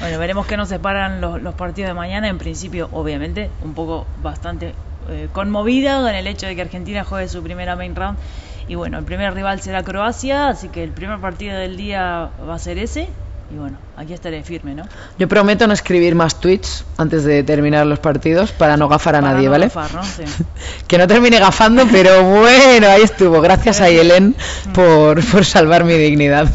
Bueno, 0.00 0.18
veremos 0.18 0.48
qué 0.48 0.56
nos 0.56 0.68
separan 0.68 1.20
los, 1.20 1.40
los 1.40 1.54
partidos 1.54 1.90
de 1.90 1.94
mañana. 1.94 2.26
En 2.26 2.38
principio, 2.38 2.88
obviamente, 2.90 3.48
un 3.62 3.72
poco 3.72 4.04
bastante 4.20 4.74
eh, 5.08 5.28
conmovida 5.32 6.00
con 6.02 6.12
el 6.12 6.26
hecho 6.26 6.48
de 6.48 6.56
que 6.56 6.62
Argentina 6.62 7.04
juegue 7.04 7.28
su 7.28 7.40
primera 7.40 7.76
main 7.76 7.94
round. 7.94 8.18
Y 8.66 8.74
bueno, 8.74 8.98
el 8.98 9.04
primer 9.04 9.32
rival 9.32 9.60
será 9.60 9.84
Croacia, 9.84 10.48
así 10.48 10.68
que 10.68 10.82
el 10.82 10.90
primer 10.90 11.20
partido 11.20 11.56
del 11.56 11.76
día 11.76 12.30
va 12.48 12.56
a 12.56 12.58
ser 12.58 12.78
ese. 12.78 13.08
Y 13.48 13.58
bueno, 13.58 13.78
aquí 13.96 14.12
estaré 14.12 14.42
firme, 14.42 14.74
¿no? 14.74 14.82
Yo 15.18 15.28
prometo 15.28 15.66
no 15.68 15.72
escribir 15.72 16.16
más 16.16 16.40
tweets 16.40 16.84
antes 16.96 17.22
de 17.24 17.44
terminar 17.44 17.86
los 17.86 18.00
partidos 18.00 18.50
para 18.50 18.76
no 18.76 18.88
gafar 18.88 19.14
a 19.14 19.20
Para 19.20 19.34
nadie, 19.34 19.46
no 19.46 19.52
¿vale? 19.52 19.66
gafar, 19.66 19.94
¿no? 19.94 20.02
Sí. 20.02 20.22
Que 20.88 20.98
no 20.98 21.06
termine 21.06 21.38
gafando, 21.38 21.84
pero 21.90 22.24
bueno, 22.24 22.88
ahí 22.88 23.02
estuvo. 23.02 23.40
Gracias 23.40 23.80
a 23.80 23.88
Yelen 23.88 24.34
por, 24.74 25.24
por 25.26 25.44
salvar 25.44 25.84
mi 25.84 25.94
dignidad. 25.94 26.48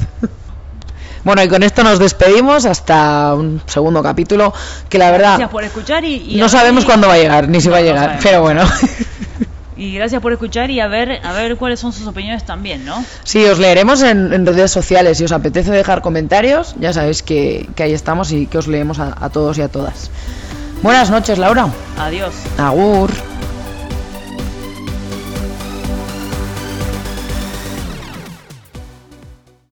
Bueno, 1.23 1.43
y 1.43 1.47
con 1.47 1.63
esto 1.63 1.83
nos 1.83 1.99
despedimos 1.99 2.65
hasta 2.65 3.35
un 3.35 3.61
segundo 3.67 4.01
capítulo 4.01 4.53
que 4.89 4.97
la 4.97 5.11
verdad 5.11 5.29
Gracias 5.37 5.49
por 5.49 5.63
escuchar 5.63 6.03
y, 6.03 6.35
y 6.35 6.37
no 6.37 6.49
sabemos 6.49 6.83
cuándo 6.83 7.07
va 7.07 7.13
a 7.13 7.17
llegar, 7.17 7.47
ni 7.47 7.61
si 7.61 7.67
No, 7.67 7.73
va 7.73 7.77
a 7.77 7.81
llegar, 7.81 8.19
pero 8.23 8.41
bueno. 8.41 8.63
Y 9.81 9.95
gracias 9.95 10.21
por 10.21 10.31
escuchar 10.31 10.69
y 10.69 10.79
a 10.79 10.85
ver, 10.87 11.21
a 11.25 11.33
ver 11.33 11.55
cuáles 11.57 11.79
son 11.79 11.91
sus 11.91 12.05
opiniones 12.05 12.45
también, 12.45 12.85
¿no? 12.85 13.03
Sí, 13.23 13.43
os 13.45 13.57
leeremos 13.57 14.03
en, 14.03 14.31
en 14.31 14.45
redes 14.45 14.69
sociales. 14.69 15.17
Si 15.17 15.23
os 15.23 15.31
apetece 15.31 15.71
dejar 15.71 16.03
comentarios, 16.03 16.75
ya 16.79 16.93
sabéis 16.93 17.23
que, 17.23 17.67
que 17.75 17.81
ahí 17.81 17.91
estamos 17.91 18.31
y 18.31 18.45
que 18.45 18.59
os 18.59 18.67
leemos 18.67 18.99
a, 18.99 19.17
a 19.19 19.29
todos 19.31 19.57
y 19.57 19.63
a 19.63 19.69
todas. 19.69 20.11
Buenas 20.83 21.09
noches, 21.09 21.39
Laura. 21.39 21.67
Adiós. 21.97 22.31
Agur. 22.59 23.09